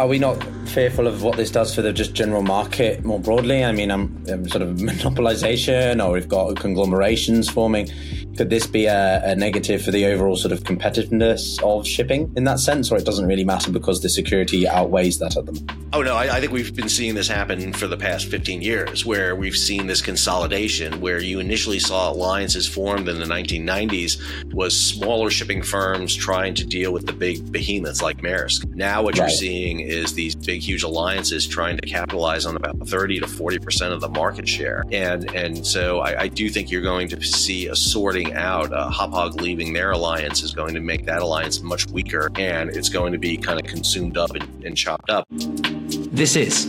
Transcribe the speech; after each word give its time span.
are 0.00 0.06
we 0.08 0.18
not 0.18 0.59
fearful 0.70 1.06
of 1.06 1.22
what 1.22 1.36
this 1.36 1.50
does 1.50 1.74
for 1.74 1.82
the 1.82 1.92
just 1.92 2.14
general 2.14 2.42
market 2.42 3.04
more 3.04 3.18
broadly? 3.18 3.64
I 3.64 3.72
mean, 3.72 3.90
I'm, 3.90 4.24
I'm 4.28 4.48
sort 4.48 4.62
of 4.62 4.76
monopolization, 4.76 6.04
or 6.04 6.12
we've 6.12 6.28
got 6.28 6.56
conglomerations 6.56 7.50
forming. 7.50 7.88
Could 8.36 8.48
this 8.48 8.66
be 8.66 8.86
a, 8.86 9.20
a, 9.24 9.34
negative 9.34 9.82
for 9.82 9.90
the 9.90 10.06
overall 10.06 10.36
sort 10.36 10.52
of 10.52 10.60
competitiveness 10.60 11.60
of 11.62 11.86
shipping 11.86 12.32
in 12.36 12.44
that 12.44 12.60
sense, 12.60 12.90
or 12.90 12.96
it 12.96 13.04
doesn't 13.04 13.26
really 13.26 13.44
matter 13.44 13.70
because 13.70 14.00
the 14.00 14.08
security 14.08 14.66
outweighs 14.68 15.18
that 15.18 15.36
at 15.36 15.46
the 15.46 15.52
moment? 15.52 15.72
Oh 15.92 16.02
no, 16.02 16.14
I, 16.14 16.36
I 16.36 16.40
think 16.40 16.52
we've 16.52 16.74
been 16.74 16.88
seeing 16.88 17.16
this 17.16 17.26
happen 17.26 17.72
for 17.72 17.88
the 17.88 17.96
past 17.96 18.26
15 18.28 18.62
years, 18.62 19.04
where 19.04 19.34
we've 19.34 19.56
seen 19.56 19.88
this 19.88 20.00
consolidation, 20.00 21.00
where 21.00 21.18
you 21.18 21.40
initially 21.40 21.80
saw 21.80 22.12
alliances 22.12 22.68
formed 22.68 23.08
in 23.08 23.18
the 23.18 23.26
1990s 23.26 24.54
was 24.54 24.80
smaller 24.80 25.30
shipping 25.30 25.62
firms 25.62 26.14
trying 26.14 26.54
to 26.54 26.64
deal 26.64 26.92
with 26.92 27.06
the 27.06 27.12
big 27.12 27.50
behemoths 27.50 28.02
like 28.02 28.18
Maersk. 28.18 28.72
Now 28.74 29.02
what 29.02 29.18
right. 29.18 29.28
you're 29.28 29.36
seeing 29.36 29.80
is 29.80 30.14
these 30.14 30.36
big, 30.36 30.59
huge 30.60 30.82
alliances 30.82 31.46
trying 31.46 31.76
to 31.78 31.86
capitalize 31.86 32.46
on 32.46 32.56
about 32.56 32.76
30 32.86 33.20
to 33.20 33.26
40 33.26 33.58
percent 33.58 33.92
of 33.92 34.00
the 34.00 34.08
market 34.08 34.48
share, 34.48 34.84
and 34.92 35.34
and 35.34 35.66
so 35.66 36.00
I, 36.00 36.22
I 36.22 36.28
do 36.28 36.48
think 36.48 36.70
you're 36.70 36.82
going 36.82 37.08
to 37.08 37.22
see 37.22 37.66
a 37.66 37.76
sorting 37.76 38.34
out. 38.34 38.72
Uh, 38.72 38.90
Hapag 38.90 39.40
leaving 39.40 39.72
their 39.72 39.90
alliance 39.92 40.42
is 40.42 40.54
going 40.54 40.74
to 40.74 40.80
make 40.80 41.06
that 41.06 41.22
alliance 41.22 41.60
much 41.60 41.86
weaker, 41.88 42.30
and 42.36 42.70
it's 42.70 42.88
going 42.88 43.12
to 43.12 43.18
be 43.18 43.36
kind 43.36 43.58
of 43.58 43.66
consumed 43.66 44.16
up 44.16 44.30
and, 44.30 44.64
and 44.64 44.76
chopped 44.76 45.10
up. 45.10 45.26
This 45.30 46.36
is 46.36 46.66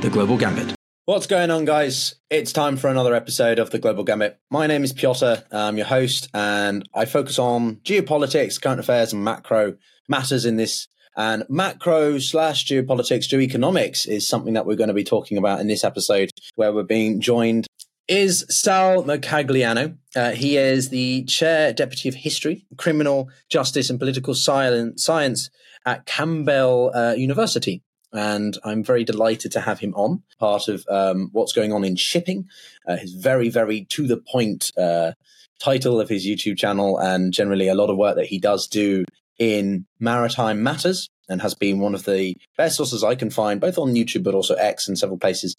the 0.00 0.10
Global 0.10 0.36
Gambit. 0.36 0.74
What's 1.10 1.26
going 1.26 1.50
on, 1.50 1.64
guys? 1.64 2.14
It's 2.30 2.52
time 2.52 2.76
for 2.76 2.88
another 2.88 3.14
episode 3.14 3.58
of 3.58 3.70
the 3.70 3.80
Global 3.80 4.04
Gambit. 4.04 4.38
My 4.48 4.68
name 4.68 4.84
is 4.84 4.92
Piotr. 4.92 5.42
I'm 5.50 5.76
your 5.76 5.86
host, 5.86 6.28
and 6.32 6.88
I 6.94 7.04
focus 7.04 7.38
on 7.38 7.76
geopolitics, 7.76 8.60
current 8.60 8.78
affairs, 8.78 9.12
and 9.12 9.24
macro 9.24 9.76
matters 10.08 10.44
in 10.44 10.56
this. 10.56 10.86
And 11.16 11.44
macro 11.48 12.18
slash 12.18 12.66
geopolitics, 12.66 13.28
geoeconomics 13.28 14.06
is 14.06 14.28
something 14.28 14.54
that 14.54 14.66
we're 14.66 14.76
going 14.76 14.88
to 14.88 14.94
be 14.94 15.04
talking 15.04 15.38
about 15.38 15.60
in 15.60 15.66
this 15.66 15.84
episode, 15.84 16.30
where 16.54 16.72
we're 16.72 16.82
being 16.82 17.20
joined 17.20 17.66
is 18.10 18.44
Sal 18.48 19.04
Mercogliano. 19.04 19.96
Uh, 20.16 20.32
he 20.32 20.56
is 20.56 20.88
the 20.88 21.22
Chair 21.24 21.72
Deputy 21.72 22.08
of 22.08 22.16
History, 22.16 22.66
Criminal 22.76 23.30
Justice 23.48 23.88
and 23.88 24.00
Political 24.00 24.34
Science 24.34 25.50
at 25.86 26.06
Campbell 26.06 26.90
uh, 26.92 27.14
University. 27.16 27.82
And 28.12 28.58
I'm 28.64 28.82
very 28.82 29.04
delighted 29.04 29.52
to 29.52 29.60
have 29.60 29.78
him 29.78 29.94
on, 29.94 30.24
part 30.40 30.66
of 30.66 30.84
um, 30.90 31.28
what's 31.30 31.52
going 31.52 31.72
on 31.72 31.84
in 31.84 31.94
shipping, 31.94 32.48
uh, 32.88 32.96
his 32.96 33.14
very, 33.14 33.48
very 33.48 33.84
to 33.90 34.08
the 34.08 34.16
point 34.16 34.72
uh, 34.76 35.12
title 35.60 36.00
of 36.00 36.08
his 36.08 36.26
YouTube 36.26 36.58
channel, 36.58 36.98
and 36.98 37.32
generally 37.32 37.68
a 37.68 37.74
lot 37.76 37.90
of 37.90 37.96
work 37.96 38.16
that 38.16 38.26
he 38.26 38.40
does 38.40 38.66
do 38.66 39.04
in 39.40 39.86
maritime 39.98 40.62
matters 40.62 41.08
and 41.28 41.40
has 41.40 41.54
been 41.54 41.80
one 41.80 41.94
of 41.94 42.04
the 42.04 42.36
best 42.58 42.76
sources 42.76 43.02
I 43.02 43.14
can 43.14 43.30
find, 43.30 43.60
both 43.60 43.78
on 43.78 43.94
YouTube 43.94 44.22
but 44.22 44.34
also 44.34 44.54
X 44.54 44.86
and 44.86 44.98
several 44.98 45.18
places, 45.18 45.56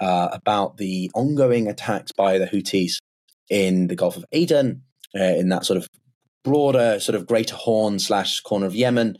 uh, 0.00 0.28
about 0.32 0.76
the 0.78 1.10
ongoing 1.14 1.68
attacks 1.68 2.10
by 2.12 2.38
the 2.38 2.46
Houthis 2.46 2.98
in 3.48 3.86
the 3.86 3.94
Gulf 3.94 4.16
of 4.16 4.24
Aden, 4.32 4.82
uh, 5.18 5.22
in 5.22 5.48
that 5.50 5.64
sort 5.64 5.76
of 5.76 5.88
broader 6.42 6.98
sort 7.00 7.16
of 7.16 7.26
Greater 7.26 7.54
Horn 7.54 7.98
slash 7.98 8.40
corner 8.40 8.66
of 8.66 8.74
Yemen 8.74 9.16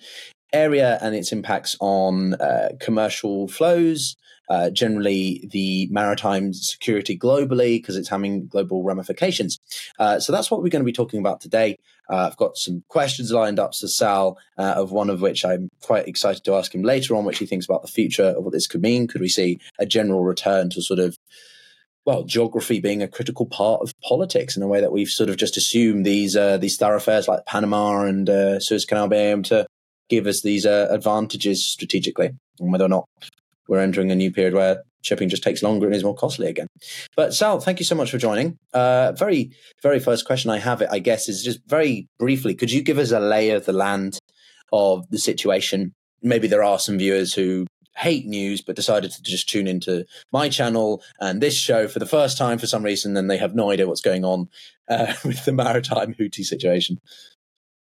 area, 0.53 0.99
and 1.01 1.15
its 1.15 1.31
impacts 1.31 1.77
on 1.81 2.35
uh, 2.35 2.71
commercial 2.81 3.47
flows, 3.47 4.17
uh, 4.51 4.69
generally 4.71 5.49
the 5.53 5.89
maritime 5.91 6.53
security 6.53 7.17
globally, 7.17 7.79
because 7.79 7.97
it's 7.97 8.09
having 8.09 8.49
global 8.49 8.83
ramifications. 8.83 9.59
Uh, 9.99 10.19
so 10.19 10.33
that's 10.33 10.51
what 10.51 10.61
we're 10.61 10.69
going 10.69 10.83
to 10.83 10.93
be 10.93 10.93
talking 10.93 11.21
about 11.21 11.41
today. 11.41 11.79
Uh, 12.11 12.27
I've 12.27 12.37
got 12.37 12.57
some 12.57 12.83
questions 12.89 13.31
lined 13.31 13.61
up 13.61 13.71
to 13.73 13.87
Sal, 13.87 14.37
uh, 14.59 14.75
of 14.77 14.91
one 14.91 15.09
of 15.09 15.23
which 15.23 15.45
I'm 15.45 15.69
quite 15.83 16.09
excited 16.09 16.43
to 16.45 16.55
ask 16.55 16.75
him 16.75 16.83
later 16.83 17.15
on, 17.15 17.25
which 17.25 17.39
he 17.39 17.47
thinks 17.47 17.65
about 17.65 17.83
the 17.83 17.89
future 17.89 18.25
of 18.25 18.43
what 18.43 18.53
this 18.53 18.67
could 18.67 18.83
mean. 18.83 19.07
Could 19.07 19.21
we 19.21 19.29
see 19.29 19.61
a 19.79 19.87
general 19.87 20.25
return 20.25 20.69
to 20.71 20.83
sort 20.83 20.99
of 20.99 21.17
well, 22.05 22.25
geography 22.25 22.81
being 22.81 23.03
a 23.03 23.09
critical 23.09 23.47
part 23.47 23.83
of 23.83 23.93
politics 24.01 24.57
in 24.57 24.63
a 24.63 24.67
way 24.67 24.81
that 24.81 24.91
we've 24.91 25.09
sort 25.09 25.29
of 25.29 25.37
just 25.37 25.57
assumed 25.57 26.05
these 26.05 26.35
uh, 26.35 26.57
these 26.57 26.77
thoroughfares 26.77 27.29
like 27.29 27.47
Panama 27.47 28.03
and 28.03 28.29
uh, 28.29 28.59
Suez 28.59 28.85
Canal 28.85 29.07
being 29.07 29.31
able 29.31 29.43
to 29.45 29.67
give 30.09 30.27
us 30.27 30.41
these 30.41 30.65
advantages 30.65 31.65
strategically, 31.65 32.31
and 32.59 32.73
whether 32.73 32.87
or 32.87 32.89
not 32.89 33.09
we're 33.71 33.79
entering 33.79 34.11
a 34.11 34.17
new 34.17 34.33
period 34.33 34.53
where 34.53 34.83
shipping 35.03 35.29
just 35.29 35.45
takes 35.45 35.63
longer 35.63 35.87
and 35.87 35.95
is 35.95 36.03
more 36.05 36.15
costly 36.15 36.49
again. 36.49 36.67
But 37.17 37.33
Sal, 37.33 37.61
thank 37.61 37.79
you 37.79 37.85
so 37.85 37.95
much 37.95 38.11
for 38.11 38.19
joining. 38.19 38.59
Uh, 38.75 39.13
very, 39.13 39.53
very 39.81 40.01
first 40.01 40.27
question 40.27 40.51
I 40.51 40.59
have, 40.59 40.83
it, 40.83 40.89
I 40.91 40.99
guess, 40.99 41.29
is 41.29 41.45
just 41.45 41.61
very 41.67 42.09
briefly, 42.19 42.55
could 42.55 42.73
you 42.73 42.83
give 42.83 42.99
us 42.99 43.13
a 43.13 43.21
lay 43.21 43.51
of 43.51 43.65
the 43.65 43.73
land 43.73 44.19
of 44.73 45.09
the 45.11 45.19
situation? 45.19 45.95
Maybe 46.21 46.49
there 46.49 46.65
are 46.65 46.81
some 46.81 46.99
viewers 46.99 47.33
who 47.33 47.67
hate 47.97 48.27
news 48.27 48.61
but 48.61 48.77
decided 48.77 49.13
to 49.13 49.23
just 49.23 49.49
tune 49.49 49.69
into 49.69 50.05
my 50.33 50.49
channel 50.49 51.03
and 51.21 51.41
this 51.41 51.57
show 51.57 51.87
for 51.87 51.99
the 51.99 52.07
first 52.07 52.37
time 52.37 52.59
for 52.59 52.67
some 52.67 52.83
reason 52.83 53.17
and 53.17 53.31
they 53.31 53.37
have 53.37 53.55
no 53.55 53.71
idea 53.71 53.87
what's 53.87 54.01
going 54.01 54.25
on 54.25 54.49
uh, 54.89 55.13
with 55.25 55.45
the 55.45 55.53
maritime 55.53 56.15
Houthi 56.15 56.45
situation. 56.45 56.99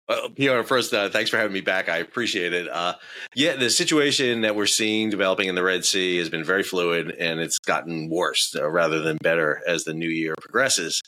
Well, 0.10 0.30
Pierre, 0.32 0.64
first, 0.66 0.94
uh, 0.94 1.08
thanks 1.10 1.30
for 1.30 1.38
having 1.38 1.54
me 1.54 1.62
back. 1.62 1.88
I 1.88 1.98
appreciate 1.98 2.52
it. 2.52 2.68
Uh, 2.68 2.96
yeah, 3.36 3.56
the 3.56 3.70
situation 3.70 4.42
that 4.42 4.54
we're 4.54 4.66
seeing 4.66 5.10
developing 5.10 5.48
in 5.48 5.56
the 5.56 5.64
Red 5.64 5.86
Sea 5.86 6.18
has 6.18 6.30
been 6.30 6.44
very 6.44 6.64
fluid, 6.64 7.12
and 7.12 7.40
it's 7.40 7.58
gotten 7.58 8.10
worse 8.10 8.54
uh, 8.54 8.70
rather 8.70 9.00
than 9.00 9.18
better 9.24 9.62
as 9.66 9.86
the 9.86 9.94
new 9.94 10.10
year 10.10 10.36
progresses. 10.42 11.02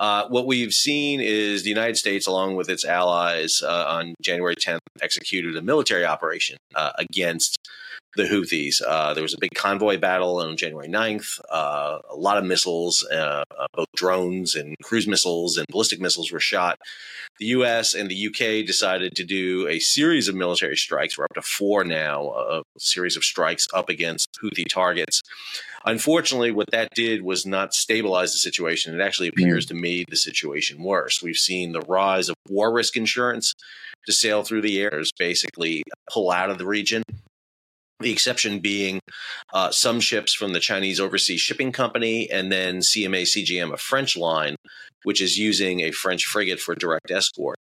Uh, 0.00 0.26
what 0.28 0.46
we've 0.46 0.72
seen 0.72 1.20
is 1.20 1.62
the 1.62 1.68
United 1.68 1.96
States, 1.96 2.26
along 2.26 2.56
with 2.56 2.68
its 2.68 2.84
allies, 2.84 3.62
uh, 3.62 3.84
on 3.86 4.14
January 4.20 4.56
10th, 4.56 4.80
executed 5.00 5.56
a 5.56 5.62
military 5.62 6.04
operation 6.04 6.56
uh, 6.74 6.90
against 6.98 7.56
the 8.16 8.24
Houthis. 8.24 8.82
Uh, 8.86 9.14
there 9.14 9.22
was 9.22 9.34
a 9.34 9.40
big 9.40 9.54
convoy 9.54 9.98
battle 9.98 10.38
on 10.38 10.56
January 10.56 10.88
9th. 10.88 11.40
Uh, 11.50 11.98
a 12.10 12.16
lot 12.16 12.38
of 12.38 12.44
missiles, 12.44 13.06
uh, 13.12 13.44
uh 13.58 13.66
both 13.72 13.86
drones 13.94 14.54
and 14.54 14.76
cruise 14.82 15.06
missiles 15.06 15.56
and 15.56 15.66
ballistic 15.70 16.00
missiles 16.00 16.32
were 16.32 16.40
shot. 16.40 16.78
The 17.38 17.46
US 17.46 17.94
and 17.94 18.10
the 18.10 18.26
UK 18.26 18.66
decided 18.66 19.14
to 19.14 19.24
do 19.24 19.68
a 19.68 19.78
series 19.78 20.28
of 20.28 20.34
military 20.34 20.76
strikes. 20.76 21.16
We're 21.16 21.24
up 21.24 21.34
to 21.34 21.42
four 21.42 21.84
now, 21.84 22.30
a 22.30 22.62
series 22.78 23.16
of 23.16 23.24
strikes 23.24 23.66
up 23.72 23.88
against 23.88 24.28
Houthi 24.42 24.66
targets. 24.68 25.22
Unfortunately, 25.86 26.50
what 26.50 26.70
that 26.72 26.88
did 26.94 27.22
was 27.22 27.46
not 27.46 27.72
stabilize 27.72 28.32
the 28.32 28.38
situation. 28.38 28.94
It 28.94 29.02
actually 29.02 29.30
mm-hmm. 29.30 29.44
appears 29.44 29.66
to 29.66 29.74
make 29.74 30.10
the 30.10 30.16
situation 30.16 30.82
worse. 30.82 31.22
We've 31.22 31.36
seen 31.36 31.72
the 31.72 31.80
rise 31.80 32.28
of 32.28 32.34
war 32.48 32.72
risk 32.72 32.96
insurance 32.96 33.54
to 34.06 34.12
sail 34.12 34.42
through 34.42 34.62
the 34.62 34.80
airs, 34.80 35.12
basically 35.18 35.82
pull 36.12 36.30
out 36.30 36.50
of 36.50 36.58
the 36.58 36.66
region 36.66 37.02
the 38.00 38.10
exception 38.10 38.60
being 38.60 39.00
uh, 39.52 39.70
some 39.70 40.00
ships 40.00 40.34
from 40.34 40.52
the 40.52 40.60
Chinese 40.60 40.98
Overseas 41.00 41.40
Shipping 41.40 41.72
Company 41.72 42.30
and 42.30 42.50
then 42.50 42.78
CMA 42.78 43.22
CGM, 43.22 43.72
a 43.72 43.76
French 43.76 44.16
line, 44.16 44.56
which 45.04 45.20
is 45.20 45.38
using 45.38 45.80
a 45.80 45.90
French 45.90 46.24
frigate 46.24 46.60
for 46.60 46.74
direct 46.74 47.10
escort. 47.10 47.58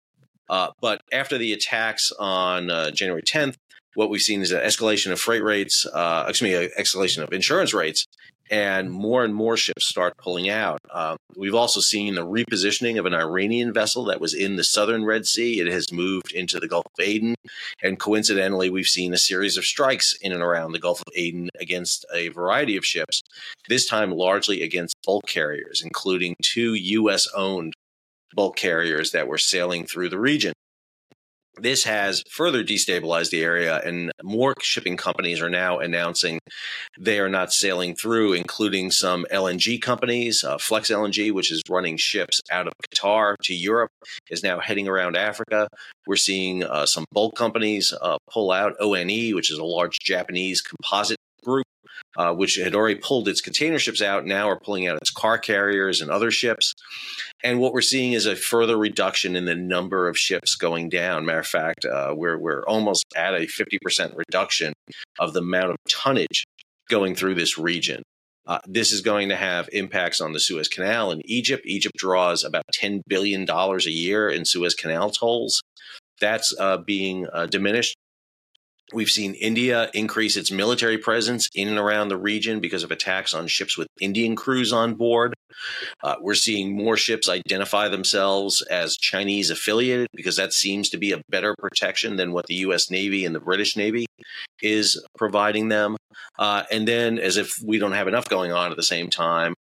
Uh, 0.48 0.69
but 0.80 1.00
after 1.12 1.38
the 1.38 1.52
attacks 1.52 2.12
on 2.19 2.70
uh, 2.70 2.91
January 2.91 3.22
10th, 3.22 3.56
what 3.94 4.10
we've 4.10 4.20
seen 4.20 4.42
is 4.42 4.52
an 4.52 4.60
escalation 4.60 5.10
of 5.10 5.19
freight 5.19 5.42
rates, 5.42 5.86
uh, 5.86 6.26
excuse 6.28 6.50
me, 6.50 6.64
an 6.66 6.70
escalation 6.78 7.22
of 7.22 7.32
insurance 7.32 7.72
rates, 7.72 8.04
and 8.51 8.91
more 8.91 9.25
and 9.25 9.34
more 9.34 9.57
ships 9.57 9.87
start 9.87 10.17
pulling 10.17 10.49
out. 10.49 10.79
Uh, 10.91 11.17
we've 11.37 11.55
also 11.55 11.81
seen 11.81 12.15
the 12.15 12.27
repositioning 12.27 12.99
of 12.99 13.07
an 13.07 13.15
Iranian 13.15 13.73
vessel 13.73 14.05
that 14.05 14.21
was 14.21 14.34
in 14.34 14.57
the 14.57 14.65
southern 14.65 15.05
Red 15.05 15.27
Sea. 15.27 15.61
It 15.61 15.67
has 15.69 15.93
moved 15.93 16.33
into 16.33 16.61
the 16.61 16.69
Gulf 16.69 16.87
of 16.87 17.05
Aden. 17.05 17.34
And 17.83 17.99
coincidentally, 17.99 18.71
we've 18.71 18.87
seen 18.87 19.12
a 19.12 19.19
series 19.19 19.57
of 19.57 19.65
strikes 19.65 20.15
in 20.21 20.33
and 20.33 20.43
around 20.43 20.73
the 20.73 20.79
Gulf 20.79 21.01
of 21.01 21.12
Aden 21.15 21.51
against 21.61 22.05
a 22.15 22.29
variety 22.29 22.77
of 22.77 22.84
ships, 22.84 23.23
this 23.69 23.87
time 23.87 24.11
largely 24.11 24.63
against 24.63 24.95
bulk 25.05 25.27
carriers, 25.27 25.83
including 25.84 26.37
two 26.43 26.75
U.S. 26.75 27.27
owned 27.34 27.75
bulk 28.34 28.57
carriers 28.57 29.11
that 29.13 29.28
were 29.28 29.39
sailing 29.39 29.87
through 29.87 30.09
the 30.09 30.19
region. 30.19 30.53
This 31.59 31.84
has 31.84 32.22
further 32.31 32.62
destabilized 32.62 33.31
the 33.31 33.43
area, 33.43 33.81
and 33.84 34.12
more 34.22 34.55
shipping 34.61 34.97
companies 34.97 35.41
are 35.41 35.50
now 35.50 35.78
announcing 35.78 36.39
they 36.98 37.19
are 37.19 37.28
not 37.28 37.53
sailing 37.53 37.95
through, 37.97 38.34
including 38.34 38.91
some 38.91 39.27
LNG 39.33 39.80
companies. 39.80 40.45
Uh, 40.45 40.59
Flex 40.59 40.91
LNG, 40.91 41.33
which 41.33 41.51
is 41.51 41.63
running 41.69 41.97
ships 41.97 42.41
out 42.51 42.66
of 42.66 42.72
Qatar 42.91 43.36
to 43.45 43.54
Europe, 43.54 43.91
is 44.30 44.42
now 44.42 44.60
heading 44.60 44.86
around 44.89 45.16
Africa. 45.16 45.69
We're 46.07 46.16
seeing 46.16 46.63
uh, 46.63 46.86
some 46.86 47.04
bulk 47.10 47.36
companies 47.36 47.92
uh, 48.01 48.19
pull 48.30 48.53
out. 48.53 48.75
ONE, 48.80 49.34
which 49.34 49.51
is 49.51 49.59
a 49.59 49.65
large 49.65 49.98
Japanese 50.01 50.60
composite 50.60 51.19
group, 51.47 51.65
uh, 52.16 52.34
which 52.34 52.57
had 52.57 52.75
already 52.75 52.97
pulled 52.97 53.28
its 53.28 53.41
container 53.41 53.78
ships 53.78 54.03
out, 54.03 54.27
now 54.27 54.48
are 54.48 54.59
pulling 54.59 54.87
out 54.87 54.98
its 55.01 55.10
car 55.10 55.39
carriers 55.39 56.01
and 56.01 56.10
other 56.10 56.31
ships. 56.31 56.75
And 57.43 57.60
what 57.60 57.72
we're 57.72 57.81
seeing 57.81 58.13
is 58.13 58.27
a 58.27 58.37
further 58.37 58.77
reduction 58.77 59.37
in 59.37 59.45
the 59.45 59.54
number 59.54 60.09
of 60.09 60.19
ships 60.19 60.57
going 60.57 60.89
down. 60.89 61.25
Matter 61.25 61.39
of 61.39 61.47
fact, 61.47 61.84
uh, 61.84 62.13
we're, 62.15 62.39
we're 62.39 62.65
almost 62.65 63.04
at 63.16 63.34
a 63.34 63.47
50% 63.47 64.16
reduction 64.16 64.72
of 65.19 65.33
the 65.33 65.41
amount 65.41 65.71
of 65.71 65.77
tonnage 65.89 66.45
going 66.89 67.15
through 67.15 67.34
this 67.34 67.57
region. 67.57 68.03
Uh, 68.47 68.60
this 68.66 68.92
is 68.92 69.01
going 69.01 69.28
to 69.28 69.37
have 69.37 69.69
impacts 69.72 70.21
on 70.21 70.33
the 70.33 70.39
Suez 70.41 70.69
Canal 70.69 71.10
in 71.10 71.21
Egypt. 71.25 71.65
Egypt 71.66 71.97
draws 71.97 72.45
about 72.45 72.65
$10 72.72 73.01
billion 73.09 73.49
a 73.51 73.78
year 73.91 74.28
in 74.28 74.45
Suez 74.45 74.75
Canal 74.75 75.10
tolls. 75.10 75.60
That's 76.21 76.54
uh, 76.59 76.78
being 76.78 77.27
uh, 77.33 77.47
diminished 77.47 77.97
We've 78.92 79.10
seen 79.10 79.34
India 79.34 79.91
increase 79.94 80.36
its 80.36 80.53
military 80.53 80.97
presence 80.97 81.48
in 81.54 81.66
and 81.68 81.78
around 81.78 82.09
the 82.09 82.16
region 82.16 82.60
because 82.60 82.84
of 82.84 82.92
attacks 82.92 83.34
on 83.34 83.48
ships 83.48 83.77
with 83.77 83.88
Indian 84.00 84.36
crews 84.36 84.72
on 84.72 84.94
board. 84.94 85.34
Uh, 86.04 86.16
we're 86.21 86.34
seeing 86.34 86.77
more 86.77 86.97
ships 86.97 87.28
identify 87.28 87.88
themselves 87.88 88.62
as 88.62 88.97
Chinese 88.97 89.50
affiliated 89.50 90.06
because 90.15 90.36
that 90.36 90.53
seems 90.53 90.88
to 90.91 90.98
be 90.98 91.12
a 91.12 91.21
better 91.28 91.56
protection 91.59 92.16
than 92.16 92.33
what 92.33 92.47
the 92.47 92.54
U.S. 92.56 92.91
Navy 92.91 93.24
and 93.24 93.34
the 93.34 93.41
British 93.41 93.77
Navy 93.77 94.06
is 94.62 95.04
providing 95.16 95.68
them. 95.68 95.97
Uh, 96.39 96.65
and 96.71 96.86
then, 96.86 97.18
as 97.18 97.36
if 97.36 97.59
we 97.65 97.78
don't 97.78 97.92
have 97.92 98.09
enough 98.09 98.28
going 98.28 98.53
on 98.53 98.71
at 98.71 98.77
the 98.77 98.82
same 98.82 99.10
time, 99.10 99.54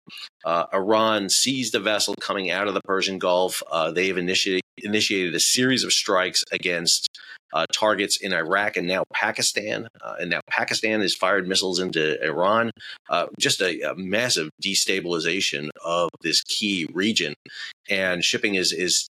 uh, 0.44 0.66
Iran 0.74 1.30
seized 1.30 1.76
a 1.76 1.80
vessel 1.80 2.16
coming 2.20 2.52
out 2.52 2.68
of 2.68 2.74
the 2.74 2.82
Persian 2.82 3.20
Gulf. 3.20 3.62
Uh, 3.72 3.92
they 3.92 4.08
have 4.08 4.18
initiated, 4.18 4.64
initiated 4.78 5.36
a 5.36 5.40
series 5.40 5.84
of 5.84 5.94
strikes 5.94 6.44
against 6.52 7.10
uh, 7.54 7.66
targets 7.72 8.18
in 8.18 8.34
Iraq 8.34 8.76
and 8.78 8.88
now 8.88 9.04
Pakistan. 9.14 9.88
Uh, 10.02 10.16
and 10.20 10.30
now 10.30 10.42
Pakistan 10.50 11.02
has 11.02 11.16
fired 11.16 11.48
missiles 11.48 11.80
into 11.80 12.22
Iran. 12.24 12.72
Uh, 13.10 13.28
just 13.40 13.62
a, 13.62 13.82
a, 13.82 13.96
massive 13.96 14.50
destabilization 14.62 15.70
of 15.84 16.10
this 16.22 16.42
key 16.42 16.88
region. 16.94 17.36
And 17.90 18.24
shipping 18.24 18.56
is, 18.56 18.74
is 18.74 19.08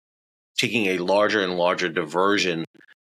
taking 0.57 0.87
a 0.87 0.97
larger 0.97 1.41
and 1.41 1.57
larger 1.57 1.89
diversion 1.89 2.65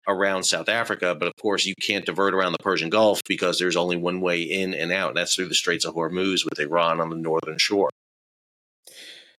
around 0.07 0.43
South 0.43 0.69
Africa. 0.69 1.15
But 1.17 1.27
of 1.27 1.33
course, 1.41 1.65
you 1.65 1.73
can't 1.81 2.05
divert 2.05 2.33
around 2.33 2.53
the 2.53 2.59
Persian 2.59 2.89
Gulf 2.89 3.21
because 3.27 3.59
there's 3.59 3.75
only 3.75 3.97
one 3.97 4.21
way 4.21 4.41
in 4.41 4.73
and 4.73 4.91
out. 4.91 5.09
And 5.09 5.17
that's 5.17 5.35
through 5.35 5.49
the 5.49 5.55
Straits 5.55 5.85
of 5.85 5.95
Hormuz 5.95 6.45
with 6.45 6.59
Iran 6.59 7.01
on 7.01 7.09
the 7.09 7.15
northern 7.15 7.57
shore. 7.57 7.89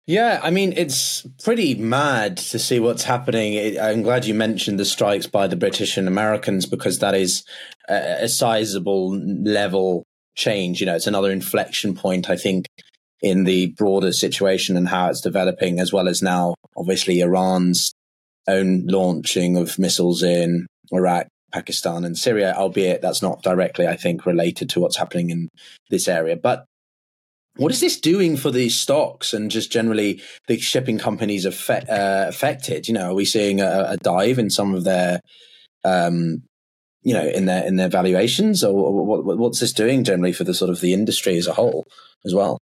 Yeah, 0.07 0.41
I 0.41 0.51
mean, 0.51 0.73
it's 0.77 1.27
pretty 1.43 1.75
mad 1.75 2.37
to 2.37 2.61
see 2.61 2.79
what's 2.79 3.03
happening. 3.03 3.77
I'm 3.79 4.03
glad 4.03 4.25
you 4.25 4.35
mentioned 4.35 4.79
the 4.79 4.85
strikes 4.85 5.27
by 5.27 5.49
the 5.49 5.57
British 5.57 5.97
and 5.97 6.07
Americans 6.07 6.65
because 6.65 7.01
that 7.01 7.15
is 7.17 7.45
a, 7.89 8.25
a 8.25 8.29
sizable 8.29 9.19
level 9.19 10.05
change. 10.37 10.79
You 10.79 10.87
know, 10.87 10.95
it's 10.95 11.09
another 11.09 11.33
inflection 11.33 11.97
point, 11.97 12.31
I 12.31 12.37
think, 12.37 12.67
in 13.21 13.43
the 13.45 13.73
broader 13.73 14.13
situation 14.13 14.77
and 14.77 14.89
how 14.89 15.09
it's 15.11 15.21
developing, 15.21 15.81
as 15.81 15.93
well 15.93 16.07
as 16.09 16.23
now, 16.23 16.55
obviously, 16.77 17.19
Iran's 17.19 17.93
own 18.47 18.87
launching 18.87 19.57
of 19.57 19.77
missiles 19.77 20.23
in 20.23 20.69
Iraq, 20.93 21.27
Pakistan, 21.53 22.05
and 22.05 22.17
Syria, 22.17 22.55
albeit 22.57 23.03
that's 23.03 23.23
not 23.23 23.43
directly, 23.43 23.89
I 23.89 23.97
think, 23.97 24.25
related 24.25 24.71
to 24.71 24.81
what's 24.81 24.99
happening 24.99 25.31
in 25.31 25.49
this 25.91 26.07
area. 26.07 26.37
But 26.37 26.65
what 27.57 27.73
is 27.73 27.81
this 27.81 27.99
doing 27.99 28.37
for 28.37 28.51
these 28.51 28.75
stocks 28.79 29.33
and 29.33 29.51
just 29.51 29.73
generally 29.73 30.23
the 30.47 30.59
shipping 30.59 30.99
companies 30.99 31.47
uh, 31.47 32.27
affected? 32.29 32.89
You 32.89 32.95
know, 32.95 33.11
are 33.11 33.15
we 33.15 33.25
seeing 33.25 33.61
a, 33.61 33.87
a 33.91 33.97
dive 33.99 34.39
in 34.39 34.51
some 34.51 34.75
of 34.75 34.85
their, 34.85 35.21
um, 35.85 36.43
you 37.03 37.15
know, 37.15 37.27
in 37.27 37.47
their 37.47 37.65
in 37.65 37.77
their 37.77 37.89
valuations, 37.89 38.63
or 38.63 39.05
what, 39.05 39.39
what's 39.39 39.61
this 39.61 39.73
doing 39.73 40.05
generally 40.05 40.33
for 40.33 40.45
the 40.45 40.55
sort 40.55 40.71
of 40.71 40.81
the 40.81 40.93
industry 40.93 41.37
as 41.39 41.47
a 41.47 41.55
whole 41.55 41.87
as 42.25 42.35
well? 42.35 42.59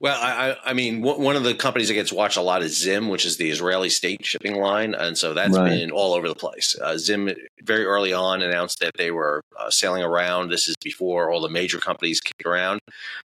Well, 0.00 0.20
I, 0.20 0.56
I 0.64 0.72
mean, 0.72 1.02
one 1.02 1.36
of 1.36 1.44
the 1.44 1.54
companies 1.54 1.86
that 1.88 1.94
gets 1.94 2.12
watched 2.12 2.36
a 2.36 2.42
lot 2.42 2.62
is 2.62 2.76
Zim, 2.76 3.08
which 3.08 3.24
is 3.24 3.36
the 3.36 3.48
Israeli 3.48 3.88
state 3.88 4.26
shipping 4.26 4.56
line, 4.56 4.92
and 4.92 5.16
so 5.16 5.32
that's 5.32 5.56
right. 5.56 5.70
been 5.70 5.92
all 5.92 6.14
over 6.14 6.28
the 6.28 6.34
place. 6.34 6.76
Uh, 6.78 6.98
Zim 6.98 7.30
very 7.62 7.84
early 7.84 8.12
on 8.12 8.42
announced 8.42 8.80
that 8.80 8.90
they 8.98 9.12
were 9.12 9.40
uh, 9.58 9.70
sailing 9.70 10.02
around. 10.02 10.50
This 10.50 10.68
is 10.68 10.74
before 10.82 11.30
all 11.30 11.40
the 11.40 11.48
major 11.48 11.78
companies 11.78 12.20
kicked 12.20 12.44
around. 12.44 12.80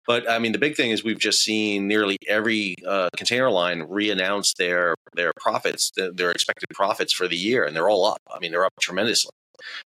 But 0.06 0.30
I 0.30 0.38
mean, 0.38 0.52
the 0.52 0.58
big 0.58 0.76
thing 0.76 0.90
is 0.90 1.02
we've 1.02 1.18
just 1.18 1.42
seen 1.42 1.88
nearly 1.88 2.18
every 2.28 2.74
uh, 2.86 3.08
container 3.16 3.50
line 3.50 3.86
re-announce 3.88 4.52
their 4.54 4.94
their 5.14 5.32
profits, 5.40 5.90
their 5.96 6.30
expected 6.30 6.68
profits 6.74 7.14
for 7.14 7.26
the 7.26 7.36
year, 7.36 7.64
and 7.64 7.74
they're 7.74 7.88
all 7.88 8.04
up. 8.04 8.20
I 8.30 8.38
mean, 8.40 8.50
they're 8.50 8.66
up 8.66 8.74
tremendously 8.78 9.32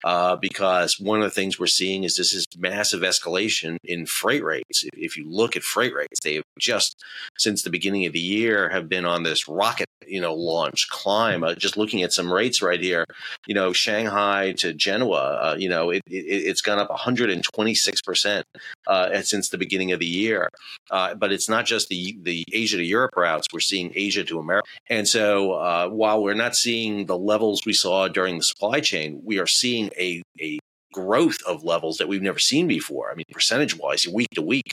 uh, 0.04 0.36
because 0.36 0.98
one 1.00 1.18
of 1.18 1.24
the 1.24 1.30
things 1.30 1.58
we're 1.58 1.66
seeing 1.66 2.04
is 2.04 2.16
this 2.16 2.32
is 2.34 2.46
massive 2.56 3.00
escalation 3.00 3.76
in 3.84 4.06
freight 4.06 4.44
rates. 4.44 4.84
If 4.94 5.16
you 5.16 5.28
look 5.28 5.56
at 5.56 5.62
freight 5.62 5.94
rates, 5.94 6.20
they've 6.22 6.42
just 6.58 7.02
since 7.36 7.62
the 7.62 7.70
beginning 7.70 8.06
of 8.06 8.12
the 8.12 8.20
year 8.20 8.68
have 8.68 8.88
been 8.88 9.04
on 9.04 9.22
this 9.22 9.48
rocket, 9.48 9.86
you 10.06 10.20
know, 10.20 10.34
launch 10.34 10.88
climb. 10.90 11.44
Uh, 11.44 11.54
just 11.54 11.76
looking 11.76 12.02
at 12.02 12.12
some 12.12 12.32
rates 12.32 12.62
right 12.62 12.80
here, 12.80 13.04
you 13.46 13.54
know, 13.54 13.72
Shanghai 13.72 14.52
to 14.58 14.72
Genoa, 14.72 15.18
uh, 15.18 15.56
you 15.58 15.68
know, 15.68 15.90
it, 15.90 16.02
it, 16.06 16.46
has 16.48 16.60
gone 16.60 16.78
up 16.78 16.90
126 16.90 18.02
percent 18.02 18.46
uh, 18.86 19.20
since 19.22 19.48
the 19.48 19.58
beginning 19.58 19.92
of 19.92 20.00
the 20.00 20.06
year. 20.06 20.48
Uh, 20.90 21.14
but 21.14 21.32
it's 21.32 21.48
not 21.48 21.66
just 21.66 21.88
the 21.88 22.18
the 22.22 22.44
Asia 22.52 22.76
to 22.76 22.84
Europe 22.84 23.16
routes; 23.16 23.46
we're 23.52 23.60
seeing 23.60 23.92
Asia 23.94 24.24
to 24.24 24.38
America, 24.38 24.68
and 24.88 25.06
so 25.06 25.52
uh, 25.52 25.88
while 25.88 26.22
we're 26.22 26.34
not 26.34 26.56
seeing 26.56 27.06
the 27.06 27.18
levels 27.18 27.62
we 27.66 27.72
saw 27.72 28.08
during 28.08 28.38
the 28.38 28.44
supply 28.44 28.80
chain, 28.80 29.20
we 29.24 29.38
are 29.38 29.46
seeing 29.58 29.90
a, 29.98 30.22
a 30.40 30.58
growth 30.92 31.38
of 31.46 31.64
levels 31.64 31.98
that 31.98 32.08
we've 32.08 32.22
never 32.22 32.38
seen 32.38 32.66
before. 32.66 33.10
I 33.10 33.14
mean, 33.14 33.26
percentage 33.30 33.76
wise, 33.76 34.06
week 34.08 34.30
to 34.34 34.42
week, 34.42 34.72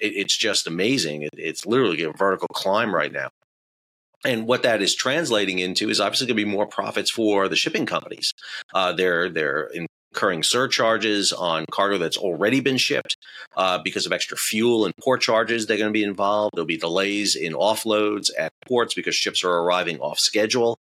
it, 0.00 0.12
it's 0.14 0.36
just 0.36 0.66
amazing. 0.66 1.22
It, 1.22 1.30
it's 1.36 1.66
literally 1.66 2.02
a 2.02 2.12
vertical 2.12 2.48
climb 2.48 2.94
right 2.94 3.12
now. 3.12 3.28
And 4.24 4.46
what 4.46 4.62
that 4.62 4.82
is 4.82 4.94
translating 4.94 5.58
into 5.58 5.88
is 5.88 6.00
obviously 6.00 6.26
going 6.26 6.38
to 6.38 6.44
be 6.44 6.50
more 6.50 6.66
profits 6.66 7.10
for 7.10 7.48
the 7.48 7.56
shipping 7.56 7.86
companies. 7.86 8.32
Uh, 8.74 8.92
they're 8.92 9.28
they're 9.28 9.70
incurring 10.16 10.42
surcharges 10.42 11.32
on 11.32 11.66
cargo 11.70 11.98
that's 11.98 12.16
already 12.16 12.60
been 12.60 12.78
shipped 12.78 13.16
uh, 13.56 13.78
because 13.84 14.06
of 14.06 14.12
extra 14.12 14.36
fuel 14.36 14.84
and 14.84 14.96
port 14.96 15.20
charges. 15.20 15.66
They're 15.66 15.76
going 15.76 15.90
to 15.90 15.92
be 15.92 16.02
involved. 16.02 16.52
There'll 16.54 16.66
be 16.66 16.78
delays 16.78 17.36
in 17.36 17.52
offloads 17.52 18.30
at 18.36 18.50
ports 18.66 18.94
because 18.94 19.14
ships 19.14 19.44
are 19.44 19.52
arriving 19.52 20.00
off 20.00 20.18
schedule. 20.18 20.78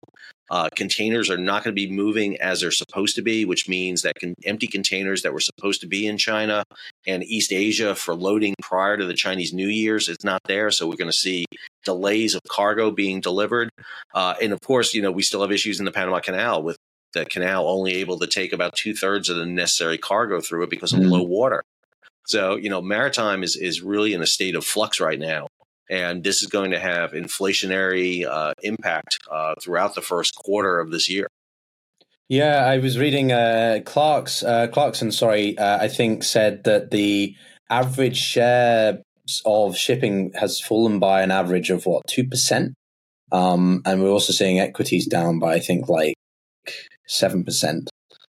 Uh, 0.50 0.68
containers 0.74 1.30
are 1.30 1.38
not 1.38 1.62
going 1.62 1.74
to 1.74 1.86
be 1.86 1.90
moving 1.90 2.36
as 2.40 2.60
they're 2.60 2.72
supposed 2.72 3.14
to 3.14 3.22
be, 3.22 3.44
which 3.44 3.68
means 3.68 4.02
that 4.02 4.16
can, 4.16 4.34
empty 4.44 4.66
containers 4.66 5.22
that 5.22 5.32
were 5.32 5.40
supposed 5.40 5.80
to 5.80 5.86
be 5.86 6.06
in 6.06 6.18
China 6.18 6.64
and 7.06 7.22
East 7.22 7.52
Asia 7.52 7.94
for 7.94 8.14
loading 8.14 8.54
prior 8.60 8.96
to 8.96 9.06
the 9.06 9.14
Chinese 9.14 9.52
New 9.52 9.68
Year's 9.68 10.08
is 10.08 10.18
not 10.24 10.40
there. 10.46 10.70
So 10.70 10.88
we're 10.88 10.96
going 10.96 11.10
to 11.10 11.16
see 11.16 11.46
delays 11.84 12.34
of 12.34 12.40
cargo 12.48 12.90
being 12.90 13.20
delivered. 13.20 13.70
Uh, 14.12 14.34
and 14.42 14.52
of 14.52 14.60
course, 14.60 14.92
you 14.92 15.02
know, 15.02 15.12
we 15.12 15.22
still 15.22 15.42
have 15.42 15.52
issues 15.52 15.78
in 15.78 15.84
the 15.84 15.92
Panama 15.92 16.18
Canal 16.18 16.62
with 16.62 16.76
the 17.12 17.24
canal 17.24 17.68
only 17.68 17.94
able 17.94 18.18
to 18.18 18.26
take 18.26 18.52
about 18.52 18.74
two 18.74 18.94
thirds 18.94 19.28
of 19.28 19.36
the 19.36 19.46
necessary 19.46 19.98
cargo 19.98 20.40
through 20.40 20.64
it 20.64 20.70
because 20.70 20.92
of 20.92 21.00
mm-hmm. 21.00 21.10
low 21.10 21.22
water. 21.22 21.62
So, 22.26 22.56
you 22.56 22.70
know, 22.70 22.82
maritime 22.82 23.42
is, 23.42 23.56
is 23.56 23.82
really 23.82 24.14
in 24.14 24.22
a 24.22 24.26
state 24.26 24.54
of 24.54 24.64
flux 24.64 25.00
right 25.00 25.18
now 25.18 25.48
and 25.90 26.22
this 26.22 26.40
is 26.40 26.48
going 26.48 26.70
to 26.70 26.78
have 26.78 27.10
inflationary 27.12 28.24
uh, 28.24 28.54
impact 28.62 29.18
uh, 29.30 29.54
throughout 29.60 29.94
the 29.94 30.00
first 30.00 30.36
quarter 30.36 30.78
of 30.78 30.90
this 30.90 31.10
year. 31.10 31.26
Yeah, 32.28 32.64
I 32.64 32.78
was 32.78 32.96
reading 32.96 33.32
uh, 33.32 33.80
Clark's 33.84 34.44
uh, 34.44 34.68
Clarkson. 34.68 35.10
Sorry, 35.10 35.58
uh, 35.58 35.78
I 35.82 35.88
think 35.88 36.22
said 36.22 36.62
that 36.62 36.92
the 36.92 37.34
average 37.68 38.16
share 38.16 39.02
of 39.44 39.76
shipping 39.76 40.32
has 40.34 40.60
fallen 40.60 41.00
by 41.00 41.22
an 41.22 41.32
average 41.32 41.70
of 41.70 41.86
what 41.86 42.06
two 42.06 42.24
percent, 42.24 42.74
um, 43.32 43.82
and 43.84 44.00
we're 44.00 44.10
also 44.10 44.32
seeing 44.32 44.60
equities 44.60 45.08
down 45.08 45.40
by 45.40 45.54
I 45.54 45.58
think 45.58 45.88
like 45.88 46.14
seven 47.08 47.42
percent 47.42 47.90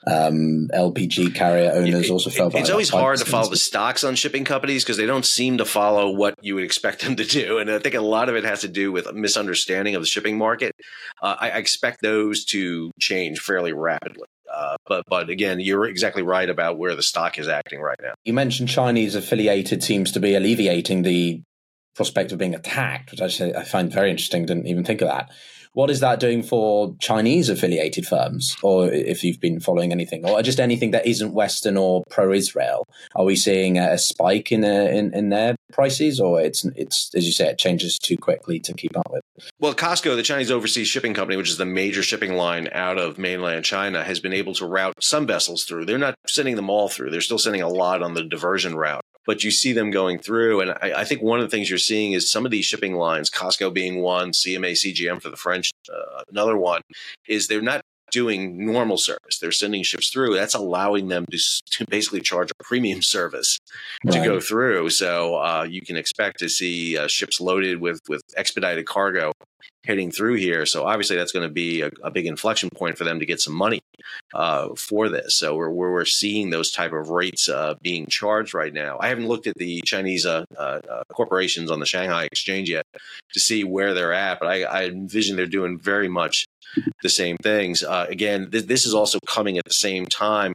um, 0.07 0.69
LPG 0.73 1.35
carrier 1.35 1.73
owners 1.73 2.07
it, 2.07 2.11
also 2.11 2.31
fell. 2.31 2.51
It's 2.55 2.71
always 2.71 2.89
hard 2.89 3.19
to 3.19 3.25
follow 3.25 3.51
the 3.51 3.57
stocks 3.57 4.03
on 4.03 4.15
shipping 4.15 4.45
companies 4.45 4.83
because 4.83 4.97
they 4.97 5.07
don't 5.07 5.27
seem 5.27 5.59
to 5.59 5.65
follow 5.65 6.11
what 6.11 6.35
you 6.41 6.55
would 6.55 6.65
expect 6.65 7.03
them 7.03 7.17
to 7.17 7.25
do, 7.25 7.59
and 7.59 7.71
I 7.71 7.79
think 7.79 7.95
a 7.95 8.01
lot 8.01 8.29
of 8.29 8.37
it 8.37 8.45
has 8.45 8.63
to 8.63 8.69
do 8.69 8.93
with 8.93 9.07
a 9.07 9.13
misunderstanding 9.13 9.95
of 9.95 10.03
the 10.03 10.07
shipping 10.07 10.39
market. 10.39 10.75
Uh, 11.23 11.37
I, 11.39 11.51
I, 11.51 11.59
expect 11.59 12.01
those 12.01 12.45
to 12.47 12.91
change 12.99 13.41
fairly 13.41 13.73
rapidly. 13.73 14.27
Uh, 14.53 14.77
but 14.87 15.05
but 15.09 15.29
again, 15.31 15.61
you're 15.61 15.87
exactly 15.87 16.23
right 16.23 16.49
about 16.49 16.79
where 16.79 16.95
the 16.97 17.03
stock 17.03 17.39
is 17.39 17.47
acting 17.47 17.81
right 17.81 17.99
now. 18.03 18.15
You 18.25 18.33
mentioned 18.33 18.69
Chinese 18.69 19.15
affiliated 19.15 19.83
seems 19.83 20.11
to 20.13 20.21
be 20.21 20.35
alleviating 20.35 21.03
the 21.03 21.43
prospect 21.95 22.33
of 22.33 22.39
being 22.39 22.55
attacked, 22.55 23.11
which 23.11 23.41
I, 23.41 23.51
I 23.51 23.65
find 23.65 23.93
very 23.93 24.11
interesting. 24.11 24.47
Didn't 24.47 24.67
even 24.67 24.85
think 24.85 25.03
of 25.03 25.09
that. 25.09 25.31
What 25.73 25.91
is 25.91 26.01
that 26.01 26.19
doing 26.19 26.43
for 26.43 26.97
Chinese 26.99 27.49
affiliated 27.49 28.07
firms, 28.07 28.57
or 28.63 28.91
if 28.93 29.23
you've 29.23 29.41
been 29.41 29.61
following 29.61 29.93
anything, 29.93 30.29
or 30.29 30.43
just 30.43 30.59
anything 30.59 30.91
that 30.91 31.07
isn't 31.07 31.33
Western 31.33 31.77
or 31.77 32.03
pro-Israel? 32.11 32.89
Are 33.15 33.25
we 33.25 33.37
seeing 33.37 33.79
a 33.79 33.97
spike 33.97 34.51
in 34.51 34.65
a, 34.65 34.87
in, 34.87 35.15
in 35.15 35.29
their 35.29 35.55
prices, 35.73 36.21
or 36.21 36.41
it's 36.41 36.65
it's 36.75 37.15
as 37.15 37.25
you 37.25 37.33
say, 37.33 37.49
it 37.49 37.59
changes 37.59 37.99
too 37.99 38.17
quickly 38.17 38.59
to 38.61 38.75
keep 38.75 38.97
up 38.97 39.09
with? 39.11 39.23
Well, 39.61 39.75
COSCO, 39.75 40.17
the 40.17 40.25
Chinese 40.25 40.51
overseas 40.51 40.89
shipping 40.89 41.15
company, 41.15 41.37
which 41.37 41.51
is 41.51 41.57
the 41.57 41.67
major 41.67 42.03
shipping 42.03 42.35
line 42.35 42.69
out 42.73 42.99
of 42.99 43.17
mainland 43.17 43.65
China, 43.65 44.03
has 44.03 44.19
been 44.19 44.33
able 44.33 44.55
to 44.55 44.67
route 44.67 44.95
some 45.01 45.27
vessels 45.27 45.65
through. 45.65 45.87
They're 45.87 45.99
not 45.99 46.17
sending 46.27 46.57
them 46.57 46.69
all 46.69 46.89
through. 46.89 47.11
They're 47.11 47.21
still 47.21 47.39
sending 47.39 47.63
a 47.63 47.69
lot 47.69 48.03
on 48.03 48.15
the 48.15 48.25
diversion 48.25 48.75
route 48.75 49.00
but 49.27 49.45
you 49.45 49.51
see 49.51 49.73
them 49.73 49.91
going 49.91 50.19
through. 50.19 50.61
And 50.61 50.71
I, 50.71 51.01
I, 51.01 51.05
think 51.05 51.23
one 51.23 51.41
of 51.41 51.45
the 51.45 51.51
things 51.51 51.69
you're 51.69 51.79
seeing 51.79 52.13
is 52.13 52.31
some 52.31 52.45
of 52.45 52.51
these 52.51 52.65
shipping 52.65 52.95
lines, 52.95 53.31
COSCO 53.31 53.73
being 53.73 54.01
one, 54.01 54.33
CMA 54.33 54.73
CGM 54.73 55.21
for 55.21 55.31
the 55.31 55.37
French, 55.37 55.73
uh, 55.93 56.23
another 56.31 56.57
one, 56.57 56.83
is 57.29 57.47
they're 57.47 57.63
not 57.63 57.83
doing 58.11 58.65
normal 58.65 58.97
service. 58.97 59.39
They're 59.41 59.53
sending 59.53 59.83
ships 59.83 60.11
through. 60.11 60.35
That's 60.35 60.55
allowing 60.55 61.09
them 61.09 61.27
to, 61.31 61.39
to 61.71 61.85
basically 61.87 62.21
charge 62.21 62.51
a 62.51 62.65
premium 62.65 63.03
service 63.17 63.59
right. 64.05 64.15
to 64.15 64.25
go 64.25 64.41
through. 64.41 64.91
So 64.91 65.37
uh, 65.37 65.67
you 65.69 65.83
can 65.83 65.97
expect 65.97 66.39
to 66.41 66.49
see 66.49 66.97
uh, 66.97 67.09
ships 67.09 67.41
loaded 67.41 67.81
with 67.81 68.01
with 68.09 68.23
expedited 68.37 68.87
cargo 68.87 69.33
heading 69.85 70.11
through 70.11 70.35
here. 70.35 70.67
So 70.67 70.87
obviously 70.87 71.17
that's 71.17 71.33
going 71.33 71.49
to 71.49 71.53
be 71.53 71.81
a, 71.81 71.91
a, 72.03 72.11
big 72.11 72.27
inflection 72.27 72.69
point 72.69 72.99
for 72.99 73.05
them 73.05 73.19
to 73.19 73.27
get 73.27 73.41
some 73.41 73.55
money 73.55 73.81
uh, 74.35 74.69
for 74.77 75.09
this. 75.09 75.37
So 75.37 75.57
we're, 75.57 75.71
we're 75.71 76.05
seeing 76.05 76.51
those 76.51 76.71
type 76.71 76.93
of 76.93 77.09
rates 77.09 77.49
uh, 77.49 77.75
being 77.81 78.07
charged 78.07 78.53
right 78.53 78.73
now. 78.73 78.99
I 79.01 79.09
haven't 79.09 79.29
looked 79.29 79.47
at 79.47 79.55
the 79.57 79.81
Chinese 79.87 80.27
uh, 80.27 80.45
uh, 80.59 80.81
uh, 80.89 81.03
corporations 81.13 81.71
on 81.71 81.81
the 81.81 81.87
Shanghai 81.87 82.25
exchange 82.25 82.69
yet 82.69 82.85
to 83.33 83.41
see 83.41 83.65
where 83.65 83.95
they're 83.95 84.13
at, 84.13 84.39
but 84.39 84.49
I, 84.49 84.63
I 84.65 84.85
envision 84.85 85.37
they're 85.37 85.47
doing 85.47 85.79
very 85.79 86.09
much 86.09 86.47
the 87.03 87.09
same 87.09 87.37
things. 87.43 87.83
Uh, 87.83 88.07
again, 88.09 88.51
th- 88.51 88.67
this 88.67 88.87
is 88.87 88.95
also 88.95 89.19
coming 89.27 89.59
at 89.59 89.65
the 89.65 89.73
same 89.73 90.07
time 90.07 90.53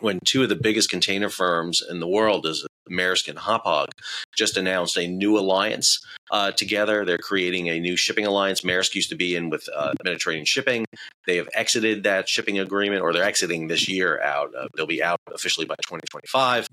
when 0.00 0.20
two 0.24 0.42
of 0.42 0.48
the 0.48 0.56
biggest 0.56 0.90
container 0.90 1.28
firms 1.28 1.82
in 1.88 2.00
the 2.00 2.06
world 2.06 2.46
is 2.46 2.66
Maersk 2.90 3.28
and 3.28 3.38
Hapag 3.38 3.88
just 4.36 4.56
announced 4.56 4.96
a 4.96 5.06
new 5.06 5.38
alliance 5.38 6.04
uh, 6.30 6.52
together. 6.52 7.04
They're 7.04 7.18
creating 7.18 7.68
a 7.68 7.80
new 7.80 7.96
shipping 7.96 8.26
alliance. 8.26 8.60
Maersk 8.62 8.94
used 8.94 9.10
to 9.10 9.16
be 9.16 9.34
in 9.34 9.50
with 9.50 9.68
uh, 9.74 9.94
Mediterranean 10.04 10.44
Shipping. 10.44 10.84
They 11.26 11.36
have 11.36 11.48
exited 11.54 12.04
that 12.04 12.28
shipping 12.28 12.58
agreement, 12.58 13.02
or 13.02 13.12
they're 13.12 13.24
exiting 13.24 13.68
this 13.68 13.88
year 13.88 14.20
out. 14.20 14.54
Uh, 14.54 14.68
they'll 14.76 14.86
be 14.86 15.02
out 15.02 15.20
officially 15.32 15.66
by 15.66 15.74
2025. 15.82 16.68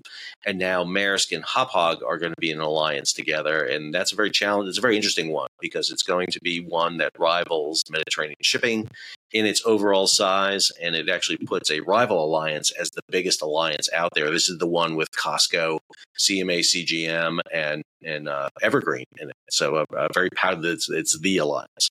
And 0.46 0.58
now 0.58 0.84
Maersk 0.84 1.34
and 1.34 1.44
Hapag 1.44 2.02
are 2.02 2.18
going 2.18 2.32
to 2.32 2.40
be 2.40 2.50
in 2.50 2.58
an 2.58 2.64
alliance 2.64 3.12
together, 3.12 3.64
and 3.64 3.94
that's 3.94 4.12
a 4.12 4.16
very 4.16 4.30
challenge. 4.30 4.68
It's 4.68 4.78
a 4.78 4.82
very 4.82 4.96
interesting 4.96 5.32
one 5.32 5.48
because 5.60 5.90
it's 5.90 6.02
going 6.02 6.28
to 6.28 6.40
be 6.42 6.60
one 6.60 6.98
that 6.98 7.12
rivals 7.18 7.84
Mediterranean 7.90 8.36
Shipping 8.42 8.88
in 9.32 9.46
its 9.46 9.64
overall 9.66 10.06
size, 10.06 10.70
and 10.80 10.94
it 10.94 11.08
actually 11.08 11.38
puts 11.38 11.70
a 11.70 11.80
rival 11.80 12.24
alliance 12.24 12.70
as 12.70 12.90
the 12.90 13.02
biggest 13.10 13.42
alliance 13.42 13.88
out 13.92 14.12
there. 14.14 14.30
This 14.30 14.48
is 14.48 14.58
the 14.58 14.66
one 14.66 14.96
with 14.96 15.10
COSCO, 15.12 15.78
CMA, 16.18 16.60
CGM, 16.60 17.40
and 17.52 17.82
and 18.04 18.28
uh, 18.28 18.48
Evergreen 18.62 19.06
in 19.18 19.30
it. 19.30 19.36
So 19.50 19.76
uh, 19.76 19.84
uh, 19.96 20.08
very 20.14 20.30
proud 20.30 20.62
that 20.62 20.70
it's, 20.70 20.88
it's 20.88 21.18
the 21.18 21.38
alliance, 21.38 21.88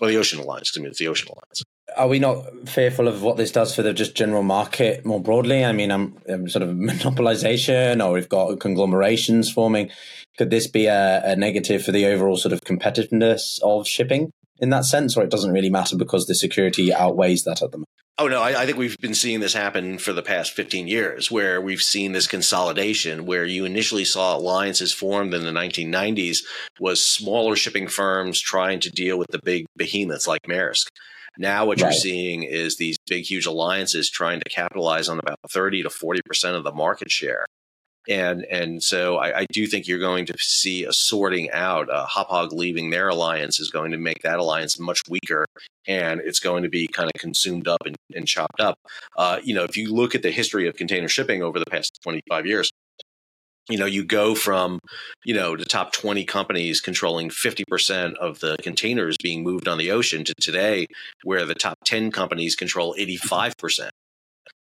or 0.00 0.08
the 0.08 0.16
Ocean 0.16 0.40
Alliance. 0.40 0.72
I 0.76 0.80
mean, 0.80 0.90
it's 0.90 0.98
the 0.98 1.08
Ocean 1.08 1.28
Alliance. 1.28 1.62
Are 1.96 2.08
we 2.08 2.18
not 2.18 2.68
fearful 2.68 3.08
of 3.08 3.22
what 3.22 3.38
this 3.38 3.50
does 3.50 3.74
for 3.74 3.82
the 3.82 3.94
just 3.94 4.14
general 4.14 4.42
market 4.42 5.06
more 5.06 5.20
broadly? 5.20 5.64
I 5.64 5.72
mean, 5.72 5.90
I'm, 5.90 6.16
I'm 6.28 6.48
sort 6.48 6.62
of 6.62 6.70
monopolization, 6.76 8.04
or 8.04 8.12
we've 8.12 8.28
got 8.28 8.60
conglomerations 8.60 9.50
forming. 9.50 9.90
Could 10.36 10.50
this 10.50 10.66
be 10.66 10.86
a, 10.86 11.22
a 11.24 11.36
negative 11.36 11.82
for 11.82 11.92
the 11.92 12.06
overall 12.06 12.36
sort 12.36 12.52
of 12.52 12.60
competitiveness 12.60 13.60
of 13.62 13.88
shipping? 13.88 14.30
In 14.58 14.70
that 14.70 14.84
sense, 14.84 15.16
or 15.16 15.24
it 15.24 15.30
doesn't 15.30 15.52
really 15.52 15.70
matter 15.70 15.96
because 15.96 16.26
the 16.26 16.34
security 16.34 16.92
outweighs 16.92 17.44
that 17.44 17.62
at 17.62 17.70
the 17.70 17.78
moment? 17.78 17.88
Oh 18.20 18.26
no, 18.26 18.42
I, 18.42 18.62
I, 18.62 18.66
think 18.66 18.78
we've 18.78 18.98
been 18.98 19.14
seeing 19.14 19.38
this 19.38 19.52
happen 19.52 19.96
for 19.96 20.12
the 20.12 20.24
past 20.24 20.52
15 20.52 20.88
years, 20.88 21.30
where 21.30 21.60
we've 21.60 21.80
seen 21.80 22.10
this 22.10 22.26
consolidation, 22.26 23.26
where 23.26 23.44
you 23.44 23.64
initially 23.64 24.04
saw 24.04 24.36
alliances 24.36 24.92
formed 24.92 25.34
in 25.34 25.44
the 25.44 25.52
1990s, 25.52 26.38
was 26.80 27.06
smaller 27.06 27.54
shipping 27.54 27.86
firms 27.86 28.40
trying 28.40 28.80
to 28.80 28.90
deal 28.90 29.18
with 29.18 29.28
the 29.30 29.38
big 29.44 29.66
behemoths 29.76 30.26
like 30.26 30.42
Maersk. 30.48 30.88
Now, 31.38 31.64
what 31.66 31.80
right. 31.80 31.92
you're 31.92 32.00
seeing 32.00 32.42
is 32.42 32.76
these 32.76 32.96
big, 33.06 33.22
huge 33.22 33.46
alliances 33.46 34.10
trying 34.10 34.40
to 34.40 34.50
capitalize 34.50 35.08
on 35.08 35.20
about 35.20 35.38
30 35.52 35.84
to 35.84 35.90
40 35.90 36.20
percent 36.22 36.56
of 36.56 36.64
the 36.64 36.72
market 36.72 37.12
share 37.12 37.46
and 38.08 38.44
and 38.50 38.82
so 38.82 39.18
I, 39.18 39.40
I, 39.40 39.46
do 39.52 39.66
think 39.66 39.86
you're 39.86 39.98
going 39.98 40.24
to 40.26 40.34
see 40.38 40.84
a 40.84 40.92
sorting 40.92 41.50
out. 41.50 41.90
Uh, 41.90 42.06
Hapag 42.06 42.52
leaving 42.52 42.90
their 42.90 43.08
alliance 43.08 43.60
is 43.60 43.70
going 43.70 43.90
to 43.92 43.98
make 43.98 44.22
that 44.22 44.38
alliance 44.38 44.78
much 44.78 45.02
weaker, 45.08 45.46
and 45.86 46.20
it's 46.24 46.40
going 46.40 46.62
to 46.62 46.68
be 46.70 46.88
kind 46.88 47.10
of 47.14 47.20
consumed 47.20 47.68
up 47.68 47.82
and, 47.84 47.96
and 48.14 48.26
chopped 48.26 48.60
up. 48.60 48.78
Uh, 49.16 49.38
you 49.42 49.54
know, 49.54 49.64
if 49.64 49.76
you 49.76 49.92
look 49.92 50.14
at 50.14 50.22
the 50.22 50.30
history 50.30 50.66
of 50.66 50.74
container 50.74 51.08
shipping 51.08 51.42
over 51.42 51.58
the 51.58 51.66
past 51.66 52.00
25 52.02 52.46
years, 52.46 52.70
you 53.68 53.76
know, 53.76 53.86
you 53.86 54.04
go 54.04 54.34
from, 54.34 54.78
you 55.24 55.34
know, 55.34 55.56
the 55.56 55.66
top 55.66 55.92
20 55.92 56.24
companies 56.24 56.80
controlling 56.80 57.28
50% 57.28 58.14
of 58.14 58.40
the 58.40 58.56
containers 58.62 59.16
being 59.22 59.42
moved 59.42 59.68
on 59.68 59.76
the 59.76 59.90
ocean 59.90 60.24
to 60.24 60.34
today, 60.40 60.86
where 61.24 61.44
the 61.44 61.54
top 61.54 61.76
10 61.84 62.10
companies 62.10 62.56
control 62.56 62.94
85% 62.98 63.90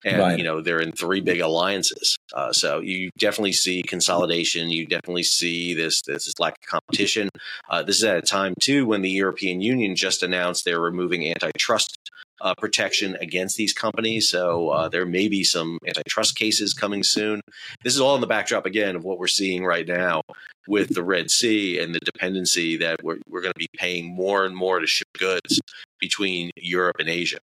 and 0.04 0.18
right. 0.18 0.38
you 0.38 0.44
know 0.44 0.61
they're 0.61 0.80
in 0.80 0.92
three 0.92 1.20
big 1.20 1.40
alliances. 1.40 2.16
Uh, 2.32 2.52
so 2.52 2.80
you 2.80 3.11
definitely 3.18 3.52
see 3.52 3.82
consolidation. 3.82 4.70
You 4.70 4.87
definitely 4.87 5.23
see 5.23 5.75
this 5.75 6.02
this 6.02 6.32
lack 6.38 6.58
of 6.62 6.68
competition. 6.68 7.28
Uh, 7.68 7.82
this 7.82 7.96
is 7.96 8.04
at 8.04 8.16
a 8.16 8.23
time 8.23 8.54
too 8.61 8.87
when 8.87 9.02
the 9.02 9.11
European 9.11 9.61
Union 9.61 9.96
just 9.96 10.23
announced 10.23 10.64
they're 10.64 10.80
removing 10.80 11.28
antitrust 11.28 11.99
uh, 12.40 12.54
protection 12.58 13.16
against 13.20 13.56
these 13.56 13.73
companies. 13.73 14.28
So 14.28 14.68
uh, 14.68 14.88
there 14.88 15.06
may 15.06 15.28
be 15.28 15.44
some 15.44 15.78
antitrust 15.87 16.37
cases 16.37 16.75
coming 16.75 17.02
soon. 17.02 17.40
This 17.82 17.94
is 17.94 18.00
all 18.00 18.14
in 18.14 18.20
the 18.20 18.26
backdrop 18.26 18.66
again 18.66 18.96
of 18.96 19.04
what 19.04 19.18
we're 19.18 19.26
seeing 19.26 19.64
right 19.64 19.87
now 19.87 20.23
with 20.66 20.94
the 20.94 21.02
Red 21.02 21.30
Sea 21.30 21.78
and 21.78 21.94
the 21.94 22.00
dependency 22.00 22.76
that 22.78 23.02
we're, 23.02 23.18
we're 23.28 23.40
going 23.40 23.52
to 23.52 23.58
be 23.58 23.68
paying 23.76 24.14
more 24.14 24.44
and 24.44 24.56
more 24.56 24.80
to 24.80 24.87
ship 24.87 25.08
goods 25.18 25.61
between 26.00 26.50
Europe 26.56 26.96
and 26.99 27.08
Asia. 27.08 27.38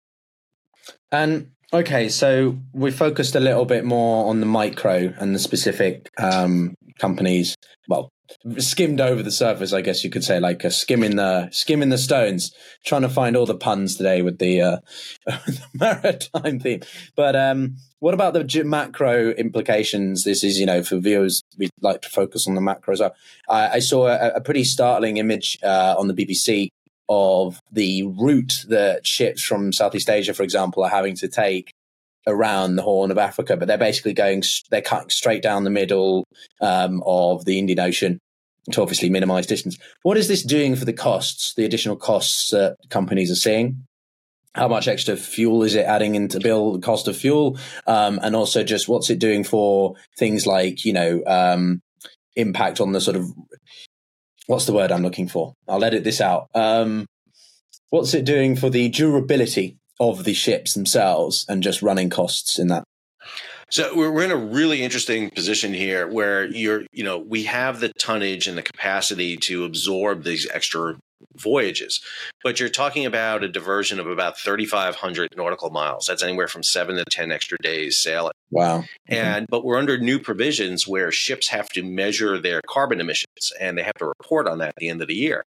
And 1.10 1.52
Okay, 1.74 2.10
so 2.10 2.58
we 2.74 2.90
focused 2.90 3.34
a 3.34 3.40
little 3.40 3.64
bit 3.64 3.82
more 3.82 4.28
on 4.28 4.40
the 4.40 4.46
micro 4.46 5.14
and 5.18 5.34
the 5.34 5.38
specific 5.38 6.10
um, 6.18 6.74
companies. 6.98 7.56
Well, 7.88 8.10
skimmed 8.58 9.00
over 9.00 9.22
the 9.22 9.30
surface, 9.30 9.72
I 9.72 9.80
guess 9.80 10.04
you 10.04 10.10
could 10.10 10.22
say, 10.22 10.38
like 10.38 10.64
a 10.64 10.70
skimming 10.70 11.16
the 11.16 11.48
skimming 11.50 11.88
the 11.88 11.96
stones, 11.96 12.54
trying 12.84 13.02
to 13.02 13.08
find 13.08 13.38
all 13.38 13.46
the 13.46 13.54
puns 13.54 13.96
today 13.96 14.20
with 14.20 14.38
the, 14.38 14.60
uh, 14.60 14.76
the 15.24 15.62
maritime 15.72 16.60
theme. 16.60 16.82
But 17.16 17.36
um, 17.36 17.76
what 18.00 18.12
about 18.12 18.34
the 18.34 18.64
macro 18.64 19.30
implications? 19.30 20.24
This 20.24 20.44
is, 20.44 20.58
you 20.58 20.66
know, 20.66 20.82
for 20.82 20.98
viewers, 20.98 21.42
we 21.56 21.70
like 21.80 22.02
to 22.02 22.10
focus 22.10 22.46
on 22.46 22.54
the 22.54 22.60
macro 22.60 22.92
as 22.92 23.00
well. 23.00 23.14
I, 23.48 23.68
I 23.68 23.78
saw 23.78 24.08
a, 24.08 24.32
a, 24.34 24.40
pretty 24.42 24.64
startling 24.64 25.16
image 25.16 25.58
uh, 25.62 25.94
on 25.96 26.08
the 26.08 26.14
BBC 26.14 26.68
of 27.08 27.60
the 27.70 28.04
route 28.04 28.64
that 28.68 29.06
ships 29.06 29.42
from 29.42 29.72
Southeast 29.72 30.08
Asia, 30.08 30.34
for 30.34 30.42
example, 30.42 30.84
are 30.84 30.90
having 30.90 31.16
to 31.16 31.28
take 31.28 31.72
around 32.26 32.76
the 32.76 32.82
Horn 32.82 33.10
of 33.10 33.18
Africa, 33.18 33.56
but 33.56 33.66
they're 33.66 33.78
basically 33.78 34.12
going, 34.12 34.42
they're 34.70 34.80
cutting 34.80 35.10
straight 35.10 35.42
down 35.42 35.64
the 35.64 35.70
middle 35.70 36.24
um, 36.60 37.02
of 37.04 37.44
the 37.44 37.58
Indian 37.58 37.80
Ocean 37.80 38.18
to 38.70 38.80
obviously 38.80 39.10
minimize 39.10 39.46
distance. 39.46 39.76
What 40.02 40.16
is 40.16 40.28
this 40.28 40.44
doing 40.44 40.76
for 40.76 40.84
the 40.84 40.92
costs, 40.92 41.54
the 41.54 41.64
additional 41.64 41.96
costs 41.96 42.50
that 42.50 42.76
companies 42.90 43.30
are 43.30 43.36
seeing? 43.36 43.84
How 44.54 44.68
much 44.68 44.86
extra 44.86 45.16
fuel 45.16 45.62
is 45.62 45.74
it 45.74 45.86
adding 45.86 46.14
into 46.14 46.38
bill 46.38 46.78
cost 46.78 47.08
of 47.08 47.16
fuel? 47.16 47.58
Um, 47.86 48.20
and 48.22 48.36
also 48.36 48.62
just 48.62 48.88
what's 48.88 49.10
it 49.10 49.18
doing 49.18 49.44
for 49.44 49.94
things 50.16 50.46
like, 50.46 50.84
you 50.84 50.92
know, 50.92 51.22
um, 51.26 51.80
impact 52.36 52.80
on 52.80 52.92
the 52.92 53.00
sort 53.00 53.16
of 53.16 53.26
what's 54.46 54.66
the 54.66 54.72
word 54.72 54.92
I'm 54.92 55.02
looking 55.02 55.28
for? 55.28 55.54
I'll 55.68 55.84
edit 55.84 56.04
this 56.04 56.20
out. 56.20 56.48
Um, 56.54 57.06
what's 57.90 58.14
it 58.14 58.24
doing 58.24 58.56
for 58.56 58.70
the 58.70 58.88
durability 58.88 59.78
of 60.00 60.24
the 60.24 60.34
ships 60.34 60.74
themselves 60.74 61.46
and 61.48 61.62
just 61.62 61.82
running 61.82 62.10
costs 62.10 62.58
in 62.58 62.68
that? 62.68 62.84
So 63.70 63.96
we're 63.96 64.22
in 64.22 64.30
a 64.30 64.36
really 64.36 64.82
interesting 64.82 65.30
position 65.30 65.72
here 65.72 66.06
where 66.06 66.44
you're, 66.44 66.82
you 66.92 67.04
know, 67.04 67.18
we 67.18 67.44
have 67.44 67.80
the 67.80 67.90
tonnage 67.98 68.46
and 68.46 68.58
the 68.58 68.62
capacity 68.62 69.38
to 69.38 69.64
absorb 69.64 70.24
these 70.24 70.46
extra 70.52 70.98
voyages, 71.36 72.00
but 72.42 72.60
you're 72.60 72.68
talking 72.68 73.06
about 73.06 73.44
a 73.44 73.48
diversion 73.48 73.98
of 73.98 74.06
about 74.06 74.38
3,500 74.38 75.34
nautical 75.36 75.70
miles. 75.70 76.06
That's 76.06 76.22
anywhere 76.22 76.48
from 76.48 76.62
seven 76.62 76.96
to 76.96 77.04
10 77.04 77.32
extra 77.32 77.58
days 77.58 77.98
sailing. 77.98 78.32
Wow. 78.50 78.80
Mm-hmm. 78.80 79.14
And, 79.14 79.46
but 79.48 79.64
we're 79.64 79.78
under 79.78 79.98
new 79.98 80.18
provisions 80.18 80.86
where 80.86 81.10
ships 81.10 81.48
have 81.48 81.68
to 81.70 81.82
measure 81.82 82.38
their 82.38 82.60
carbon 82.66 83.00
emissions 83.00 83.52
and 83.60 83.76
they 83.78 83.82
have 83.82 83.94
to 83.94 84.06
report 84.06 84.46
on 84.48 84.58
that 84.58 84.68
at 84.68 84.76
the 84.76 84.88
end 84.88 85.02
of 85.02 85.08
the 85.08 85.14
year. 85.14 85.44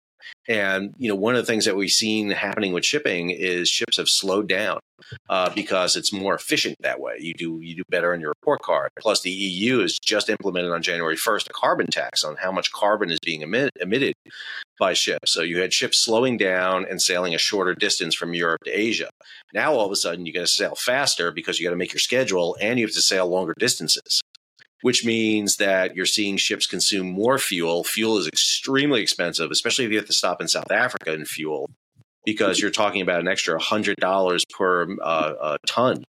And 0.48 0.94
you 0.98 1.08
know, 1.08 1.14
one 1.14 1.34
of 1.34 1.42
the 1.42 1.50
things 1.50 1.64
that 1.64 1.76
we've 1.76 1.90
seen 1.90 2.30
happening 2.30 2.72
with 2.72 2.84
shipping 2.84 3.30
is 3.30 3.68
ships 3.68 3.96
have 3.96 4.08
slowed 4.08 4.48
down 4.48 4.80
uh, 5.28 5.50
because 5.54 5.96
it's 5.96 6.12
more 6.12 6.34
efficient 6.34 6.76
that 6.80 7.00
way. 7.00 7.16
You 7.18 7.34
do 7.34 7.60
you 7.62 7.76
do 7.76 7.82
better 7.88 8.12
on 8.12 8.20
your 8.20 8.30
report 8.30 8.62
card. 8.62 8.90
Plus, 8.98 9.22
the 9.22 9.30
EU 9.30 9.78
has 9.80 9.98
just 9.98 10.28
implemented 10.28 10.72
on 10.72 10.82
January 10.82 11.16
first 11.16 11.48
a 11.48 11.52
carbon 11.52 11.86
tax 11.86 12.24
on 12.24 12.36
how 12.36 12.52
much 12.52 12.72
carbon 12.72 13.10
is 13.10 13.18
being 13.24 13.42
emit, 13.42 13.70
emitted 13.80 14.14
by 14.78 14.92
ships. 14.92 15.32
So 15.32 15.42
you 15.42 15.60
had 15.60 15.72
ships 15.72 15.98
slowing 15.98 16.36
down 16.36 16.86
and 16.88 17.00
sailing 17.00 17.34
a 17.34 17.38
shorter 17.38 17.74
distance 17.74 18.14
from 18.14 18.34
Europe 18.34 18.62
to 18.64 18.70
Asia. 18.70 19.10
Now 19.52 19.74
all 19.74 19.86
of 19.86 19.92
a 19.92 19.96
sudden 19.96 20.26
you're 20.26 20.34
going 20.34 20.46
to 20.46 20.52
sail 20.52 20.74
faster 20.74 21.30
because 21.30 21.58
you 21.58 21.66
got 21.66 21.70
to 21.70 21.76
make 21.76 21.92
your 21.92 22.00
schedule 22.00 22.56
and 22.60 22.78
you 22.78 22.86
have 22.86 22.94
to 22.94 23.02
sail 23.02 23.26
longer 23.26 23.54
distances 23.58 24.20
which 24.84 25.02
means 25.02 25.56
that 25.56 25.96
you're 25.96 26.04
seeing 26.04 26.36
ships 26.36 26.66
consume 26.66 27.06
more 27.06 27.38
fuel. 27.38 27.84
Fuel 27.84 28.18
is 28.18 28.28
extremely 28.28 29.00
expensive, 29.00 29.50
especially 29.50 29.86
if 29.86 29.90
you 29.90 29.96
have 29.96 30.06
to 30.06 30.12
stop 30.12 30.42
in 30.42 30.46
South 30.46 30.70
Africa 30.70 31.10
and 31.14 31.26
fuel, 31.26 31.70
because 32.26 32.60
you're 32.60 32.70
talking 32.70 33.00
about 33.00 33.18
an 33.18 33.26
extra 33.26 33.58
$100 33.58 34.42
per 34.50 34.96
uh, 35.00 35.04
uh, 35.40 35.56
ton 35.66 36.04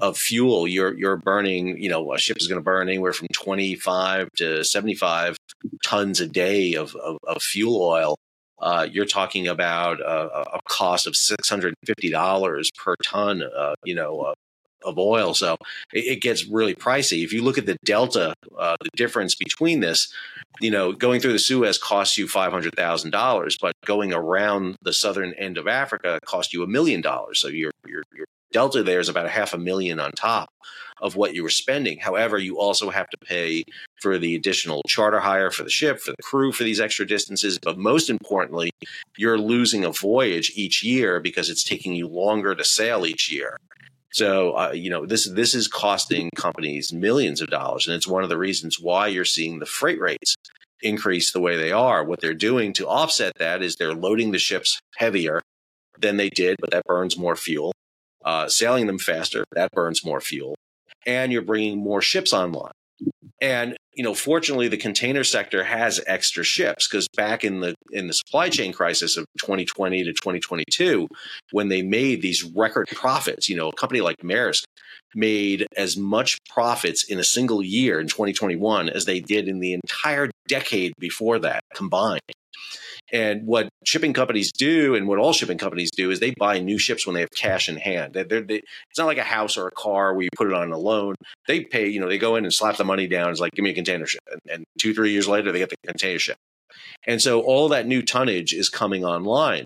of 0.00 0.16
fuel. 0.16 0.68
You're 0.68 0.96
you're 0.96 1.16
burning, 1.16 1.82
you 1.82 1.88
know, 1.88 2.12
a 2.12 2.18
ship 2.18 2.36
is 2.36 2.46
going 2.46 2.60
to 2.60 2.64
burn 2.64 2.88
anywhere 2.88 3.12
from 3.12 3.26
25 3.34 4.28
to 4.36 4.62
75 4.62 5.36
tons 5.84 6.20
a 6.20 6.28
day 6.28 6.74
of, 6.74 6.94
of, 6.94 7.18
of 7.26 7.42
fuel 7.42 7.82
oil 7.82 8.14
uh, 8.60 8.86
you're 8.88 9.04
talking 9.04 9.48
about 9.48 10.00
a, 10.00 10.54
a 10.54 10.60
cost 10.68 11.08
of 11.08 11.16
six 11.16 11.48
hundred 11.50 11.74
fifty 11.84 12.08
dollars 12.08 12.70
per 12.78 12.94
ton. 13.02 13.42
Uh, 13.42 13.74
you 13.84 13.96
know. 13.96 14.32
Of 14.84 14.98
oil, 14.98 15.34
so 15.34 15.56
it, 15.92 16.04
it, 16.04 16.22
gets 16.22 16.46
really 16.46 16.74
pricey. 16.74 17.24
If 17.24 17.32
you 17.32 17.42
look 17.42 17.58
at 17.58 17.66
the 17.66 17.76
delta, 17.84 18.34
uh, 18.58 18.76
the 18.80 18.90
difference 18.96 19.34
between 19.34 19.80
this, 19.80 20.12
you 20.60 20.70
know, 20.70 20.92
going 20.92 21.20
through 21.20 21.32
the 21.32 21.38
Suez 21.38 21.78
costs 21.78 22.18
you 22.18 22.26
five 22.26 22.52
hundred 22.52 22.74
thousand 22.74 23.10
dollars, 23.10 23.56
but 23.60 23.74
going 23.84 24.12
around 24.12 24.76
the 24.82 24.92
southern 24.92 25.34
end 25.34 25.58
of 25.58 25.68
Africa 25.68 26.18
costs 26.24 26.52
you 26.52 26.62
a 26.62 26.66
million 26.66 27.00
dollars. 27.00 27.40
So 27.40 27.48
your 27.48 27.70
your 27.86 28.02
your 28.14 28.26
delta 28.52 28.82
there 28.82 29.00
is 29.00 29.08
about 29.08 29.26
a 29.26 29.30
half 29.30 29.54
a 29.54 29.58
million 29.58 29.98
on 29.98 30.12
top 30.12 30.50
of 31.00 31.16
what 31.16 31.34
you 31.34 31.42
were 31.42 31.50
spending. 31.50 31.98
However, 31.98 32.38
you 32.38 32.58
also 32.58 32.88
have 32.90 33.08
to 33.10 33.18
pay 33.18 33.64
for 34.00 34.18
the 34.18 34.36
additional 34.36 34.82
charter 34.86 35.20
hire 35.20 35.50
for 35.50 35.64
the 35.64 35.70
ship, 35.70 35.98
for 35.98 36.12
the 36.12 36.22
crew, 36.22 36.52
for 36.52 36.62
these 36.62 36.80
extra 36.80 37.04
distances. 37.04 37.58
But 37.60 37.76
most 37.76 38.08
importantly, 38.08 38.70
you're 39.18 39.38
losing 39.38 39.84
a 39.84 39.90
voyage 39.90 40.52
each 40.54 40.82
year 40.82 41.20
because 41.20 41.50
it's 41.50 41.64
taking 41.64 41.94
you 41.94 42.06
longer 42.06 42.54
to 42.54 42.64
sail 42.64 43.04
each 43.04 43.30
year. 43.30 43.56
So 44.12 44.52
uh, 44.52 44.72
you 44.72 44.90
know 44.90 45.06
this 45.06 45.28
this 45.28 45.54
is 45.54 45.68
costing 45.68 46.30
companies 46.36 46.92
millions 46.92 47.40
of 47.40 47.48
dollars, 47.48 47.86
and 47.86 47.96
it's 47.96 48.06
one 48.06 48.22
of 48.22 48.28
the 48.28 48.38
reasons 48.38 48.78
why 48.80 49.06
you're 49.06 49.24
seeing 49.24 49.58
the 49.58 49.66
freight 49.66 50.00
rates 50.00 50.34
increase 50.82 51.32
the 51.32 51.40
way 51.40 51.56
they 51.56 51.72
are. 51.72 52.04
What 52.04 52.20
they're 52.20 52.34
doing 52.34 52.72
to 52.74 52.88
offset 52.88 53.32
that 53.38 53.62
is 53.62 53.76
they're 53.76 53.94
loading 53.94 54.32
the 54.32 54.38
ships 54.38 54.80
heavier 54.96 55.40
than 55.98 56.16
they 56.16 56.28
did, 56.28 56.56
but 56.60 56.70
that 56.72 56.84
burns 56.84 57.16
more 57.16 57.36
fuel. 57.36 57.72
Uh, 58.24 58.48
sailing 58.48 58.86
them 58.86 58.98
faster, 58.98 59.44
that 59.52 59.70
burns 59.72 60.04
more 60.04 60.20
fuel 60.20 60.54
and 61.06 61.32
you're 61.32 61.42
bringing 61.42 61.78
more 61.78 62.02
ships 62.02 62.32
online. 62.32 62.72
And 63.40 63.76
you 63.94 64.02
know, 64.02 64.14
fortunately, 64.14 64.68
the 64.68 64.76
container 64.76 65.24
sector 65.24 65.64
has 65.64 66.00
extra 66.06 66.44
ships 66.44 66.88
because 66.88 67.08
back 67.16 67.44
in 67.44 67.60
the 67.60 67.74
in 67.90 68.06
the 68.06 68.14
supply 68.14 68.48
chain 68.48 68.72
crisis 68.72 69.16
of 69.16 69.26
2020 69.40 70.04
to 70.04 70.12
2022, 70.12 71.08
when 71.50 71.68
they 71.68 71.82
made 71.82 72.22
these 72.22 72.42
record 72.56 72.88
profits, 72.88 73.48
you 73.48 73.56
know, 73.56 73.68
a 73.68 73.74
company 73.74 74.00
like 74.00 74.16
Maersk 74.18 74.62
made 75.14 75.66
as 75.76 75.96
much 75.96 76.38
profits 76.48 77.04
in 77.04 77.18
a 77.18 77.24
single 77.24 77.62
year 77.62 78.00
in 78.00 78.06
2021 78.06 78.88
as 78.88 79.04
they 79.04 79.20
did 79.20 79.46
in 79.46 79.60
the 79.60 79.74
entire 79.74 80.30
decade 80.48 80.92
before 80.98 81.38
that 81.38 81.60
combined. 81.74 82.20
And 83.12 83.46
what 83.46 83.68
shipping 83.84 84.14
companies 84.14 84.50
do, 84.52 84.94
and 84.94 85.06
what 85.06 85.18
all 85.18 85.34
shipping 85.34 85.58
companies 85.58 85.90
do, 85.90 86.10
is 86.10 86.18
they 86.18 86.32
buy 86.38 86.60
new 86.60 86.78
ships 86.78 87.06
when 87.06 87.12
they 87.12 87.20
have 87.20 87.30
cash 87.30 87.68
in 87.68 87.76
hand. 87.76 88.14
They're, 88.14 88.24
they, 88.24 88.62
it's 88.88 88.98
not 88.98 89.06
like 89.06 89.18
a 89.18 89.22
house 89.22 89.58
or 89.58 89.66
a 89.66 89.70
car 89.70 90.14
where 90.14 90.22
you 90.22 90.30
put 90.34 90.46
it 90.46 90.54
on 90.54 90.72
a 90.72 90.78
loan. 90.78 91.14
They 91.46 91.60
pay, 91.64 91.88
you 91.88 92.00
know, 92.00 92.08
they 92.08 92.16
go 92.16 92.36
in 92.36 92.44
and 92.44 92.54
slap 92.54 92.76
the 92.76 92.84
money 92.84 93.06
down. 93.06 93.30
It's 93.30 93.40
like, 93.40 93.52
give 93.52 93.64
me 93.64 93.70
a 93.70 93.74
container 93.74 94.06
ship. 94.06 94.22
And, 94.30 94.40
and 94.50 94.64
two, 94.80 94.94
three 94.94 95.12
years 95.12 95.28
later, 95.28 95.52
they 95.52 95.58
get 95.58 95.68
the 95.68 95.76
container 95.86 96.18
ship. 96.18 96.36
And 97.06 97.20
so 97.20 97.42
all 97.42 97.68
that 97.68 97.86
new 97.86 98.00
tonnage 98.00 98.54
is 98.54 98.70
coming 98.70 99.04
online. 99.04 99.64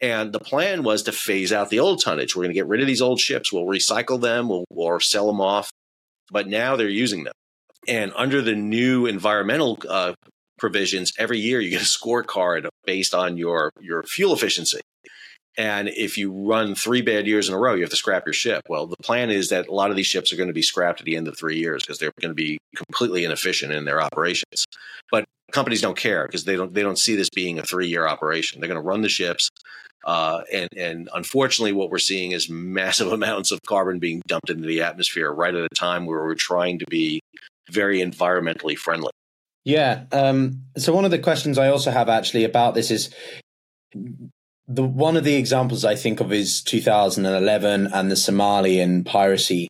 And 0.00 0.32
the 0.32 0.40
plan 0.40 0.84
was 0.84 1.02
to 1.04 1.12
phase 1.12 1.52
out 1.52 1.70
the 1.70 1.80
old 1.80 2.00
tonnage. 2.00 2.36
We're 2.36 2.44
going 2.44 2.54
to 2.54 2.60
get 2.60 2.68
rid 2.68 2.80
of 2.80 2.86
these 2.86 3.02
old 3.02 3.18
ships. 3.18 3.52
We'll 3.52 3.64
recycle 3.64 4.20
them 4.20 4.48
we'll, 4.48 4.64
or 4.70 5.00
sell 5.00 5.26
them 5.26 5.40
off. 5.40 5.70
But 6.30 6.46
now 6.46 6.76
they're 6.76 6.88
using 6.88 7.24
them. 7.24 7.34
And 7.88 8.12
under 8.14 8.40
the 8.40 8.54
new 8.54 9.06
environmental 9.06 9.78
uh, 9.88 10.14
provisions 10.58 11.12
every 11.18 11.38
year 11.38 11.60
you 11.60 11.70
get 11.70 11.82
a 11.82 11.84
scorecard 11.84 12.66
based 12.86 13.14
on 13.14 13.36
your 13.36 13.70
your 13.80 14.02
fuel 14.04 14.34
efficiency. 14.34 14.80
And 15.56 15.88
if 15.88 16.18
you 16.18 16.32
run 16.32 16.74
three 16.74 17.00
bad 17.00 17.28
years 17.28 17.48
in 17.48 17.54
a 17.54 17.58
row 17.58 17.74
you 17.74 17.82
have 17.82 17.90
to 17.90 17.96
scrap 17.96 18.26
your 18.26 18.32
ship. 18.32 18.62
Well 18.68 18.86
the 18.86 18.96
plan 19.02 19.30
is 19.30 19.48
that 19.48 19.68
a 19.68 19.74
lot 19.74 19.90
of 19.90 19.96
these 19.96 20.06
ships 20.06 20.32
are 20.32 20.36
going 20.36 20.48
to 20.48 20.54
be 20.54 20.62
scrapped 20.62 21.00
at 21.00 21.06
the 21.06 21.16
end 21.16 21.28
of 21.28 21.38
three 21.38 21.58
years 21.58 21.82
because 21.82 21.98
they're 21.98 22.12
going 22.20 22.30
to 22.30 22.34
be 22.34 22.58
completely 22.76 23.24
inefficient 23.24 23.72
in 23.72 23.84
their 23.84 24.00
operations. 24.00 24.66
But 25.10 25.24
companies 25.52 25.80
don't 25.80 25.96
care 25.96 26.26
because 26.26 26.44
they 26.44 26.56
don't 26.56 26.74
they 26.74 26.82
don't 26.82 26.98
see 26.98 27.14
this 27.16 27.30
being 27.30 27.58
a 27.58 27.62
three 27.62 27.88
year 27.88 28.06
operation. 28.06 28.60
They're 28.60 28.68
going 28.68 28.82
to 28.82 28.86
run 28.86 29.02
the 29.02 29.08
ships 29.08 29.48
uh, 30.04 30.42
and 30.52 30.68
and 30.76 31.08
unfortunately, 31.14 31.72
what 31.72 31.90
we're 31.90 31.98
seeing 31.98 32.32
is 32.32 32.48
massive 32.48 33.12
amounts 33.12 33.50
of 33.50 33.60
carbon 33.66 33.98
being 33.98 34.22
dumped 34.26 34.50
into 34.50 34.66
the 34.66 34.82
atmosphere 34.82 35.32
right 35.32 35.54
at 35.54 35.64
a 35.64 35.74
time 35.74 36.06
where 36.06 36.22
we're 36.22 36.34
trying 36.34 36.78
to 36.78 36.86
be 36.88 37.20
very 37.70 37.98
environmentally 37.98 38.76
friendly. 38.76 39.10
Yeah. 39.64 40.04
Um, 40.12 40.62
so 40.76 40.92
one 40.92 41.04
of 41.04 41.10
the 41.10 41.18
questions 41.18 41.58
I 41.58 41.68
also 41.68 41.90
have 41.90 42.08
actually 42.08 42.44
about 42.44 42.74
this 42.74 42.90
is 42.90 43.14
the 44.66 44.82
one 44.82 45.16
of 45.16 45.24
the 45.24 45.34
examples 45.34 45.84
I 45.84 45.94
think 45.94 46.20
of 46.20 46.32
is 46.32 46.62
2011 46.62 47.88
and 47.92 48.10
the 48.10 48.14
Somalian 48.14 49.04
piracy 49.04 49.68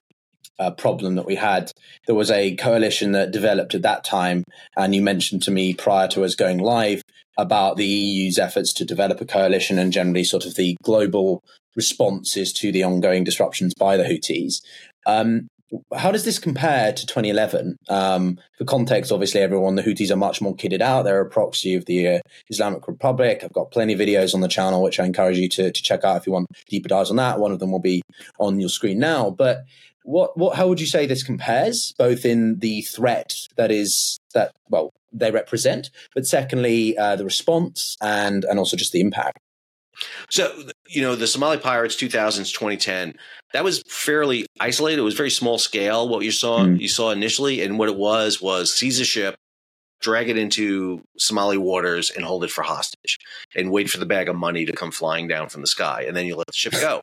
uh, 0.58 0.70
problem 0.72 1.14
that 1.16 1.26
we 1.26 1.36
had. 1.36 1.72
There 2.06 2.14
was 2.14 2.30
a 2.30 2.54
coalition 2.56 3.12
that 3.12 3.30
developed 3.30 3.74
at 3.74 3.82
that 3.82 4.04
time, 4.04 4.44
and 4.76 4.94
you 4.94 5.02
mentioned 5.02 5.42
to 5.44 5.50
me 5.50 5.74
prior 5.74 6.08
to 6.08 6.24
us 6.24 6.34
going 6.34 6.58
live 6.58 7.02
about 7.36 7.76
the 7.76 7.86
EU's 7.86 8.38
efforts 8.38 8.72
to 8.74 8.84
develop 8.84 9.20
a 9.20 9.24
coalition 9.24 9.78
and 9.78 9.92
generally 9.92 10.22
sort 10.22 10.46
of 10.46 10.54
the 10.54 10.76
global 10.82 11.42
responses 11.74 12.52
to 12.52 12.70
the 12.70 12.84
ongoing 12.84 13.24
disruptions 13.24 13.74
by 13.74 13.96
the 13.96 14.04
Houthis. 14.04 14.62
Um, 15.06 15.48
how 15.94 16.10
does 16.12 16.24
this 16.24 16.38
compare 16.38 16.92
to 16.92 17.06
2011? 17.06 17.76
Um, 17.88 18.38
for 18.58 18.64
context, 18.64 19.12
obviously, 19.12 19.40
everyone, 19.40 19.74
the 19.74 19.82
Houthis 19.82 20.10
are 20.10 20.16
much 20.16 20.40
more 20.40 20.54
kitted 20.54 20.80
out. 20.80 21.02
They're 21.02 21.20
a 21.20 21.28
proxy 21.28 21.74
of 21.74 21.86
the 21.86 22.08
uh, 22.08 22.18
Islamic 22.48 22.86
Republic. 22.86 23.40
I've 23.42 23.52
got 23.52 23.70
plenty 23.70 23.94
of 23.94 24.00
videos 24.00 24.34
on 24.34 24.40
the 24.40 24.48
channel, 24.48 24.82
which 24.82 25.00
I 25.00 25.04
encourage 25.04 25.38
you 25.38 25.48
to, 25.50 25.72
to 25.72 25.82
check 25.82 26.04
out 26.04 26.16
if 26.16 26.26
you 26.26 26.32
want 26.32 26.48
deeper 26.68 26.88
dives 26.88 27.10
on 27.10 27.16
that. 27.16 27.38
One 27.38 27.52
of 27.52 27.58
them 27.58 27.72
will 27.72 27.80
be 27.80 28.02
on 28.38 28.60
your 28.60 28.68
screen 28.68 28.98
now. 28.98 29.30
But 29.30 29.64
what, 30.04 30.36
what, 30.36 30.56
how 30.56 30.68
would 30.68 30.80
you 30.80 30.86
say 30.86 31.06
this 31.06 31.22
compares, 31.22 31.94
both 31.98 32.24
in 32.24 32.58
the 32.58 32.82
threat 32.82 33.48
that 33.56 33.70
is 33.70 34.18
that 34.34 34.52
well 34.68 34.92
they 35.12 35.30
represent, 35.30 35.90
but 36.14 36.26
secondly, 36.26 36.98
uh, 36.98 37.16
the 37.16 37.24
response 37.24 37.96
and 38.00 38.44
and 38.44 38.58
also 38.58 38.76
just 38.76 38.92
the 38.92 39.00
impact? 39.00 39.38
So, 40.30 40.64
you 40.88 41.02
know, 41.02 41.14
the 41.14 41.26
Somali 41.26 41.58
Pirates 41.58 41.96
2000s, 41.96 42.52
2010, 42.52 43.14
that 43.52 43.64
was 43.64 43.82
fairly 43.88 44.46
isolated. 44.60 45.00
It 45.00 45.04
was 45.04 45.14
very 45.14 45.30
small 45.30 45.58
scale. 45.58 46.08
What 46.08 46.24
you 46.24 46.32
saw, 46.32 46.60
mm. 46.60 46.80
you 46.80 46.88
saw 46.88 47.10
initially, 47.10 47.62
and 47.62 47.78
what 47.78 47.88
it 47.88 47.96
was 47.96 48.40
was 48.40 48.72
seize 48.72 49.00
a 49.00 49.04
ship, 49.04 49.36
drag 50.00 50.28
it 50.28 50.36
into 50.36 51.02
Somali 51.18 51.56
waters, 51.56 52.10
and 52.10 52.24
hold 52.24 52.44
it 52.44 52.50
for 52.50 52.62
hostage, 52.62 53.18
and 53.54 53.70
wait 53.70 53.88
for 53.88 53.98
the 53.98 54.06
bag 54.06 54.28
of 54.28 54.36
money 54.36 54.64
to 54.66 54.72
come 54.72 54.90
flying 54.90 55.28
down 55.28 55.48
from 55.48 55.60
the 55.60 55.66
sky, 55.66 56.04
and 56.06 56.16
then 56.16 56.26
you 56.26 56.36
let 56.36 56.46
the 56.46 56.52
ship 56.52 56.72
go. 56.72 57.02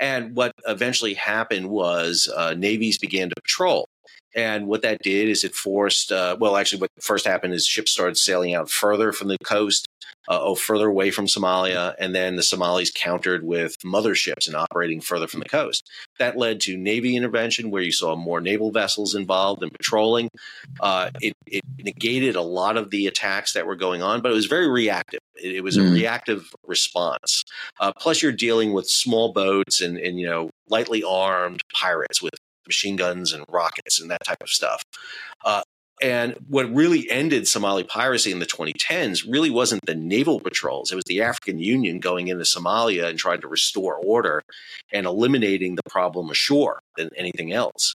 And 0.00 0.34
what 0.34 0.52
eventually 0.66 1.14
happened 1.14 1.68
was 1.68 2.32
uh, 2.34 2.54
navies 2.54 2.98
began 2.98 3.28
to 3.28 3.34
patrol. 3.40 3.88
And 4.34 4.66
what 4.66 4.82
that 4.82 5.02
did 5.02 5.28
is 5.28 5.44
it 5.44 5.54
forced, 5.54 6.10
uh, 6.12 6.36
well, 6.38 6.56
actually, 6.56 6.80
what 6.80 6.90
first 7.00 7.26
happened 7.26 7.54
is 7.54 7.66
ships 7.66 7.92
started 7.92 8.16
sailing 8.16 8.54
out 8.54 8.70
further 8.70 9.12
from 9.12 9.28
the 9.28 9.38
coast 9.44 9.86
uh, 10.28 10.38
oh, 10.40 10.54
further 10.54 10.88
away 10.88 11.10
from 11.10 11.26
Somalia, 11.26 11.94
and 11.98 12.14
then 12.14 12.36
the 12.36 12.42
Somalis 12.42 12.92
countered 12.94 13.44
with 13.44 13.76
motherships 13.84 14.46
and 14.46 14.54
operating 14.54 15.00
further 15.00 15.26
from 15.26 15.40
the 15.40 15.48
coast. 15.48 15.88
That 16.18 16.36
led 16.36 16.60
to 16.62 16.76
Navy 16.76 17.16
intervention, 17.16 17.70
where 17.70 17.82
you 17.82 17.92
saw 17.92 18.14
more 18.14 18.40
naval 18.40 18.70
vessels 18.70 19.14
involved 19.14 19.62
in 19.62 19.70
patrolling. 19.70 20.28
Uh, 20.80 21.10
it, 21.20 21.34
it, 21.46 21.62
negated 21.84 22.36
a 22.36 22.42
lot 22.42 22.76
of 22.76 22.90
the 22.90 23.08
attacks 23.08 23.54
that 23.54 23.66
were 23.66 23.74
going 23.74 24.02
on, 24.02 24.20
but 24.20 24.30
it 24.30 24.34
was 24.34 24.46
very 24.46 24.68
reactive. 24.68 25.18
It, 25.34 25.56
it 25.56 25.64
was 25.64 25.76
mm. 25.76 25.88
a 25.88 25.92
reactive 25.92 26.52
response. 26.66 27.44
Uh, 27.80 27.92
plus, 27.98 28.22
you're 28.22 28.30
dealing 28.30 28.72
with 28.72 28.88
small 28.88 29.32
boats 29.32 29.80
and, 29.80 29.98
and 29.98 30.20
you 30.20 30.26
know 30.26 30.50
lightly 30.68 31.02
armed 31.02 31.60
pirates 31.74 32.22
with 32.22 32.34
machine 32.66 32.96
guns 32.96 33.32
and 33.32 33.44
rockets 33.48 34.00
and 34.00 34.10
that 34.10 34.24
type 34.24 34.42
of 34.42 34.48
stuff. 34.48 34.82
Uh, 35.44 35.62
and 36.02 36.34
what 36.48 36.72
really 36.74 37.08
ended 37.10 37.46
Somali 37.46 37.84
piracy 37.84 38.32
in 38.32 38.40
the 38.40 38.46
2010s 38.46 39.24
really 39.28 39.50
wasn't 39.50 39.86
the 39.86 39.94
naval 39.94 40.40
patrols. 40.40 40.90
It 40.90 40.96
was 40.96 41.04
the 41.04 41.22
African 41.22 41.60
Union 41.60 42.00
going 42.00 42.26
into 42.26 42.42
Somalia 42.42 43.08
and 43.08 43.18
trying 43.18 43.40
to 43.42 43.48
restore 43.48 43.96
order 43.96 44.42
and 44.92 45.06
eliminating 45.06 45.76
the 45.76 45.82
problem 45.88 46.28
ashore 46.28 46.80
than 46.96 47.10
anything 47.16 47.52
else. 47.52 47.94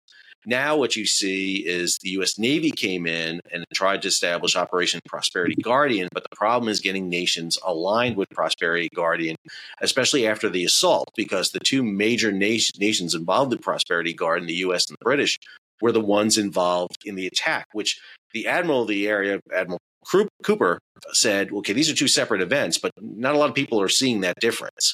Now, 0.49 0.77
what 0.77 0.95
you 0.95 1.05
see 1.05 1.57
is 1.57 1.97
the 2.01 2.11
U.S. 2.11 2.39
Navy 2.39 2.71
came 2.71 3.05
in 3.05 3.41
and 3.51 3.65
tried 3.73 4.01
to 4.03 4.07
establish 4.07 4.55
Operation 4.55 5.01
Prosperity 5.05 5.55
Guardian, 5.61 6.07
but 6.13 6.23
the 6.23 6.33
problem 6.37 6.69
is 6.69 6.79
getting 6.79 7.09
nations 7.09 7.59
aligned 7.65 8.15
with 8.15 8.29
Prosperity 8.29 8.87
Guardian, 8.95 9.35
especially 9.81 10.25
after 10.25 10.47
the 10.49 10.63
assault, 10.63 11.09
because 11.17 11.51
the 11.51 11.59
two 11.59 11.83
major 11.83 12.31
nation, 12.31 12.79
nations 12.79 13.13
involved 13.13 13.51
in 13.51 13.59
Prosperity 13.59 14.13
Guardian, 14.13 14.47
the 14.47 14.53
U.S. 14.53 14.87
and 14.87 14.95
the 14.97 15.03
British, 15.03 15.37
were 15.81 15.91
the 15.91 15.99
ones 15.99 16.37
involved 16.37 17.03
in 17.03 17.15
the 17.15 17.27
attack, 17.27 17.65
which 17.73 17.99
the 18.31 18.47
admiral 18.47 18.83
of 18.83 18.87
the 18.87 19.05
area, 19.05 19.41
Admiral 19.53 19.81
Cooper, 20.43 20.79
said, 21.11 21.51
okay, 21.51 21.73
these 21.73 21.91
are 21.91 21.95
two 21.95 22.07
separate 22.07 22.41
events, 22.41 22.77
but 22.77 22.91
not 23.01 23.35
a 23.35 23.37
lot 23.37 23.49
of 23.49 23.55
people 23.55 23.81
are 23.81 23.89
seeing 23.89 24.21
that 24.21 24.39
difference. 24.39 24.93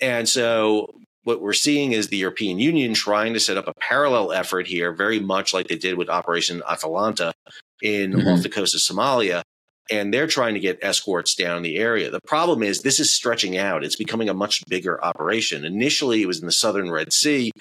And 0.00 0.26
so 0.26 0.94
what 1.28 1.42
we're 1.42 1.52
seeing 1.52 1.92
is 1.92 2.08
the 2.08 2.16
European 2.16 2.58
Union 2.58 2.94
trying 2.94 3.34
to 3.34 3.38
set 3.38 3.58
up 3.58 3.68
a 3.68 3.74
parallel 3.78 4.32
effort 4.32 4.66
here, 4.66 4.94
very 4.94 5.20
much 5.20 5.52
like 5.52 5.68
they 5.68 5.76
did 5.76 5.98
with 5.98 6.08
Operation 6.08 6.62
Atalanta 6.66 7.34
in 7.82 8.14
mm-hmm. 8.14 8.28
off 8.28 8.42
the 8.42 8.48
coast 8.48 8.74
of 8.74 8.80
Somalia. 8.80 9.42
And 9.90 10.12
they're 10.12 10.26
trying 10.26 10.54
to 10.54 10.60
get 10.60 10.78
escorts 10.80 11.34
down 11.34 11.60
the 11.60 11.76
area. 11.76 12.10
The 12.10 12.22
problem 12.26 12.62
is 12.62 12.80
this 12.80 12.98
is 12.98 13.12
stretching 13.12 13.58
out. 13.58 13.84
It's 13.84 13.96
becoming 13.96 14.30
a 14.30 14.34
much 14.34 14.62
bigger 14.68 15.04
operation. 15.04 15.66
Initially, 15.66 16.22
it 16.22 16.26
was 16.26 16.40
in 16.40 16.46
the 16.46 16.52
southern 16.52 16.90
Red 16.90 17.12
Sea, 17.12 17.52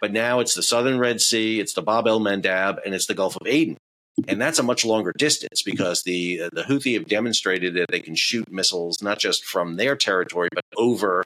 but 0.00 0.12
now 0.12 0.38
it's 0.38 0.54
the 0.54 0.62
southern 0.62 1.00
Red 1.00 1.20
Sea, 1.20 1.58
it's 1.58 1.72
the 1.72 1.82
Bab 1.82 2.06
el 2.06 2.20
Mandab, 2.20 2.78
and 2.84 2.94
it's 2.94 3.06
the 3.06 3.14
Gulf 3.14 3.34
of 3.34 3.48
Aden. 3.48 3.76
And 4.28 4.40
that's 4.40 4.58
a 4.58 4.62
much 4.62 4.84
longer 4.84 5.12
distance 5.16 5.62
because 5.62 6.02
the 6.02 6.42
uh, 6.42 6.50
the 6.52 6.62
Houthi 6.62 6.94
have 6.94 7.06
demonstrated 7.06 7.74
that 7.74 7.86
they 7.90 8.00
can 8.00 8.14
shoot 8.14 8.50
missiles 8.50 9.02
not 9.02 9.18
just 9.18 9.44
from 9.44 9.76
their 9.76 9.96
territory 9.96 10.48
but 10.54 10.64
over 10.76 11.24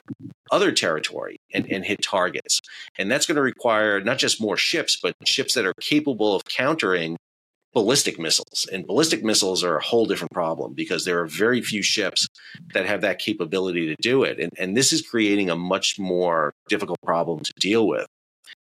other 0.51 0.71
territory 0.71 1.37
and, 1.53 1.65
and 1.71 1.85
hit 1.85 2.01
targets. 2.03 2.59
And 2.97 3.09
that's 3.09 3.25
going 3.25 3.37
to 3.37 3.41
require 3.41 4.01
not 4.01 4.17
just 4.17 4.41
more 4.41 4.57
ships, 4.57 4.99
but 5.01 5.15
ships 5.25 5.53
that 5.53 5.65
are 5.65 5.73
capable 5.79 6.35
of 6.35 6.43
countering 6.45 7.17
ballistic 7.73 8.19
missiles. 8.19 8.67
And 8.71 8.85
ballistic 8.85 9.23
missiles 9.23 9.63
are 9.63 9.77
a 9.77 9.83
whole 9.83 10.05
different 10.05 10.31
problem 10.33 10.73
because 10.73 11.05
there 11.05 11.19
are 11.21 11.25
very 11.25 11.61
few 11.61 11.81
ships 11.81 12.27
that 12.73 12.85
have 12.85 13.01
that 13.01 13.19
capability 13.19 13.87
to 13.87 13.95
do 14.01 14.23
it. 14.23 14.39
And, 14.39 14.51
and 14.57 14.75
this 14.75 14.91
is 14.91 15.01
creating 15.01 15.49
a 15.49 15.55
much 15.55 15.97
more 15.97 16.53
difficult 16.67 16.99
problem 17.01 17.39
to 17.39 17.53
deal 17.57 17.87
with. 17.87 18.07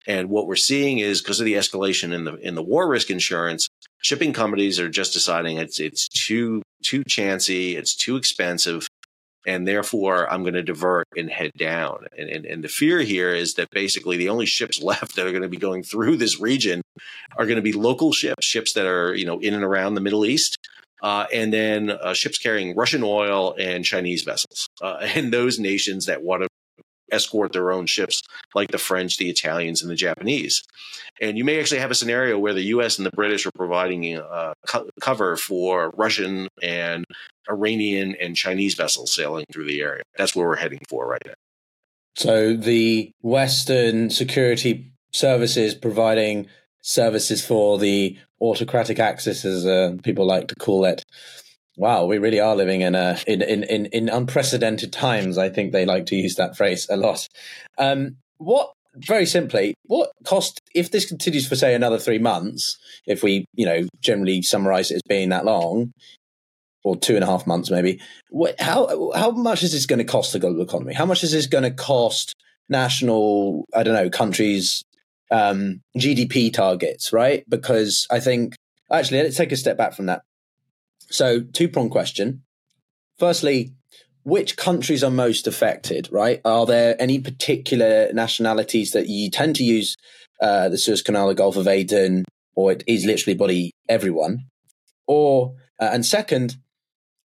And 0.08 0.30
what 0.30 0.48
we're 0.48 0.56
seeing 0.56 1.00
is 1.00 1.22
because 1.22 1.42
of 1.42 1.46
the 1.46 1.56
escalation 1.56 2.14
in 2.14 2.24
the 2.24 2.36
in 2.36 2.56
the 2.56 2.64
war 2.64 2.88
risk 2.88 3.10
insurance, 3.10 3.68
shipping 4.02 4.32
companies 4.32 4.80
are 4.80 4.90
just 4.90 5.14
deciding 5.14 5.58
it's 5.58 5.80
it's 5.80 6.08
too 6.08 6.64
too 6.84 7.04
chancy, 7.04 7.76
it's 7.76 7.94
too 7.94 8.16
expensive, 8.16 8.88
and 9.46 9.68
therefore 9.68 10.32
I'm 10.32 10.44
going 10.44 10.54
to 10.54 10.64
divert 10.64 11.08
and 11.18 11.30
head 11.30 11.52
down. 11.58 12.06
And, 12.18 12.30
and, 12.30 12.46
and 12.46 12.64
the 12.64 12.70
fear 12.70 13.02
here 13.02 13.34
is 13.34 13.56
that 13.56 13.70
basically 13.72 14.16
the 14.16 14.30
only 14.30 14.46
ships 14.46 14.82
left 14.84 15.16
that 15.16 15.28
are 15.28 15.32
going 15.32 15.44
to 15.44 15.50
be 15.50 15.58
going 15.58 15.84
through 15.84 16.16
this 16.16 16.40
region 16.40 16.82
are 17.38 17.46
going 17.46 17.58
to 17.58 17.62
be 17.62 17.74
local 17.74 18.14
ships, 18.14 18.46
ships 18.46 18.74
that 18.74 18.86
are 18.86 19.14
you 19.14 19.26
know 19.26 19.40
in 19.40 19.54
and 19.54 19.64
around 19.64 19.96
the 19.96 20.02
Middle 20.02 20.26
East. 20.26 20.58
Uh, 21.04 21.28
and 21.32 21.54
then 21.54 21.92
uh, 21.92 22.12
ships 22.14 22.40
carrying 22.40 22.76
Russian 22.76 23.04
oil 23.04 23.54
and 23.60 23.86
Chinese 23.86 24.24
vessels, 24.24 24.68
uh, 24.82 24.98
and 25.16 25.34
those 25.34 25.60
nations 25.60 26.06
that 26.06 26.24
want 26.24 26.44
to 26.44 26.48
escort 27.12 27.54
their 27.54 27.72
own 27.72 27.86
ships, 27.86 28.22
like 28.56 28.72
the 28.72 28.78
French, 28.78 29.18
the 29.18 29.30
Italians, 29.30 29.82
and 29.82 29.92
the 29.92 29.96
Japanese. 29.96 30.64
And 31.22 31.38
you 31.38 31.44
may 31.44 31.60
actually 31.60 31.80
have 31.80 31.92
a 31.92 31.96
scenario 31.96 32.38
where 32.38 32.54
the 32.54 32.64
U.S. 32.64 32.98
and 32.98 33.06
the 33.06 33.12
British 33.12 33.46
are 33.46 33.52
providing 33.56 34.18
uh, 34.18 34.54
co- 34.68 34.90
cover 35.02 35.36
for 35.36 35.92
Russian 35.98 36.48
and 36.62 37.06
Iranian 37.50 38.16
and 38.22 38.36
Chinese 38.36 38.76
vessels 38.76 39.14
sailing 39.14 39.46
through 39.52 39.66
the 39.66 39.82
area. 39.82 40.04
That's 40.18 40.36
where 40.36 40.48
we're 40.48 40.58
heading 40.58 40.82
for 40.90 41.08
right 41.08 41.22
now. 41.26 41.34
So 42.16 42.56
the 42.56 43.12
Western 43.22 44.10
security 44.10 44.92
services 45.14 45.76
providing 45.76 46.48
services 46.82 47.46
for 47.46 47.78
the 47.78 48.18
autocratic 48.42 49.00
axis, 49.00 49.46
as 49.46 49.66
uh, 49.66 49.96
people 50.04 50.26
like 50.26 50.48
to 50.48 50.56
call 50.56 50.86
it, 50.86 51.04
Wow, 51.78 52.06
we 52.06 52.18
really 52.18 52.40
are 52.40 52.56
living 52.56 52.82
in 52.82 52.96
a 52.96 53.20
in, 53.28 53.42
in, 53.42 53.64
in, 53.64 53.86
in 53.88 54.10
unprecedented 54.10 54.92
times. 54.92 55.38
I 55.38 55.50
think 55.50 55.72
they 55.72 55.86
like 55.86 56.08
to 56.08 56.16
use 56.16 56.36
that 56.36 56.58
phrase 56.58 56.88
a 56.90 56.98
lot. 56.98 57.28
Um, 57.78 58.18
what 58.38 58.72
very 58.96 59.28
simply, 59.28 59.76
what 59.86 60.10
cost 60.26 60.60
if 60.74 60.90
this 60.90 61.06
continues 61.06 61.48
for 61.48 61.56
say 61.56 61.76
another 61.76 62.00
three 62.00 62.18
months? 62.18 62.78
If 63.06 63.22
we, 63.22 63.46
you 63.54 63.66
know, 63.66 63.88
generally 64.02 64.42
summarize 64.42 64.90
it 64.90 64.96
as 64.96 65.02
being 65.08 65.30
that 65.30 65.46
long, 65.46 65.94
or 66.88 66.96
two 66.96 67.16
and 67.16 67.24
a 67.24 67.28
half 67.28 67.46
months 67.46 67.70
maybe. 67.70 68.00
What, 68.30 68.60
how 68.60 69.12
how 69.16 69.32
much 69.32 69.62
is 69.62 69.74
this 69.74 69.86
going 69.86 70.00
to 70.00 70.06
cost 70.06 70.34
the 70.34 70.40
global 70.40 70.62
economy? 70.62 70.94
How 70.94 71.06
much 71.06 71.24
is 71.24 71.32
this 71.32 71.46
going 71.46 71.64
to 71.64 71.72
cost 71.72 72.34
national? 72.70 73.66
I 73.74 73.84
don't 73.84 73.94
know 73.94 74.10
countries 74.10 74.84
um, 75.30 75.82
GDP 75.98 76.52
targets, 76.52 77.12
right? 77.12 77.44
Because 77.48 78.08
I 78.10 78.20
think 78.20 78.56
actually 78.92 79.22
let's 79.22 79.38
take 79.38 79.52
a 79.52 79.58
step 79.58 79.78
back 79.78 79.94
from 79.94 80.08
that. 80.08 80.22
So, 81.10 81.42
two 81.42 81.70
prong 81.70 81.90
question. 81.90 82.44
Firstly, 83.18 83.74
which 84.24 84.58
countries 84.58 85.04
are 85.04 85.12
most 85.12 85.48
affected, 85.48 86.10
right? 86.12 86.42
Are 86.44 86.66
there 86.66 87.02
any 87.02 87.20
particular 87.20 88.12
nationalities 88.12 88.92
that 88.92 89.08
you 89.08 89.30
tend 89.30 89.56
to 89.56 89.64
use 89.64 89.96
uh, 90.42 90.68
the 90.70 90.78
Suez 90.78 91.02
Canal, 91.02 91.30
the 91.30 91.34
Gulf 91.34 91.56
of 91.56 91.68
Aden, 91.68 92.26
or 92.54 92.74
it 92.74 92.84
is 92.88 93.06
literally 93.06 93.36
body 93.36 93.72
everyone? 93.88 94.46
Or, 95.08 95.56
uh, 95.80 95.90
and 95.94 96.06
second, 96.06 96.58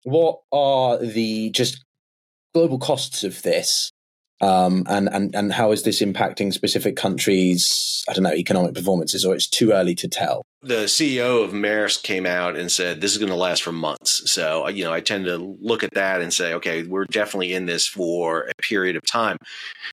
what 0.05 0.42
are 0.53 0.99
the 0.99 1.51
just 1.51 1.85
global 2.55 2.79
costs 2.79 3.25
of 3.25 3.42
this? 3.42 3.90
Um, 4.42 4.85
and, 4.88 5.09
and, 5.09 5.35
and 5.35 5.52
how 5.52 5.72
is 5.72 5.85
this 5.85 6.02
impacting 6.02 6.52
specific 6.52 6.96
countries? 6.96 8.05
I 8.09 8.12
don't 8.12 8.24
know, 8.24 8.35
economic 8.35 8.74
performances, 8.74 9.24
or 9.24 9.35
it's 9.35 9.46
too 9.46 9.72
early 9.72 9.94
to 9.94 10.09
tell? 10.09 10.44
the 10.62 10.85
CEO 10.85 11.42
of 11.42 11.50
Maersk 11.50 12.05
came 12.05 12.24
out 12.24 12.57
and 12.57 12.70
said 12.70 13.00
this 13.00 13.11
is 13.11 13.18
going 13.18 13.31
to 13.31 13.37
last 13.37 13.64
for 13.64 13.72
months. 13.72 14.31
So, 14.31 14.68
you 14.68 14.85
know, 14.85 14.92
I 14.92 15.00
tend 15.00 15.24
to 15.24 15.37
look 15.37 15.83
at 15.83 15.94
that 15.94 16.20
and 16.20 16.33
say, 16.33 16.55
okay, 16.55 16.85
we're 16.85 17.05
definitely 17.05 17.52
in 17.52 17.66
this 17.66 17.87
for 17.87 18.42
a 18.42 18.55
period 18.62 18.94
of 18.94 19.02
time. 19.05 19.38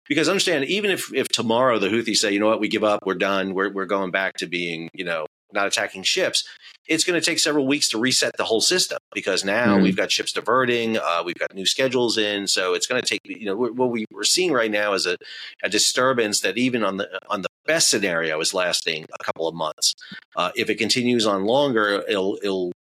Because 0.07 0.29
understand, 0.29 0.65
even 0.65 0.91
if, 0.91 1.12
if 1.13 1.27
tomorrow 1.27 1.79
the 1.79 1.88
Houthis 1.88 2.17
say, 2.17 2.31
you 2.31 2.39
know 2.39 2.47
what, 2.47 2.59
we 2.59 2.67
give 2.67 2.83
up, 2.83 2.99
we're 3.03 3.15
done, 3.15 3.55
we're, 3.55 3.71
we're 3.71 3.88
going 3.88 4.12
back 4.12 4.35
to 4.38 4.47
being, 4.47 4.89
you 4.93 5.05
know, 5.05 5.25
not 5.53 5.67
attacking 5.67 6.03
ships, 6.03 6.43
it's 6.88 7.03
going 7.03 7.19
to 7.19 7.25
take 7.25 7.39
several 7.39 7.67
weeks 7.67 7.89
to 7.89 7.97
reset 7.97 8.35
the 8.38 8.43
whole 8.43 8.62
system 8.62 8.97
because 9.13 9.45
now 9.45 9.77
mm. 9.77 9.83
we've 9.83 9.97
got 9.97 10.12
ships 10.12 10.31
diverting, 10.31 10.97
uh, 10.97 11.21
we've 11.23 11.38
got 11.38 11.53
new 11.53 11.65
schedules 11.65 12.17
in, 12.17 12.47
so 12.47 12.73
it's 12.73 12.88
going 12.88 13.01
to 13.01 13.07
take. 13.07 13.21
You 13.23 13.45
know, 13.45 13.55
what 13.55 13.91
we, 13.91 14.05
we're 14.12 14.23
seeing 14.23 14.51
right 14.51 14.71
now 14.71 14.93
is 14.93 15.05
a, 15.05 15.17
a 15.63 15.69
disturbance 15.69 16.41
that 16.41 16.57
even 16.57 16.83
on 16.83 16.97
the 16.97 17.07
on 17.29 17.41
the 17.41 17.49
best 17.65 17.89
scenario 17.89 18.39
is 18.39 18.53
lasting 18.53 19.05
a 19.19 19.23
couple 19.23 19.47
of 19.47 19.53
months. 19.53 19.93
Uh, 20.35 20.51
if 20.55 20.69
it 20.69 20.75
continues 20.75 21.25
on 21.27 21.45
longer, 21.45 22.03
it'll, 22.07 22.39
it'll 22.41 22.69
it 22.69 22.75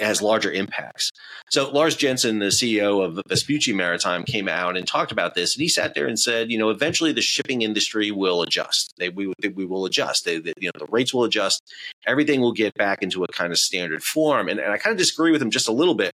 has 0.00 0.22
larger 0.22 0.50
impacts. 0.50 1.10
So 1.50 1.70
Lars 1.70 1.96
Jensen, 1.96 2.38
the 2.38 2.46
CEO 2.46 3.04
of 3.04 3.20
Vespucci 3.28 3.72
Maritime, 3.72 4.24
came 4.24 4.48
out 4.48 4.76
and 4.76 4.86
talked 4.86 5.12
about 5.12 5.34
this, 5.34 5.54
and 5.54 5.62
he 5.62 5.68
sat 5.68 5.94
there 5.94 6.06
and 6.06 6.18
said, 6.18 6.50
you 6.50 6.58
know, 6.58 6.70
eventually 6.70 7.12
the 7.12 7.22
shipping 7.22 7.62
industry 7.62 8.10
will 8.10 8.42
adjust. 8.42 8.94
They, 8.98 9.08
we, 9.08 9.32
we 9.54 9.64
will 9.64 9.86
adjust. 9.86 10.24
They, 10.24 10.38
they, 10.38 10.52
you 10.58 10.70
know, 10.74 10.84
the 10.84 10.90
rates 10.90 11.14
will 11.14 11.24
adjust. 11.24 11.62
Everything 12.06 12.40
will 12.40 12.52
get 12.52 12.74
back 12.74 13.02
into 13.02 13.24
a 13.24 13.28
kind 13.28 13.52
of 13.52 13.58
standard 13.58 14.02
form. 14.02 14.48
And, 14.48 14.60
and 14.60 14.72
I 14.72 14.78
kind 14.78 14.92
of 14.92 14.98
disagree 14.98 15.30
with 15.30 15.42
him 15.42 15.50
just 15.50 15.68
a 15.68 15.72
little 15.72 15.94
bit 15.94 16.12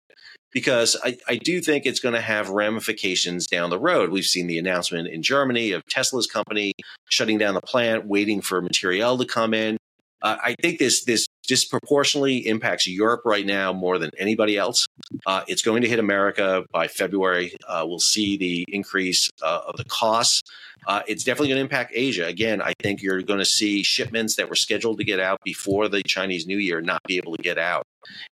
because 0.52 0.96
I, 1.04 1.18
I 1.28 1.36
do 1.36 1.60
think 1.60 1.84
it's 1.84 2.00
going 2.00 2.14
to 2.14 2.20
have 2.20 2.48
ramifications 2.48 3.46
down 3.46 3.70
the 3.70 3.78
road. 3.78 4.10
We've 4.10 4.24
seen 4.24 4.46
the 4.46 4.58
announcement 4.58 5.08
in 5.08 5.22
Germany 5.22 5.72
of 5.72 5.84
Tesla's 5.86 6.26
company 6.26 6.72
shutting 7.10 7.38
down 7.38 7.54
the 7.54 7.60
plant, 7.60 8.06
waiting 8.06 8.40
for 8.40 8.62
material 8.62 9.18
to 9.18 9.26
come 9.26 9.52
in. 9.52 9.76
Uh, 10.22 10.36
I 10.42 10.54
think 10.62 10.78
this 10.78 11.04
this 11.04 11.25
disproportionately 11.46 12.46
impacts 12.46 12.86
Europe 12.86 13.22
right 13.24 13.46
now 13.46 13.72
more 13.72 13.98
than 13.98 14.10
anybody 14.18 14.56
else. 14.56 14.86
Uh, 15.24 15.42
it's 15.48 15.62
going 15.62 15.82
to 15.82 15.88
hit 15.88 15.98
America 15.98 16.64
by 16.72 16.88
February. 16.88 17.56
Uh, 17.66 17.84
we'll 17.86 17.98
see 17.98 18.36
the 18.36 18.64
increase 18.68 19.30
uh, 19.42 19.60
of 19.66 19.76
the 19.76 19.84
costs. 19.84 20.42
Uh, 20.86 21.02
it's 21.08 21.24
definitely 21.24 21.48
going 21.48 21.56
to 21.56 21.62
impact 21.62 21.92
Asia. 21.94 22.26
Again, 22.26 22.62
I 22.62 22.72
think 22.80 23.02
you're 23.02 23.22
going 23.22 23.38
to 23.38 23.44
see 23.44 23.82
shipments 23.82 24.36
that 24.36 24.48
were 24.48 24.54
scheduled 24.54 24.98
to 24.98 25.04
get 25.04 25.18
out 25.18 25.40
before 25.44 25.88
the 25.88 26.02
Chinese 26.02 26.46
New 26.46 26.58
Year 26.58 26.80
not 26.80 27.02
be 27.04 27.16
able 27.16 27.36
to 27.36 27.42
get 27.42 27.58
out. 27.58 27.86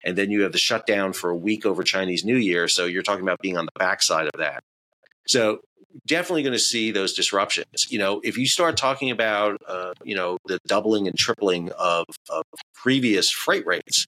And 0.04 0.16
then 0.16 0.30
you 0.30 0.42
have 0.42 0.52
the 0.52 0.58
shutdown 0.58 1.12
for 1.12 1.30
a 1.30 1.36
week 1.36 1.66
over 1.66 1.82
Chinese 1.82 2.24
New 2.24 2.36
Year. 2.36 2.68
So 2.68 2.84
you're 2.84 3.02
talking 3.02 3.22
about 3.22 3.40
being 3.40 3.56
on 3.56 3.66
the 3.66 3.72
backside 3.78 4.26
of 4.26 4.38
that. 4.38 4.62
So 5.26 5.60
definitely 6.06 6.42
going 6.42 6.52
to 6.52 6.58
see 6.58 6.90
those 6.90 7.14
disruptions. 7.14 7.90
You 7.90 7.98
know, 7.98 8.20
if 8.24 8.36
you 8.36 8.46
start 8.46 8.76
talking 8.76 9.10
about, 9.10 9.60
uh, 9.66 9.92
you 10.02 10.14
know, 10.14 10.38
the 10.46 10.58
doubling 10.66 11.06
and 11.06 11.16
tripling 11.16 11.70
of, 11.72 12.06
of 12.30 12.44
previous 12.74 13.30
freight 13.30 13.66
rates, 13.66 14.06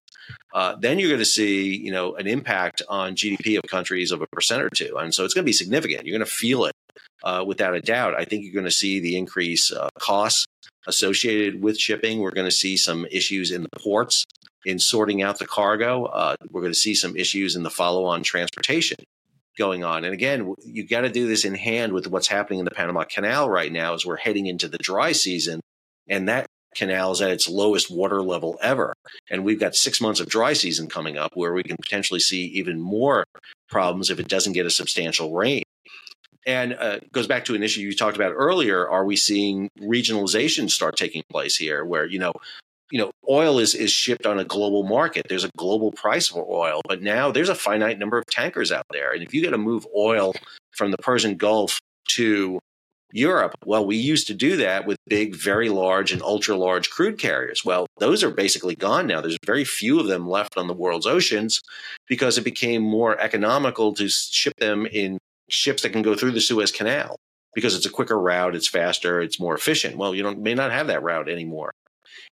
uh, 0.52 0.76
then 0.80 0.98
you're 0.98 1.08
going 1.08 1.20
to 1.20 1.24
see, 1.24 1.76
you 1.76 1.92
know, 1.92 2.14
an 2.16 2.26
impact 2.26 2.82
on 2.88 3.14
GDP 3.14 3.58
of 3.58 3.64
countries 3.68 4.10
of 4.10 4.22
a 4.22 4.26
percent 4.26 4.62
or 4.62 4.70
two. 4.70 4.96
And 4.96 5.14
so 5.14 5.24
it's 5.24 5.34
going 5.34 5.44
to 5.44 5.48
be 5.48 5.52
significant. 5.52 6.06
You're 6.06 6.18
going 6.18 6.26
to 6.26 6.32
feel 6.32 6.64
it 6.64 6.74
uh, 7.22 7.44
without 7.46 7.74
a 7.74 7.80
doubt. 7.80 8.14
I 8.14 8.24
think 8.24 8.44
you're 8.44 8.54
going 8.54 8.64
to 8.64 8.70
see 8.70 9.00
the 9.00 9.16
increase 9.16 9.72
uh, 9.72 9.88
costs 9.98 10.46
associated 10.86 11.62
with 11.62 11.78
shipping. 11.78 12.20
We're 12.20 12.30
going 12.30 12.48
to 12.48 12.54
see 12.54 12.76
some 12.76 13.06
issues 13.10 13.50
in 13.50 13.62
the 13.62 13.80
ports 13.80 14.24
in 14.64 14.78
sorting 14.78 15.22
out 15.22 15.38
the 15.38 15.46
cargo. 15.46 16.04
Uh, 16.06 16.36
we're 16.50 16.60
going 16.60 16.72
to 16.72 16.78
see 16.78 16.94
some 16.94 17.16
issues 17.16 17.54
in 17.54 17.62
the 17.62 17.70
follow 17.70 18.04
on 18.04 18.22
transportation 18.22 18.96
going 19.56 19.84
on. 19.84 20.04
And 20.04 20.12
again, 20.12 20.54
you 20.64 20.86
got 20.86 21.02
to 21.02 21.10
do 21.10 21.26
this 21.26 21.44
in 21.44 21.54
hand 21.54 21.92
with 21.92 22.06
what's 22.06 22.28
happening 22.28 22.58
in 22.58 22.64
the 22.64 22.70
Panama 22.70 23.04
Canal 23.04 23.48
right 23.48 23.72
now 23.72 23.94
as 23.94 24.04
we're 24.04 24.16
heading 24.16 24.46
into 24.46 24.68
the 24.68 24.78
dry 24.78 25.12
season. 25.12 25.60
And 26.08 26.28
that 26.28 26.46
canal 26.74 27.12
is 27.12 27.22
at 27.22 27.30
its 27.30 27.48
lowest 27.48 27.90
water 27.90 28.22
level 28.22 28.58
ever. 28.62 28.94
And 29.30 29.44
we've 29.44 29.58
got 29.58 29.74
six 29.74 30.00
months 30.00 30.20
of 30.20 30.28
dry 30.28 30.52
season 30.52 30.88
coming 30.88 31.16
up 31.16 31.32
where 31.34 31.52
we 31.52 31.62
can 31.62 31.76
potentially 31.76 32.20
see 32.20 32.44
even 32.44 32.80
more 32.80 33.24
problems 33.68 34.10
if 34.10 34.20
it 34.20 34.28
doesn't 34.28 34.52
get 34.52 34.66
a 34.66 34.70
substantial 34.70 35.34
rain. 35.34 35.62
And 36.46 36.74
uh, 36.74 37.00
goes 37.10 37.26
back 37.26 37.44
to 37.46 37.56
an 37.56 37.64
issue 37.64 37.80
you 37.80 37.96
talked 37.96 38.16
about 38.16 38.32
earlier. 38.36 38.88
Are 38.88 39.04
we 39.04 39.16
seeing 39.16 39.68
regionalization 39.80 40.70
start 40.70 40.96
taking 40.96 41.24
place 41.28 41.56
here, 41.56 41.84
where 41.84 42.06
you 42.06 42.20
know 42.20 42.34
you 42.90 42.98
know, 42.98 43.10
oil 43.28 43.58
is 43.58 43.74
is 43.74 43.90
shipped 43.90 44.26
on 44.26 44.38
a 44.38 44.44
global 44.44 44.84
market. 44.84 45.26
There's 45.28 45.44
a 45.44 45.50
global 45.56 45.92
price 45.92 46.28
for 46.28 46.46
oil, 46.48 46.80
but 46.86 47.02
now 47.02 47.30
there's 47.30 47.48
a 47.48 47.54
finite 47.54 47.98
number 47.98 48.18
of 48.18 48.26
tankers 48.26 48.70
out 48.70 48.86
there. 48.90 49.12
And 49.12 49.22
if 49.22 49.34
you 49.34 49.42
got 49.42 49.50
to 49.50 49.58
move 49.58 49.86
oil 49.96 50.34
from 50.72 50.90
the 50.90 50.98
Persian 50.98 51.36
Gulf 51.36 51.80
to 52.10 52.60
Europe, 53.12 53.54
well, 53.64 53.86
we 53.86 53.96
used 53.96 54.26
to 54.28 54.34
do 54.34 54.56
that 54.58 54.86
with 54.86 54.98
big, 55.08 55.34
very 55.34 55.68
large 55.68 56.12
and 56.12 56.22
ultra 56.22 56.56
large 56.56 56.90
crude 56.90 57.18
carriers. 57.18 57.64
Well, 57.64 57.86
those 57.98 58.22
are 58.22 58.30
basically 58.30 58.76
gone 58.76 59.06
now. 59.06 59.20
There's 59.20 59.38
very 59.44 59.64
few 59.64 59.98
of 59.98 60.06
them 60.06 60.28
left 60.28 60.56
on 60.56 60.66
the 60.66 60.74
world's 60.74 61.06
oceans 61.06 61.60
because 62.08 62.38
it 62.38 62.44
became 62.44 62.82
more 62.82 63.18
economical 63.18 63.94
to 63.94 64.08
ship 64.08 64.54
them 64.58 64.86
in 64.86 65.18
ships 65.48 65.82
that 65.82 65.90
can 65.90 66.02
go 66.02 66.14
through 66.14 66.32
the 66.32 66.40
Suez 66.40 66.72
Canal 66.72 67.16
because 67.54 67.74
it's 67.74 67.86
a 67.86 67.90
quicker 67.90 68.20
route, 68.20 68.54
it's 68.54 68.68
faster, 68.68 69.20
it's 69.20 69.40
more 69.40 69.54
efficient. 69.54 69.96
Well, 69.96 70.14
you 70.14 70.22
don't 70.22 70.40
may 70.40 70.54
not 70.54 70.72
have 70.72 70.88
that 70.88 71.02
route 71.02 71.28
anymore. 71.28 71.72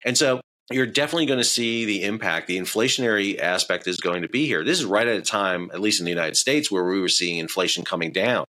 And 0.05 0.17
so 0.17 0.41
you're 0.71 0.87
definitely 0.87 1.25
going 1.25 1.39
to 1.39 1.45
see 1.45 1.85
the 1.85 2.03
impact. 2.03 2.47
The 2.47 2.57
inflationary 2.57 3.39
aspect 3.39 3.87
is 3.87 3.97
going 3.97 4.21
to 4.21 4.29
be 4.29 4.45
here. 4.45 4.63
This 4.63 4.79
is 4.79 4.85
right 4.85 5.07
at 5.07 5.17
a 5.17 5.21
time, 5.21 5.69
at 5.73 5.81
least 5.81 5.99
in 5.99 6.05
the 6.05 6.11
United 6.11 6.37
States, 6.37 6.71
where 6.71 6.83
we 6.83 6.99
were 6.99 7.09
seeing 7.09 7.37
inflation 7.37 7.83
coming 7.83 8.11
down, 8.11 8.45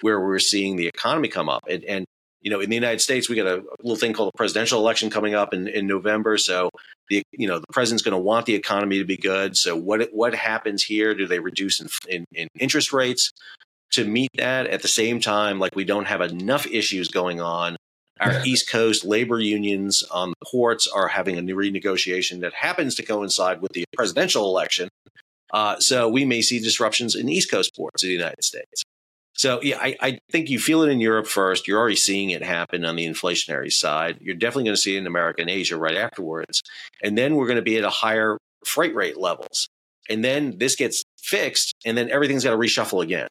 where 0.00 0.20
we 0.20 0.26
were 0.26 0.38
seeing 0.38 0.76
the 0.76 0.86
economy 0.86 1.28
come 1.28 1.48
up. 1.48 1.64
And, 1.68 1.84
and 1.84 2.06
you 2.40 2.50
know, 2.50 2.60
in 2.60 2.70
the 2.70 2.76
United 2.76 3.00
States, 3.00 3.28
we 3.28 3.34
got 3.34 3.46
a 3.46 3.64
little 3.82 3.96
thing 3.96 4.12
called 4.12 4.30
a 4.32 4.36
presidential 4.36 4.78
election 4.78 5.10
coming 5.10 5.34
up 5.34 5.52
in, 5.52 5.66
in 5.66 5.88
November. 5.88 6.38
So 6.38 6.70
the 7.10 7.22
you 7.32 7.48
know 7.48 7.58
the 7.58 7.66
president's 7.72 8.02
going 8.02 8.12
to 8.12 8.18
want 8.18 8.46
the 8.46 8.54
economy 8.54 8.98
to 8.98 9.04
be 9.04 9.16
good. 9.16 9.56
So 9.56 9.74
what 9.74 10.10
what 10.12 10.34
happens 10.34 10.84
here? 10.84 11.14
Do 11.14 11.26
they 11.26 11.40
reduce 11.40 11.80
in, 11.80 11.88
in, 12.08 12.24
in 12.32 12.48
interest 12.60 12.92
rates 12.92 13.32
to 13.92 14.04
meet 14.04 14.30
that? 14.36 14.68
At 14.68 14.82
the 14.82 14.88
same 14.88 15.18
time, 15.18 15.58
like 15.58 15.74
we 15.74 15.84
don't 15.84 16.06
have 16.06 16.20
enough 16.20 16.66
issues 16.66 17.08
going 17.08 17.40
on 17.40 17.76
our 18.20 18.44
East 18.44 18.70
Coast 18.70 19.04
labor 19.04 19.38
unions 19.38 20.02
on 20.10 20.30
the 20.30 20.46
ports 20.46 20.88
are 20.88 21.08
having 21.08 21.36
a 21.36 21.42
new 21.42 21.56
renegotiation 21.56 22.40
that 22.40 22.54
happens 22.54 22.94
to 22.96 23.02
coincide 23.02 23.60
with 23.60 23.72
the 23.72 23.84
presidential 23.94 24.44
election. 24.44 24.88
Uh, 25.52 25.78
so 25.78 26.08
we 26.08 26.24
may 26.24 26.42
see 26.42 26.58
disruptions 26.58 27.14
in 27.14 27.28
East 27.28 27.50
Coast 27.50 27.74
ports 27.76 28.02
of 28.02 28.08
the 28.08 28.14
United 28.14 28.42
States. 28.42 28.82
So 29.34 29.60
yeah, 29.62 29.78
I, 29.80 29.96
I, 30.00 30.18
think 30.32 30.48
you 30.48 30.58
feel 30.58 30.82
it 30.82 30.88
in 30.88 30.98
Europe 30.98 31.26
first. 31.26 31.68
You're 31.68 31.78
already 31.78 31.96
seeing 31.96 32.30
it 32.30 32.42
happen 32.42 32.86
on 32.86 32.96
the 32.96 33.06
inflationary 33.06 33.70
side. 33.70 34.18
You're 34.20 34.34
definitely 34.34 34.64
going 34.64 34.76
to 34.76 34.80
see 34.80 34.96
it 34.96 35.00
in 35.00 35.06
America 35.06 35.42
and 35.42 35.50
Asia 35.50 35.76
right 35.76 35.96
afterwards. 35.96 36.62
And 37.02 37.18
then 37.18 37.36
we're 37.36 37.46
going 37.46 37.56
to 37.56 37.62
be 37.62 37.76
at 37.76 37.84
a 37.84 37.90
higher 37.90 38.38
freight 38.64 38.94
rate 38.94 39.18
levels. 39.18 39.68
And 40.08 40.24
then 40.24 40.56
this 40.56 40.74
gets 40.74 41.02
fixed 41.18 41.74
and 41.84 41.98
then 41.98 42.10
everything's 42.10 42.44
got 42.44 42.52
to 42.52 42.56
reshuffle 42.56 43.02
again. 43.02 43.28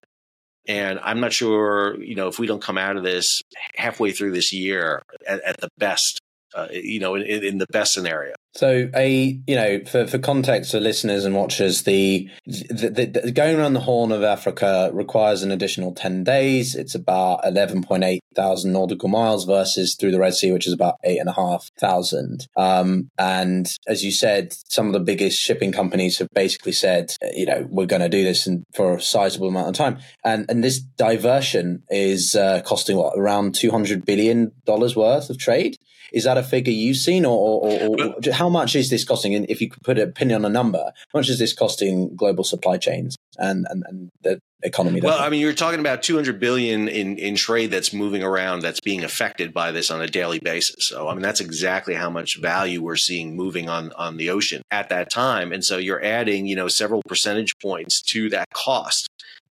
And 0.67 0.99
I'm 1.03 1.19
not 1.19 1.33
sure, 1.33 2.01
you 2.01 2.15
know, 2.15 2.27
if 2.27 2.39
we 2.39 2.47
don't 2.47 2.61
come 2.61 2.77
out 2.77 2.97
of 2.97 3.03
this 3.03 3.41
halfway 3.75 4.11
through 4.11 4.31
this 4.31 4.51
year 4.51 5.03
at, 5.27 5.41
at 5.43 5.57
the 5.61 5.69
best, 5.77 6.21
uh, 6.55 6.67
you 6.71 6.99
know, 6.99 7.15
in, 7.15 7.43
in, 7.43 7.57
the 7.57 7.67
best 7.67 7.93
scenario. 7.93 8.33
So, 8.53 8.89
a 8.95 9.37
you 9.45 9.55
know, 9.55 9.81
for, 9.85 10.07
for 10.07 10.17
context 10.17 10.71
for 10.71 10.79
listeners 10.79 11.25
and 11.25 11.35
watchers, 11.35 11.83
the, 11.83 12.29
the, 12.45 13.11
the, 13.23 13.31
going 13.31 13.57
around 13.57 13.73
the 13.73 13.81
Horn 13.81 14.13
of 14.13 14.23
Africa 14.23 14.89
requires 14.93 15.43
an 15.43 15.51
additional 15.51 15.93
ten 15.93 16.23
days. 16.23 16.73
It's 16.73 16.95
about 16.95 17.41
eleven 17.43 17.83
point 17.83 18.05
eight 18.05 18.23
thousand 18.33 18.71
nautical 18.71 19.09
miles 19.09 19.43
versus 19.43 19.95
through 19.95 20.11
the 20.11 20.19
Red 20.19 20.35
Sea, 20.35 20.53
which 20.53 20.67
is 20.67 20.73
about 20.73 20.95
eight 21.03 21.19
and 21.19 21.27
a 21.27 21.33
half 21.33 21.69
thousand. 21.77 22.47
Um, 22.55 23.09
and 23.17 23.75
as 23.87 24.05
you 24.05 24.11
said, 24.11 24.53
some 24.69 24.87
of 24.87 24.93
the 24.93 25.01
biggest 25.01 25.37
shipping 25.37 25.73
companies 25.73 26.19
have 26.19 26.29
basically 26.33 26.71
said, 26.71 27.13
you 27.33 27.45
know, 27.45 27.67
we're 27.69 27.85
going 27.85 28.01
to 28.01 28.09
do 28.09 28.23
this 28.23 28.47
in, 28.47 28.63
for 28.73 28.95
a 28.95 29.01
sizable 29.01 29.49
amount 29.49 29.67
of 29.67 29.75
time. 29.75 29.97
And 30.23 30.45
and 30.49 30.63
this 30.63 30.79
diversion 30.79 31.83
is 31.89 32.35
uh, 32.35 32.61
costing 32.61 32.95
what 32.95 33.17
around 33.17 33.55
two 33.55 33.71
hundred 33.71 34.05
billion 34.05 34.53
dollars 34.65 34.95
worth 34.95 35.29
of 35.29 35.37
trade. 35.37 35.77
Is 36.13 36.23
that 36.25 36.37
a 36.37 36.43
figure 36.43 36.73
you've 36.73 36.97
seen, 36.97 37.25
or, 37.25 37.61
or, 37.61 37.79
or, 37.81 38.05
or 38.05 38.31
how 38.31 38.49
much 38.49 38.75
is 38.75 38.89
this 38.89 39.03
costing? 39.03 39.35
And 39.35 39.49
if 39.49 39.61
you 39.61 39.69
could 39.69 39.83
put 39.83 39.99
a 39.99 40.07
pin 40.07 40.31
on 40.31 40.45
a 40.45 40.49
number, 40.49 40.91
how 41.13 41.19
much 41.19 41.29
is 41.29 41.39
this 41.39 41.53
costing 41.53 42.15
global 42.15 42.43
supply 42.43 42.77
chains 42.77 43.17
and, 43.37 43.65
and, 43.69 43.83
and 43.87 44.09
the 44.23 44.39
economy? 44.63 45.01
Well, 45.01 45.19
I 45.19 45.29
mean, 45.29 45.41
you're 45.41 45.53
talking 45.53 45.79
about 45.79 46.03
200 46.03 46.39
billion 46.39 46.87
in, 46.87 47.17
in 47.17 47.35
trade 47.35 47.71
that's 47.71 47.93
moving 47.93 48.23
around 48.23 48.61
that's 48.61 48.79
being 48.79 49.03
affected 49.03 49.53
by 49.53 49.71
this 49.71 49.91
on 49.91 50.01
a 50.01 50.07
daily 50.07 50.39
basis. 50.39 50.87
So, 50.87 51.07
I 51.07 51.13
mean, 51.13 51.21
that's 51.21 51.41
exactly 51.41 51.93
how 51.93 52.09
much 52.09 52.39
value 52.39 52.81
we're 52.81 52.95
seeing 52.95 53.35
moving 53.35 53.69
on, 53.69 53.91
on 53.93 54.17
the 54.17 54.29
ocean 54.29 54.61
at 54.71 54.89
that 54.89 55.09
time. 55.11 55.51
And 55.51 55.63
so 55.63 55.77
you're 55.77 56.03
adding, 56.03 56.45
you 56.45 56.55
know, 56.55 56.67
several 56.67 57.01
percentage 57.07 57.57
points 57.59 58.01
to 58.03 58.29
that 58.29 58.49
cost 58.53 59.07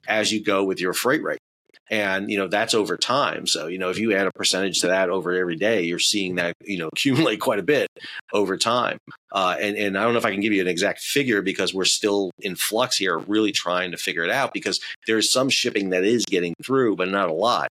as 0.06 0.32
you 0.32 0.42
go 0.42 0.62
with 0.64 0.80
your 0.80 0.92
freight 0.92 1.22
rate 1.22 1.38
and 1.90 2.30
you 2.30 2.38
know 2.38 2.48
that's 2.48 2.74
over 2.74 2.96
time. 2.96 3.46
So 3.46 3.66
you 3.66 3.78
know 3.78 3.90
if 3.90 3.98
you 3.98 4.14
add 4.14 4.26
a 4.26 4.32
percentage 4.32 4.80
to 4.80 4.88
that 4.88 5.10
over 5.10 5.32
every 5.32 5.56
day 5.56 5.82
you're 5.82 5.98
seeing 5.98 6.36
that 6.36 6.54
you 6.64 6.78
know 6.78 6.88
accumulate 6.92 7.40
quite 7.40 7.58
a 7.58 7.64
bit 7.64 7.88
over 8.32 8.56
time. 8.56 8.98
Uh, 9.32 9.56
and, 9.60 9.76
and 9.76 9.98
i 9.98 10.04
don't 10.04 10.12
know 10.12 10.18
if 10.18 10.24
i 10.24 10.30
can 10.30 10.38
give 10.38 10.52
you 10.52 10.60
an 10.60 10.68
exact 10.68 11.00
figure 11.00 11.42
because 11.42 11.74
we're 11.74 11.84
still 11.84 12.30
in 12.38 12.54
flux 12.54 12.96
here 12.96 13.18
really 13.18 13.50
trying 13.50 13.90
to 13.90 13.96
figure 13.96 14.22
it 14.22 14.30
out 14.30 14.54
because 14.54 14.78
there's 15.08 15.32
some 15.32 15.48
shipping 15.48 15.90
that 15.90 16.04
is 16.04 16.24
getting 16.24 16.54
through 16.64 16.94
but 16.94 17.08
not 17.08 17.28
a 17.28 17.32
lot. 17.32 17.68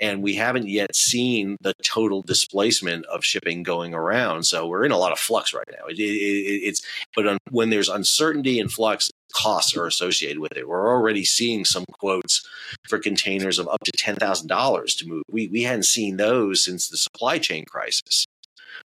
And 0.00 0.22
we 0.22 0.34
haven't 0.34 0.68
yet 0.68 0.94
seen 0.94 1.56
the 1.60 1.72
total 1.84 2.22
displacement 2.22 3.06
of 3.06 3.24
shipping 3.24 3.62
going 3.62 3.94
around. 3.94 4.44
So 4.44 4.66
we're 4.66 4.84
in 4.84 4.92
a 4.92 4.98
lot 4.98 5.12
of 5.12 5.18
flux 5.18 5.54
right 5.54 5.68
now. 5.70 5.86
It, 5.88 5.98
it, 5.98 6.02
it's 6.02 6.82
but 7.14 7.38
when 7.50 7.70
there's 7.70 7.88
uncertainty 7.88 8.58
and 8.58 8.70
flux 8.70 9.10
costs 9.32 9.76
are 9.76 9.86
associated 9.86 10.38
with 10.38 10.56
it. 10.56 10.68
We're 10.68 10.88
already 10.88 11.24
seeing 11.24 11.64
some 11.64 11.84
quotes 11.92 12.46
for 12.88 12.98
containers 12.98 13.58
of 13.58 13.68
up 13.68 13.82
to 13.84 13.92
$10,000 13.92 14.98
to 14.98 15.06
move. 15.06 15.22
We, 15.30 15.48
we 15.48 15.62
hadn't 15.62 15.84
seen 15.84 16.16
those 16.16 16.64
since 16.64 16.88
the 16.88 16.96
supply 16.96 17.38
chain 17.38 17.64
crisis. 17.64 18.26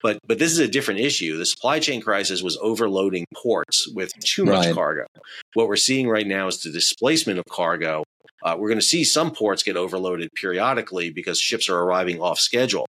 But, 0.01 0.19
but 0.27 0.39
this 0.39 0.51
is 0.51 0.60
a 0.60 0.67
different 0.67 0.99
issue. 0.99 1.38
The 1.38 1.45
supply 1.45 1.80
chain 1.80 2.01
crisis 2.01 2.41
was 2.41 2.58
overloading 2.62 3.25
ports 3.36 3.88
with 3.93 4.12
too 4.19 4.45
much 4.45 4.67
right. 4.67 4.75
cargo. 4.75 5.06
What 5.54 5.67
we're 5.67 5.75
seeing 5.75 6.08
right 6.08 6.25
now 6.25 6.47
is 6.47 6.62
the 6.62 6.71
displacement 6.71 7.39
of 7.39 7.45
cargo. 7.45 8.04
Uh, 8.43 8.56
we're 8.58 8.69
going 8.69 8.80
to 8.80 8.86
see 8.86 9.04
some 9.04 9.32
ports 9.32 9.63
get 9.63 9.77
overloaded 9.77 10.30
periodically 10.36 11.12
because 11.12 11.39
ships 11.39 11.69
are 11.69 11.77
arriving 11.77 12.19
off 12.19 12.39
schedule. 12.39 12.88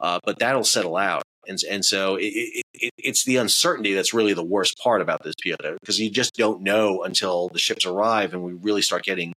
Uh, 0.00 0.18
but 0.24 0.38
that'll 0.38 0.64
settle 0.64 0.96
out. 0.96 1.22
And, 1.48 1.58
and 1.68 1.84
so 1.84 2.16
it, 2.16 2.26
it, 2.26 2.62
it, 2.74 2.92
it's 2.98 3.24
the 3.24 3.36
uncertainty 3.36 3.94
that's 3.94 4.14
really 4.14 4.34
the 4.34 4.44
worst 4.44 4.78
part 4.78 5.00
about 5.00 5.22
this 5.24 5.34
Piotr, 5.42 5.76
because 5.80 5.98
you 5.98 6.10
just 6.10 6.34
don't 6.34 6.62
know 6.62 7.02
until 7.02 7.48
the 7.48 7.58
ships 7.58 7.86
arrive 7.86 8.34
and 8.34 8.42
we 8.42 8.52
really 8.52 8.82
start 8.82 9.04
getting 9.04 9.32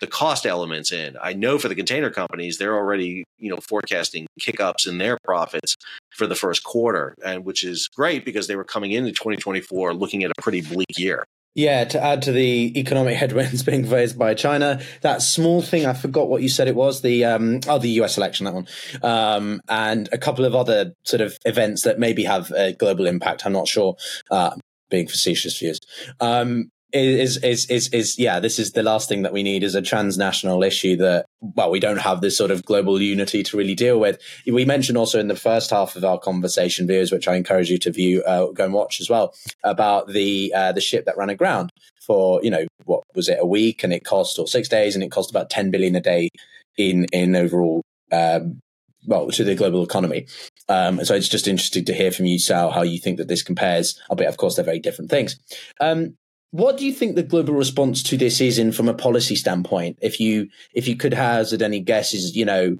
the 0.00 0.06
cost 0.06 0.46
elements 0.46 0.92
in. 0.92 1.16
I 1.20 1.32
know 1.32 1.58
for 1.58 1.68
the 1.68 1.74
container 1.74 2.10
companies, 2.10 2.58
they're 2.58 2.76
already, 2.76 3.24
you 3.38 3.50
know, 3.50 3.58
forecasting 3.58 4.26
kick-ups 4.40 4.86
in 4.86 4.98
their 4.98 5.18
profits 5.24 5.74
for 6.16 6.26
the 6.26 6.36
first 6.36 6.62
quarter, 6.64 7.14
and 7.24 7.44
which 7.44 7.64
is 7.64 7.88
great 7.88 8.24
because 8.24 8.46
they 8.46 8.56
were 8.56 8.64
coming 8.64 8.92
into 8.92 9.10
2024 9.10 9.94
looking 9.94 10.22
at 10.22 10.30
a 10.30 10.42
pretty 10.42 10.60
bleak 10.60 10.96
year. 10.96 11.24
Yeah, 11.54 11.84
to 11.84 12.02
add 12.02 12.22
to 12.22 12.32
the 12.32 12.78
economic 12.78 13.16
headwinds 13.16 13.62
being 13.64 13.84
faced 13.84 14.16
by 14.16 14.34
China, 14.34 14.80
that 15.00 15.22
small 15.22 15.60
thing 15.60 15.86
I 15.86 15.92
forgot 15.92 16.28
what 16.28 16.42
you 16.42 16.48
said 16.48 16.68
it 16.68 16.76
was 16.76 17.02
the 17.02 17.24
um, 17.24 17.60
oh 17.66 17.78
the 17.78 17.90
U.S. 17.90 18.16
election 18.16 18.44
that 18.44 18.54
one, 18.54 18.68
um, 19.02 19.60
and 19.68 20.08
a 20.12 20.18
couple 20.18 20.44
of 20.44 20.54
other 20.54 20.92
sort 21.04 21.20
of 21.20 21.36
events 21.44 21.82
that 21.82 21.98
maybe 21.98 22.24
have 22.24 22.50
a 22.52 22.74
global 22.74 23.06
impact. 23.06 23.44
I'm 23.44 23.52
not 23.52 23.66
sure. 23.66 23.96
Uh, 24.30 24.50
being 24.90 25.06
facetious 25.06 25.58
views. 25.58 25.80
Um, 26.20 26.70
is 26.92 27.36
is 27.38 27.66
is 27.66 27.88
is 27.88 28.18
yeah 28.18 28.40
this 28.40 28.58
is 28.58 28.72
the 28.72 28.82
last 28.82 29.08
thing 29.08 29.22
that 29.22 29.32
we 29.32 29.42
need 29.42 29.62
is 29.62 29.74
a 29.74 29.82
transnational 29.82 30.62
issue 30.62 30.96
that 30.96 31.26
well 31.40 31.70
we 31.70 31.80
don't 31.80 31.98
have 31.98 32.20
this 32.22 32.36
sort 32.36 32.50
of 32.50 32.64
global 32.64 33.00
unity 33.00 33.42
to 33.42 33.56
really 33.56 33.74
deal 33.74 34.00
with. 34.00 34.18
We 34.46 34.64
mentioned 34.64 34.96
also 34.96 35.20
in 35.20 35.28
the 35.28 35.36
first 35.36 35.70
half 35.70 35.96
of 35.96 36.04
our 36.04 36.18
conversation 36.18 36.86
viewers 36.86 37.12
which 37.12 37.28
i 37.28 37.34
encourage 37.34 37.70
you 37.70 37.78
to 37.78 37.90
view 37.90 38.22
uh, 38.22 38.46
go 38.52 38.64
and 38.64 38.72
watch 38.72 39.00
as 39.00 39.10
well 39.10 39.34
about 39.64 40.08
the 40.08 40.52
uh, 40.54 40.72
the 40.72 40.80
ship 40.80 41.04
that 41.04 41.16
ran 41.16 41.30
aground 41.30 41.70
for 42.00 42.42
you 42.42 42.50
know 42.50 42.66
what 42.84 43.02
was 43.14 43.28
it 43.28 43.38
a 43.40 43.46
week 43.46 43.84
and 43.84 43.92
it 43.92 44.04
cost 44.04 44.38
or 44.38 44.46
six 44.46 44.68
days 44.68 44.94
and 44.94 45.04
it 45.04 45.10
cost 45.10 45.30
about 45.30 45.50
10 45.50 45.70
billion 45.70 45.94
a 45.94 46.00
day 46.00 46.30
in 46.78 47.04
in 47.12 47.36
overall 47.36 47.82
um, 48.12 48.60
well 49.06 49.30
to 49.30 49.44
the 49.44 49.54
global 49.54 49.82
economy. 49.82 50.26
Um, 50.68 51.04
so 51.04 51.14
it's 51.14 51.28
just 51.28 51.48
interesting 51.48 51.84
to 51.86 51.94
hear 51.94 52.10
from 52.10 52.26
you 52.26 52.38
sal 52.38 52.70
how 52.70 52.82
you 52.82 52.98
think 52.98 53.18
that 53.18 53.28
this 53.28 53.42
compares. 53.42 54.00
Albeit 54.10 54.28
of 54.28 54.36
course 54.36 54.56
they're 54.56 54.64
very 54.64 54.80
different 54.80 55.10
things. 55.10 55.38
Um, 55.80 56.16
what 56.50 56.78
do 56.78 56.86
you 56.86 56.92
think 56.92 57.14
the 57.14 57.22
global 57.22 57.54
response 57.54 58.02
to 58.04 58.16
this 58.16 58.40
is 58.40 58.58
in 58.58 58.72
from 58.72 58.88
a 58.88 58.94
policy 58.94 59.36
standpoint? 59.36 59.98
If 60.00 60.18
you 60.20 60.48
if 60.74 60.88
you 60.88 60.96
could 60.96 61.14
hazard 61.14 61.62
any 61.62 61.80
guesses, 61.80 62.34
you 62.36 62.44
know, 62.44 62.78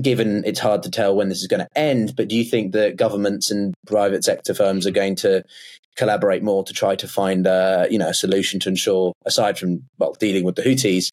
given 0.00 0.42
it's 0.44 0.60
hard 0.60 0.82
to 0.82 0.90
tell 0.90 1.14
when 1.14 1.28
this 1.28 1.40
is 1.40 1.46
going 1.46 1.60
to 1.60 1.78
end, 1.78 2.14
but 2.16 2.28
do 2.28 2.36
you 2.36 2.44
think 2.44 2.72
that 2.72 2.96
governments 2.96 3.50
and 3.50 3.74
private 3.86 4.24
sector 4.24 4.54
firms 4.54 4.86
are 4.86 4.90
going 4.92 5.14
to 5.16 5.44
collaborate 5.96 6.42
more 6.42 6.64
to 6.64 6.72
try 6.72 6.96
to 6.96 7.06
find 7.06 7.46
a 7.46 7.86
you 7.90 7.98
know 7.98 8.08
a 8.08 8.14
solution 8.14 8.58
to 8.60 8.68
ensure, 8.68 9.12
aside 9.24 9.58
from 9.58 9.84
well 9.98 10.14
dealing 10.14 10.44
with 10.44 10.56
the 10.56 10.62
Houthis, 10.62 11.10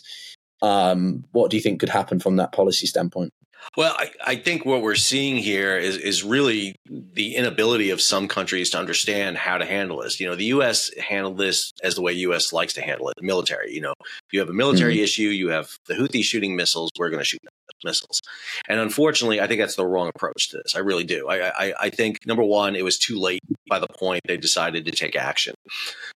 um, 0.61 1.23
what 1.31 1.51
do 1.51 1.57
you 1.57 1.63
think 1.63 1.79
could 1.79 1.89
happen 1.89 2.19
from 2.19 2.37
that 2.37 2.51
policy 2.51 2.87
standpoint? 2.87 3.31
Well, 3.77 3.95
I, 3.97 4.11
I, 4.25 4.35
think 4.35 4.65
what 4.65 4.81
we're 4.81 4.95
seeing 4.95 5.37
here 5.37 5.77
is 5.77 5.95
is 5.95 6.23
really 6.23 6.75
the 6.85 7.35
inability 7.35 7.89
of 7.91 8.01
some 8.01 8.27
countries 8.27 8.69
to 8.71 8.79
understand 8.79 9.37
how 9.37 9.57
to 9.57 9.65
handle 9.65 10.01
this. 10.01 10.19
You 10.19 10.27
know, 10.27 10.35
the 10.35 10.45
U.S. 10.45 10.91
handled 10.97 11.37
this 11.37 11.71
as 11.83 11.95
the 11.95 12.01
way 12.01 12.13
U.S. 12.13 12.51
likes 12.51 12.73
to 12.73 12.81
handle 12.81 13.09
it, 13.09 13.15
the 13.17 13.25
military. 13.25 13.73
You 13.73 13.81
know, 13.81 13.93
if 13.99 14.33
you 14.33 14.39
have 14.39 14.49
a 14.49 14.53
military 14.53 14.95
mm-hmm. 14.95 15.03
issue, 15.03 15.23
you 15.23 15.49
have 15.49 15.69
the 15.87 15.93
Houthi 15.93 16.23
shooting 16.23 16.55
missiles, 16.55 16.89
we're 16.97 17.09
going 17.09 17.19
to 17.19 17.25
shoot 17.25 17.41
them 17.43 17.53
missiles. 17.83 18.21
And 18.67 18.79
unfortunately, 18.79 19.41
I 19.41 19.47
think 19.47 19.59
that's 19.59 19.75
the 19.75 19.85
wrong 19.85 20.09
approach 20.13 20.49
to 20.49 20.57
this. 20.57 20.75
I 20.75 20.79
really 20.79 21.03
do. 21.03 21.27
I, 21.27 21.67
I, 21.67 21.73
I 21.81 21.89
think 21.89 22.25
number 22.25 22.43
one, 22.43 22.75
it 22.75 22.83
was 22.83 22.97
too 22.97 23.19
late 23.19 23.41
by 23.69 23.79
the 23.79 23.87
point 23.87 24.21
they 24.25 24.37
decided 24.37 24.85
to 24.85 24.91
take 24.91 25.15
action. 25.15 25.55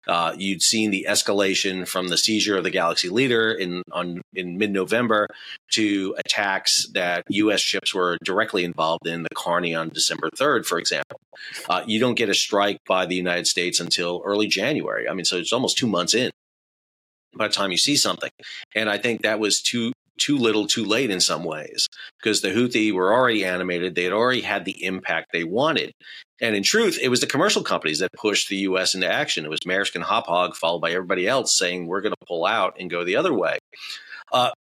Uh, 0.08 0.34
you'd 0.38 0.62
seen 0.62 0.92
the 0.92 1.06
escalation 1.10 1.88
from 1.88 2.10
the 2.10 2.18
seizure 2.18 2.58
of 2.58 2.64
the 2.64 2.70
Galaxy 2.70 3.10
Leader 3.10 3.52
in 3.52 3.82
on 3.92 4.22
in 4.34 4.58
mid 4.58 4.72
November 4.72 5.28
to 5.72 6.16
attacks 6.18 6.88
that 6.94 7.24
U.S. 7.30 7.62
ships 7.62 7.94
were 7.94 8.18
directly 8.24 8.64
involved 8.64 9.08
in 9.08 9.24
the 9.24 9.30
Carney 9.36 9.74
on 9.74 9.90
December 9.90 10.30
3rd, 10.30 10.66
for 10.66 10.78
example. 10.78 11.20
Uh, 11.70 11.84
you 11.86 12.00
don't 12.00 12.16
get 12.16 12.30
a 12.30 12.34
strike 12.34 12.80
by 12.88 13.06
the 13.06 13.16
United 13.16 13.48
States 13.48 13.80
until 13.80 14.22
early 14.26 14.48
January. 14.48 15.10
I 15.10 15.14
mean, 15.14 15.26
so 15.26 15.38
it's 15.38 15.54
almost 15.54 15.78
two 15.78 15.88
months 15.88 16.14
in 16.14 16.32
by 17.36 17.48
the 17.48 17.54
time 17.54 17.72
you 17.72 17.78
see 17.78 17.96
something. 17.96 18.32
And 18.76 18.90
I 18.90 18.98
think 18.98 19.22
that 19.22 19.40
was 19.40 19.62
too 19.62 19.92
too 20.18 20.38
little, 20.38 20.68
too 20.68 20.86
late 20.86 21.10
in 21.10 21.20
some 21.20 21.44
ways, 21.44 21.88
because 22.20 22.42
the 22.42 22.50
Houthi 22.50 22.94
were 22.94 23.14
already 23.14 23.46
animated. 23.46 23.96
They 23.96 24.04
had 24.04 24.14
already 24.14 24.42
had 24.42 24.66
the 24.66 24.84
impact 24.84 25.32
they 25.32 25.44
wanted. 25.44 25.94
And 26.42 26.56
in 26.56 26.64
truth, 26.64 27.00
it 27.02 27.10
was 27.10 27.22
the 27.22 27.28
commercial 27.28 27.64
companies 27.64 28.00
that 28.00 28.12
pushed 28.14 28.50
the 28.50 28.58
U.S. 28.58 28.94
into 28.94 29.12
action. 29.12 29.46
It 29.46 29.50
was 29.50 29.62
Maersk 29.62 29.96
and 29.96 30.04
Hapag, 30.04 30.56
followed 30.56 30.80
by 30.80 30.92
everybody 30.92 31.28
else 31.28 31.58
saying 31.58 31.88
we're 31.88 32.02
going 32.02 32.14
to 32.20 32.26
pull 32.28 32.46
out 32.46 32.76
and 32.80 32.90
go 32.90 33.04
the 33.04 33.16
other 33.16 33.34
way. 33.34 33.58
Uh, 34.32 34.52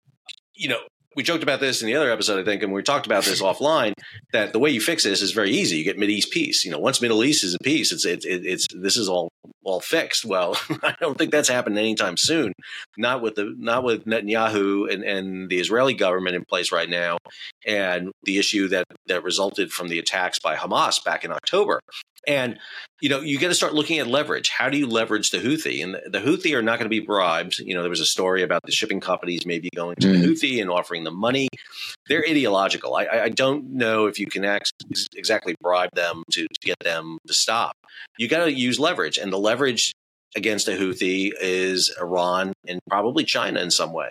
you 0.54 0.68
know, 0.68 0.80
we 1.16 1.22
joked 1.22 1.42
about 1.42 1.61
this 1.61 1.81
in 1.83 1.87
the 1.87 1.94
other 1.96 2.11
episode, 2.11 2.40
I 2.40 2.44
think, 2.44 2.62
and 2.62 2.72
we 2.72 2.83
talked 2.83 3.07
about 3.07 3.24
this 3.24 3.42
offline. 3.42 3.92
That 4.33 4.53
the 4.53 4.59
way 4.59 4.70
you 4.70 4.81
fix 4.81 5.05
this 5.05 5.22
is 5.22 5.33
very 5.33 5.50
easy. 5.50 5.77
You 5.77 5.85
get 5.85 5.98
Mid 5.98 6.11
East 6.11 6.31
peace. 6.31 6.64
You 6.64 6.70
know, 6.70 6.79
once 6.79 7.00
Middle 7.00 7.24
East 7.24 7.44
is 7.44 7.55
in 7.55 7.59
peace, 7.62 7.92
it's 7.92 8.05
it's 8.05 8.24
it's 8.27 8.66
this 8.74 8.96
is 8.96 9.09
all 9.09 9.31
all 9.64 9.81
fixed. 9.81 10.24
Well, 10.24 10.57
I 10.83 10.94
don't 11.00 11.16
think 11.16 11.31
that's 11.31 11.48
happening 11.48 11.79
anytime 11.79 12.16
soon. 12.16 12.53
Not 12.96 13.22
with 13.22 13.37
the 13.37 13.55
not 13.57 13.85
with 13.85 14.05
Netanyahu 14.05 14.92
and, 14.92 15.03
and 15.03 15.48
the 15.48 15.59
Israeli 15.59 15.94
government 15.94 16.37
in 16.37 16.44
place 16.44 16.72
right 16.72 16.88
now, 16.88 17.18
and 17.66 18.12
the 18.24 18.38
issue 18.38 18.68
that 18.68 18.85
that 19.07 19.22
resulted 19.22 19.72
from 19.72 19.88
the 19.88 19.98
attacks 19.98 20.38
by 20.38 20.57
Hamas 20.57 21.03
back 21.05 21.24
in 21.24 21.33
October. 21.33 21.81
And 22.26 22.58
you 23.00 23.08
know, 23.10 23.20
you 23.20 23.38
got 23.38 23.48
to 23.48 23.54
start 23.54 23.74
looking 23.74 23.98
at 23.98 24.06
leverage. 24.06 24.48
How 24.48 24.70
do 24.70 24.78
you 24.78 24.87
leverage 24.87 25.30
the 25.30 25.38
Houthi? 25.38 25.82
And 25.82 25.94
the, 25.94 26.10
the 26.10 26.20
Houthi 26.20 26.56
are 26.56 26.62
not 26.62 26.78
going 26.78 26.87
to 26.87 26.88
be 26.88 27.00
bribed. 27.00 27.58
You 27.58 27.74
know, 27.74 27.82
there 27.82 27.90
was 27.90 28.00
a 28.00 28.06
story 28.06 28.42
about 28.42 28.62
the 28.64 28.72
shipping 28.72 29.00
companies 29.00 29.44
maybe 29.44 29.68
going 29.74 29.96
to 29.96 30.06
mm. 30.06 30.20
the 30.20 30.26
Houthi 30.26 30.60
and 30.60 30.70
offering 30.70 31.04
them 31.04 31.18
money. 31.18 31.48
They're 32.08 32.24
ideological. 32.26 32.94
I, 32.94 33.06
I 33.06 33.28
don't 33.28 33.72
know 33.72 34.06
if 34.06 34.18
you 34.18 34.26
can 34.26 34.44
ex- 34.44 34.70
exactly 35.14 35.54
bribe 35.60 35.90
them 35.94 36.22
to, 36.32 36.42
to 36.42 36.60
get 36.62 36.78
them 36.80 37.18
to 37.26 37.34
stop. 37.34 37.76
You 38.18 38.28
got 38.28 38.44
to 38.44 38.52
use 38.52 38.78
leverage, 38.78 39.18
and 39.18 39.32
the 39.32 39.38
leverage 39.38 39.92
against 40.36 40.68
a 40.68 40.72
Houthi 40.72 41.32
is 41.40 41.94
Iran 42.00 42.52
and 42.66 42.80
probably 42.88 43.24
China 43.24 43.60
in 43.60 43.70
some 43.70 43.92
way. 43.92 44.10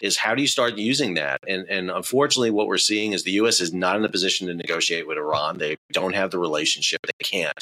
Is 0.00 0.16
how 0.16 0.34
do 0.34 0.42
you 0.42 0.48
start 0.48 0.76
using 0.76 1.14
that? 1.14 1.40
And 1.46 1.66
and 1.68 1.90
unfortunately, 1.90 2.50
what 2.50 2.66
we're 2.66 2.78
seeing 2.78 3.12
is 3.12 3.24
the 3.24 3.32
U.S. 3.32 3.60
is 3.60 3.72
not 3.72 3.96
in 3.96 4.04
a 4.04 4.08
position 4.08 4.46
to 4.48 4.54
negotiate 4.54 5.06
with 5.06 5.18
Iran. 5.18 5.58
They 5.58 5.76
don't 5.92 6.14
have 6.14 6.30
the 6.30 6.38
relationship. 6.38 7.00
They 7.04 7.24
can't 7.24 7.58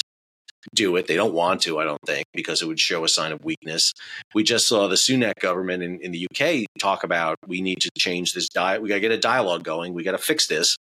do 0.73 0.95
it. 0.95 1.07
They 1.07 1.15
don't 1.15 1.33
want 1.33 1.61
to, 1.61 1.79
I 1.79 1.83
don't 1.83 2.01
think, 2.05 2.25
because 2.33 2.61
it 2.61 2.67
would 2.67 2.79
show 2.79 3.03
a 3.03 3.09
sign 3.09 3.31
of 3.31 3.43
weakness. 3.43 3.93
We 4.33 4.43
just 4.43 4.67
saw 4.67 4.87
the 4.87 4.95
Sunak 4.95 5.39
government 5.39 5.83
in, 5.83 5.99
in 6.01 6.11
the 6.11 6.27
UK 6.29 6.65
talk 6.79 7.03
about 7.03 7.37
we 7.47 7.61
need 7.61 7.79
to 7.81 7.89
change 7.97 8.33
this 8.33 8.49
diet. 8.49 8.81
We 8.81 8.89
got 8.89 8.95
to 8.95 9.01
get 9.01 9.11
a 9.11 9.17
dialogue 9.17 9.63
going. 9.63 9.93
We 9.93 10.03
got 10.03 10.11
to 10.11 10.17
fix 10.17 10.47
this. 10.47 10.77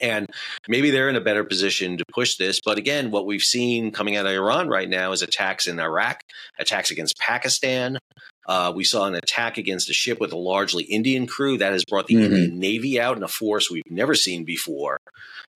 And 0.00 0.26
maybe 0.68 0.90
they're 0.90 1.08
in 1.08 1.16
a 1.16 1.20
better 1.20 1.44
position 1.44 1.96
to 1.98 2.04
push 2.12 2.36
this. 2.36 2.60
But 2.64 2.78
again, 2.78 3.10
what 3.10 3.26
we've 3.26 3.42
seen 3.42 3.90
coming 3.90 4.16
out 4.16 4.26
of 4.26 4.32
Iran 4.32 4.68
right 4.68 4.88
now 4.88 5.12
is 5.12 5.22
attacks 5.22 5.66
in 5.66 5.80
Iraq, 5.80 6.20
attacks 6.58 6.90
against 6.90 7.18
Pakistan. 7.18 7.98
Uh, 8.46 8.72
we 8.74 8.84
saw 8.84 9.06
an 9.06 9.14
attack 9.14 9.58
against 9.58 9.90
a 9.90 9.92
ship 9.92 10.20
with 10.20 10.32
a 10.32 10.38
largely 10.38 10.84
Indian 10.84 11.26
crew 11.26 11.58
that 11.58 11.72
has 11.72 11.84
brought 11.84 12.06
the 12.06 12.14
mm-hmm. 12.14 12.32
Indian 12.32 12.58
Navy 12.58 13.00
out 13.00 13.16
in 13.16 13.22
a 13.22 13.28
force 13.28 13.70
we've 13.70 13.82
never 13.90 14.14
seen 14.14 14.44
before 14.44 14.98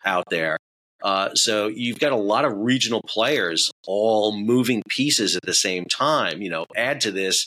out 0.04 0.24
there. 0.30 0.58
Uh, 1.02 1.34
so 1.34 1.66
you've 1.66 1.98
got 1.98 2.12
a 2.12 2.16
lot 2.16 2.44
of 2.44 2.52
regional 2.56 3.02
players 3.02 3.70
all 3.86 4.36
moving 4.36 4.82
pieces 4.88 5.34
at 5.36 5.42
the 5.42 5.54
same 5.54 5.84
time. 5.86 6.42
You 6.42 6.50
know, 6.50 6.66
add 6.76 7.00
to 7.02 7.10
this, 7.10 7.46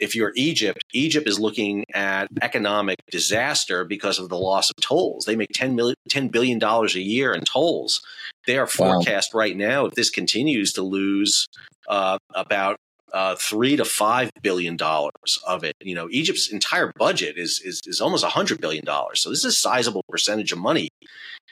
if 0.00 0.14
you're 0.14 0.32
Egypt, 0.36 0.84
Egypt 0.92 1.28
is 1.28 1.38
looking 1.38 1.84
at 1.94 2.28
economic 2.42 2.96
disaster 3.10 3.84
because 3.84 4.18
of 4.18 4.28
the 4.28 4.38
loss 4.38 4.70
of 4.70 4.76
tolls. 4.82 5.24
They 5.24 5.36
make 5.36 5.52
$10, 5.54 5.74
million, 5.74 5.96
$10 6.10 6.30
billion 6.30 6.62
a 6.62 6.86
year 6.98 7.32
in 7.32 7.42
tolls. 7.42 8.00
They 8.46 8.58
are 8.58 8.66
forecast 8.66 9.34
wow. 9.34 9.38
right 9.38 9.56
now, 9.56 9.86
if 9.86 9.94
this 9.94 10.10
continues, 10.10 10.72
to 10.74 10.82
lose 10.82 11.46
uh, 11.88 12.18
about 12.34 12.76
uh, 13.12 13.36
three 13.36 13.76
to 13.76 13.84
five 13.84 14.30
billion 14.42 14.76
dollars 14.76 15.38
of 15.46 15.64
it. 15.64 15.74
You 15.80 15.94
know, 15.94 16.08
Egypt's 16.10 16.50
entire 16.50 16.92
budget 16.96 17.36
is 17.36 17.60
is, 17.64 17.80
is 17.86 18.00
almost 18.00 18.24
a 18.24 18.28
hundred 18.28 18.60
billion 18.60 18.84
dollars. 18.84 19.20
So 19.20 19.30
this 19.30 19.40
is 19.40 19.44
a 19.46 19.52
sizable 19.52 20.04
percentage 20.08 20.52
of 20.52 20.58
money 20.58 20.90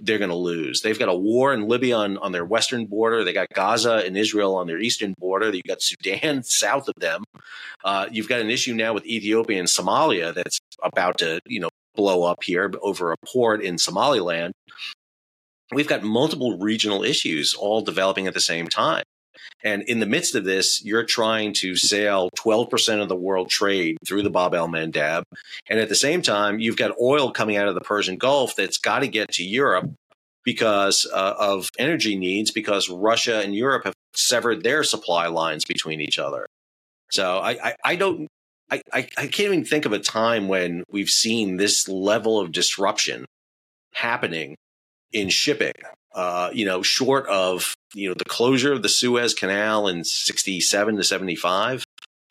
they're 0.01 0.19
going 0.19 0.31
to 0.31 0.37
lose. 0.37 0.83
They've 0.83 0.99
got 0.99 1.09
a 1.09 1.15
war 1.15 1.55
in 1.55 1.69
Libya 1.69 1.97
on, 1.97 2.19
on 2.19 2.33
their 2.33 2.45
western 2.45 2.87
border. 2.87 3.25
They 3.25 3.33
got 3.33 3.49
Gaza 3.55 4.03
and 4.05 4.17
Israel 4.17 4.55
on 4.57 4.67
their 4.67 4.79
eastern 4.79 5.15
border. 5.19 5.51
You've 5.51 5.65
got 5.65 5.83
Sudan 5.83 6.43
south 6.43 6.89
of 6.89 6.95
them. 6.99 7.25
Uh, 7.85 8.07
you've 8.11 8.29
got 8.29 8.41
an 8.41 8.51
issue 8.51 8.75
now 8.75 8.93
with 8.93 9.07
Ethiopia 9.07 9.59
and 9.59 9.69
Somalia 9.69 10.35
that's 10.35 10.59
about 10.83 11.19
to, 11.19 11.41
you 11.47 11.61
know, 11.61 11.69
blow 11.95 12.25
up 12.25 12.43
here 12.43 12.71
over 12.83 13.13
a 13.13 13.17
port 13.27 13.63
in 13.63 13.79
Somaliland. 13.79 14.53
We've 15.73 15.89
got 15.89 16.03
multiple 16.03 16.59
regional 16.59 17.03
issues 17.03 17.55
all 17.55 17.81
developing 17.81 18.27
at 18.27 18.35
the 18.35 18.41
same 18.41 18.69
time. 18.69 19.03
And 19.63 19.83
in 19.83 20.01
the 20.01 20.07
midst 20.07 20.35
of 20.35 20.45
this, 20.45 20.85
you're 20.85 21.05
trying 21.05 21.53
to 21.55 21.77
sail 21.77 22.31
12% 22.39 23.03
of 23.03 23.09
the 23.09 23.17
world 23.17 23.51
trade 23.51 23.99
through 24.07 24.23
the 24.23 24.31
Bab 24.31 24.55
el 24.55 24.69
Mandeb. 24.69 25.23
And 25.69 25.81
at 25.81 25.89
the 25.89 25.95
same 25.95 26.23
time, 26.23 26.59
you've 26.61 26.77
got 26.77 26.99
oil 27.01 27.33
coming 27.33 27.57
out 27.57 27.69
of 27.69 27.75
the 27.75 27.81
Persian 27.81 28.17
Gulf 28.17 28.55
that's 28.57 28.79
got 28.79 29.01
to 29.01 29.09
get 29.09 29.33
to 29.33 29.45
Europe 29.45 29.91
because 30.45 31.07
uh, 31.13 31.35
of 31.39 31.71
energy 31.79 32.17
needs, 32.17 32.51
because 32.53 32.89
Russia 32.89 33.41
and 33.41 33.55
Europe 33.55 33.85
have 33.85 33.95
severed 34.15 34.63
their 34.63 34.85
supply 34.85 35.27
lines 35.27 35.65
between 35.65 36.01
each 36.01 36.19
other. 36.19 36.47
So 37.11 37.39
I, 37.39 37.51
I, 37.51 37.75
I 37.85 37.97
don't. 37.97 38.29
I, 38.69 38.83
I 38.93 39.03
can't 39.29 39.39
even 39.39 39.65
think 39.65 39.85
of 39.85 39.93
a 39.93 40.01
time 40.01 40.49
when 40.49 40.83
we've 40.91 41.09
seen 41.09 41.57
this 41.57 41.89
level 41.89 42.41
of 42.41 42.51
disruption 42.51 43.25
happening 43.93 44.57
in 45.13 45.29
shipping 45.29 45.73
uh, 46.17 46.51
you 46.53 46.65
know, 46.65 46.83
short 46.83 47.27
of 47.29 47.75
you 47.95 48.09
know 48.09 48.15
the 48.15 48.25
closure 48.25 48.73
of 48.73 48.83
the 48.83 48.89
Suez 48.89 49.35
Canal 49.35 49.87
in 49.87 50.03
'67 50.03 50.97
to 50.97 51.05
'75 51.05 51.85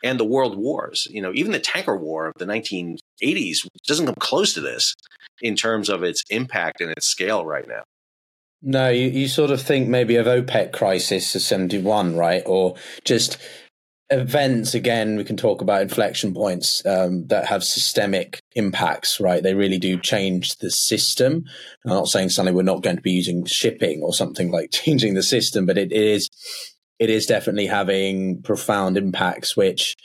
and 0.04 0.20
the 0.20 0.26
world 0.26 0.58
wars. 0.58 1.08
You 1.10 1.22
know, 1.22 1.32
even 1.34 1.52
the 1.52 1.60
tanker 1.60 1.96
war 1.96 2.28
of 2.28 2.34
the 2.38 2.46
1980s 2.46 3.68
doesn't 3.88 4.08
come 4.08 4.16
close 4.20 4.54
to 4.56 4.62
this 4.62 4.96
in 5.42 5.56
terms 5.56 5.90
of 5.90 6.04
its 6.04 6.24
impact 6.30 6.82
and 6.82 6.92
its 6.92 7.08
scale 7.08 7.46
right 7.46 7.68
now. 7.68 7.84
No, 8.62 8.90
you, 8.90 9.08
you 9.08 9.28
sort 9.28 9.52
of 9.52 9.62
think 9.62 9.88
maybe 9.88 10.16
of 10.16 10.26
OPEC 10.26 10.74
crisis 10.74 11.36
of 11.36 11.42
71, 11.42 12.16
right? 12.16 12.42
Or 12.46 12.76
just 13.04 13.38
events 14.12 14.76
again 14.76 15.18
we 15.18 15.24
can 15.24 15.36
talk 15.36 15.62
about 15.62 15.82
inflection 15.82 16.32
points 16.32 16.86
um, 16.86 17.26
that 17.26 17.46
have 17.46 17.64
systemic 17.64 18.40
impacts 18.56 19.20
right? 19.20 19.44
They 19.44 19.54
really 19.54 19.78
do 19.78 20.00
change 20.00 20.58
the 20.58 20.72
system. 20.72 21.46
I'm 21.86 21.92
not 21.92 22.08
saying 22.08 22.30
suddenly 22.30 22.56
we're 22.56 22.64
not 22.64 22.82
going 22.82 22.96
to 22.96 23.02
be 23.02 23.12
using 23.12 23.46
shipping 23.46 24.02
or 24.02 24.14
something 24.14 24.52
like 24.52 24.72
changing 24.72 25.14
the 25.14 25.24
system 25.24 25.66
but 25.66 25.78
it 25.78 25.92
is 25.92 26.30
it 26.98 27.10
is 27.10 27.26
definitely 27.26 27.68
having 27.68 28.42
profound 28.42 28.98
impacts 28.98 29.58
which 29.58 29.96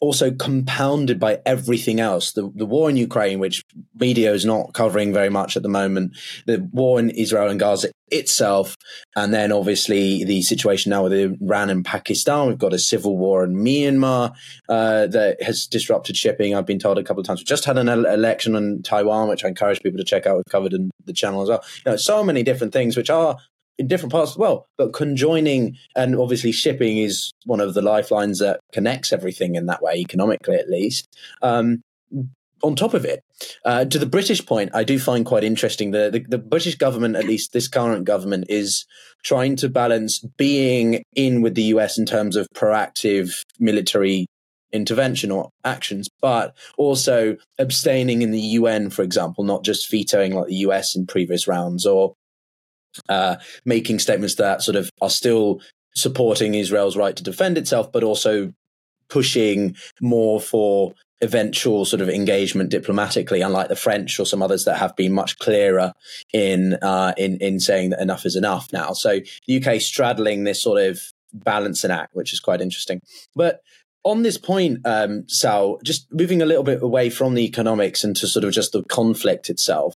also 0.00 0.30
compounded 0.30 1.18
by 1.18 1.40
everything 1.46 2.00
else 2.00 2.32
the, 2.32 2.50
the 2.54 2.66
war 2.66 2.90
in 2.90 2.96
Ukraine, 2.96 3.38
which 3.38 3.62
media 3.94 4.32
is 4.32 4.44
not 4.44 4.74
covering 4.74 5.12
very 5.12 5.30
much 5.30 5.56
at 5.56 5.62
the 5.62 5.68
moment, 5.68 6.16
the 6.46 6.68
war 6.72 6.98
in 6.98 7.10
Israel 7.10 7.48
and 7.48 7.58
Gaza 7.58 7.90
itself, 8.08 8.76
and 9.16 9.34
then 9.34 9.50
obviously 9.50 10.22
the 10.24 10.42
situation 10.42 10.90
now 10.90 11.04
with 11.04 11.12
Iran 11.12 11.70
and 11.70 11.84
Pakistan. 11.84 12.46
We've 12.46 12.58
got 12.58 12.72
a 12.72 12.78
civil 12.78 13.16
war 13.16 13.42
in 13.42 13.54
Myanmar 13.54 14.32
uh, 14.68 15.06
that 15.08 15.42
has 15.42 15.66
disrupted 15.66 16.16
shipping. 16.16 16.54
I've 16.54 16.66
been 16.66 16.78
told 16.78 16.98
a 16.98 17.02
couple 17.02 17.20
of 17.20 17.26
times. 17.26 17.40
We 17.40 17.44
just 17.44 17.64
had 17.64 17.78
an 17.78 17.88
election 17.88 18.54
in 18.54 18.82
Taiwan, 18.82 19.28
which 19.28 19.44
I 19.44 19.48
encourage 19.48 19.82
people 19.82 19.98
to 19.98 20.04
check 20.04 20.26
out. 20.26 20.36
We've 20.36 20.44
covered 20.50 20.72
in 20.72 20.90
the 21.04 21.12
channel 21.12 21.42
as 21.42 21.48
well. 21.48 21.64
You 21.84 21.92
know, 21.92 21.96
so 21.96 22.22
many 22.22 22.42
different 22.42 22.72
things 22.72 22.96
which 22.96 23.10
are 23.10 23.38
in 23.78 23.88
different 23.88 24.12
parts 24.12 24.32
as 24.32 24.38
well. 24.38 24.66
But 24.78 24.92
conjoining 24.92 25.76
and 25.94 26.16
obviously 26.16 26.52
shipping 26.52 26.98
is 26.98 27.32
one 27.44 27.60
of 27.60 27.74
the 27.74 27.82
lifelines 27.82 28.38
that 28.38 28.60
connects 28.72 29.12
everything 29.12 29.54
in 29.54 29.66
that 29.66 29.82
way, 29.82 29.94
economically 29.94 30.56
at 30.56 30.68
least. 30.68 31.06
Um, 31.42 31.82
on 32.62 32.74
top 32.74 32.94
of 32.94 33.04
it, 33.04 33.22
uh, 33.64 33.84
to 33.84 33.98
the 33.98 34.06
British 34.06 34.44
point, 34.44 34.70
I 34.74 34.82
do 34.82 34.98
find 34.98 35.26
quite 35.26 35.44
interesting 35.44 35.90
the, 35.90 36.10
the, 36.10 36.24
the 36.26 36.38
British 36.38 36.76
government, 36.76 37.16
at 37.16 37.26
least 37.26 37.52
this 37.52 37.68
current 37.68 38.04
government, 38.04 38.46
is 38.48 38.86
trying 39.22 39.56
to 39.56 39.68
balance 39.68 40.20
being 40.38 41.02
in 41.14 41.42
with 41.42 41.54
the 41.54 41.64
US 41.64 41.98
in 41.98 42.06
terms 42.06 42.34
of 42.34 42.48
proactive 42.54 43.42
military 43.58 44.26
intervention 44.72 45.30
or 45.30 45.50
actions, 45.64 46.08
but 46.20 46.56
also 46.76 47.36
abstaining 47.58 48.22
in 48.22 48.30
the 48.30 48.40
UN, 48.40 48.90
for 48.90 49.02
example, 49.02 49.44
not 49.44 49.64
just 49.64 49.90
vetoing 49.90 50.34
like 50.34 50.46
the 50.46 50.56
US 50.66 50.96
in 50.96 51.06
previous 51.06 51.46
rounds 51.46 51.84
or 51.86 52.14
uh, 53.08 53.36
making 53.64 53.98
statements 53.98 54.36
that 54.36 54.62
sort 54.62 54.76
of 54.76 54.90
are 55.00 55.10
still 55.10 55.60
supporting 55.94 56.54
Israel's 56.54 56.96
right 56.96 57.16
to 57.16 57.22
defend 57.22 57.58
itself, 57.58 57.90
but 57.90 58.02
also 58.02 58.52
pushing 59.08 59.76
more 60.00 60.40
for 60.40 60.92
eventual 61.22 61.84
sort 61.84 62.02
of 62.02 62.08
engagement 62.08 62.70
diplomatically, 62.70 63.40
unlike 63.40 63.68
the 63.68 63.76
French 63.76 64.20
or 64.20 64.26
some 64.26 64.42
others 64.42 64.64
that 64.64 64.76
have 64.76 64.94
been 64.96 65.12
much 65.12 65.38
clearer 65.38 65.92
in 66.32 66.74
uh, 66.82 67.14
in 67.16 67.38
in 67.38 67.58
saying 67.60 67.90
that 67.90 68.00
enough 68.00 68.26
is 68.26 68.36
enough 68.36 68.72
now. 68.72 68.92
So 68.92 69.20
the 69.46 69.64
UK 69.64 69.80
straddling 69.80 70.44
this 70.44 70.62
sort 70.62 70.80
of 70.82 71.00
balancing 71.32 71.90
act, 71.90 72.14
which 72.14 72.32
is 72.32 72.40
quite 72.40 72.60
interesting. 72.60 73.00
But 73.34 73.60
on 74.04 74.22
this 74.22 74.38
point, 74.38 74.86
um, 74.86 75.24
Sal, 75.28 75.78
just 75.82 76.06
moving 76.12 76.40
a 76.40 76.46
little 76.46 76.62
bit 76.62 76.80
away 76.80 77.10
from 77.10 77.34
the 77.34 77.44
economics 77.44 78.04
and 78.04 78.14
to 78.16 78.28
sort 78.28 78.44
of 78.44 78.52
just 78.52 78.72
the 78.72 78.84
conflict 78.84 79.50
itself, 79.50 79.94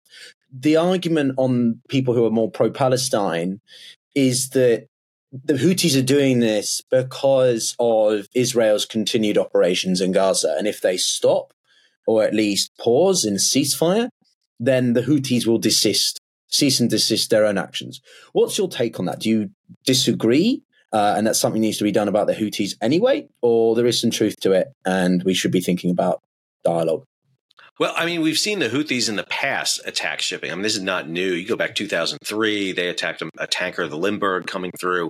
the 0.53 0.77
argument 0.77 1.35
on 1.37 1.81
people 1.89 2.15
who 2.15 2.25
are 2.25 2.31
more 2.31 2.51
pro 2.51 2.71
Palestine 2.71 3.61
is 4.15 4.51
that 4.51 4.87
the 5.33 5.55
Houthis 5.55 5.97
are 5.97 6.03
doing 6.03 6.41
this 6.41 6.83
because 6.91 7.77
of 7.79 8.27
Israel's 8.35 8.85
continued 8.85 9.39
operations 9.39 10.01
in 10.01 10.13
Gaza. 10.13 10.55
And 10.59 10.67
if 10.67 10.81
they 10.81 10.97
stop 10.97 11.53
or 12.07 12.25
at 12.25 12.35
least 12.35 12.73
pause 12.79 13.25
in 13.25 13.35
ceasefire, 13.35 14.09
then 14.59 14.95
the 14.95 15.03
Houthis 15.03 15.47
will 15.47 15.59
desist 15.59 16.19
cease 16.49 16.81
and 16.81 16.91
desist 16.91 17.31
their 17.31 17.47
own 17.47 17.57
actions. 17.57 18.01
What's 18.33 18.59
your 18.59 18.69
take 18.69 18.99
on 18.99 19.07
that? 19.07 19.21
Do 19.21 19.31
you 19.31 19.51
disagree? 19.87 20.63
Uh, 20.93 21.15
and 21.17 21.25
that 21.25 21.37
something 21.37 21.61
needs 21.61 21.79
to 21.79 21.85
be 21.85 21.93
done 21.93 22.09
about 22.09 22.27
the 22.27 22.35
Houthis 22.35 22.75
anyway, 22.83 23.29
or 23.43 23.77
there 23.77 23.87
is 23.87 24.01
some 24.01 24.11
truth 24.11 24.35
to 24.41 24.51
it, 24.51 24.73
and 24.85 25.23
we 25.23 25.35
should 25.35 25.53
be 25.53 25.61
thinking 25.61 25.89
about 25.89 26.21
dialogue. 26.65 27.05
Well, 27.81 27.95
I 27.97 28.05
mean, 28.05 28.21
we've 28.21 28.37
seen 28.37 28.59
the 28.59 28.69
Houthis 28.69 29.09
in 29.09 29.17
the 29.17 29.25
past 29.25 29.81
attack 29.87 30.21
shipping. 30.21 30.53
I 30.53 30.55
mean, 30.55 30.63
this 30.63 30.77
is 30.77 30.83
not 30.83 31.09
new. 31.09 31.33
You 31.33 31.49
go 31.49 31.57
back 31.57 31.75
2003, 31.75 32.73
they 32.73 32.89
attacked 32.89 33.23
a, 33.23 33.31
a 33.39 33.47
tanker, 33.47 33.89
the 33.89 33.97
Limburg, 33.97 34.47
coming 34.47 34.71
through. 34.79 35.09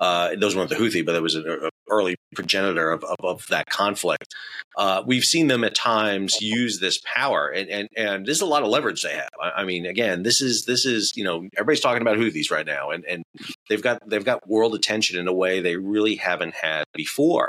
Uh, 0.00 0.34
those 0.36 0.56
weren't 0.56 0.68
the 0.68 0.74
Houthi, 0.74 1.06
but 1.06 1.14
it 1.14 1.22
was 1.22 1.36
an 1.36 1.70
early 1.88 2.16
progenitor 2.34 2.90
of, 2.90 3.04
of, 3.04 3.16
of 3.22 3.46
that 3.50 3.66
conflict. 3.66 4.34
Uh, 4.76 5.04
we've 5.06 5.22
seen 5.22 5.46
them 5.46 5.62
at 5.62 5.76
times 5.76 6.40
use 6.40 6.80
this 6.80 7.00
power, 7.04 7.50
and, 7.50 7.70
and 7.70 7.88
and 7.96 8.26
there's 8.26 8.40
a 8.40 8.46
lot 8.46 8.64
of 8.64 8.68
leverage 8.68 9.02
they 9.02 9.14
have. 9.14 9.28
I, 9.40 9.60
I, 9.60 9.64
mean, 9.64 9.86
again, 9.86 10.24
this 10.24 10.40
is 10.40 10.64
this 10.64 10.84
is 10.84 11.12
you 11.14 11.22
know 11.22 11.48
everybody's 11.56 11.80
talking 11.80 12.02
about 12.02 12.18
Houthis 12.18 12.50
right 12.50 12.66
now, 12.66 12.90
and 12.90 13.04
and 13.04 13.22
they've 13.68 13.82
got 13.82 14.02
they've 14.08 14.24
got 14.24 14.48
world 14.48 14.74
attention 14.74 15.20
in 15.20 15.28
a 15.28 15.32
way 15.32 15.60
they 15.60 15.76
really 15.76 16.16
haven't 16.16 16.54
had 16.54 16.82
before 16.94 17.48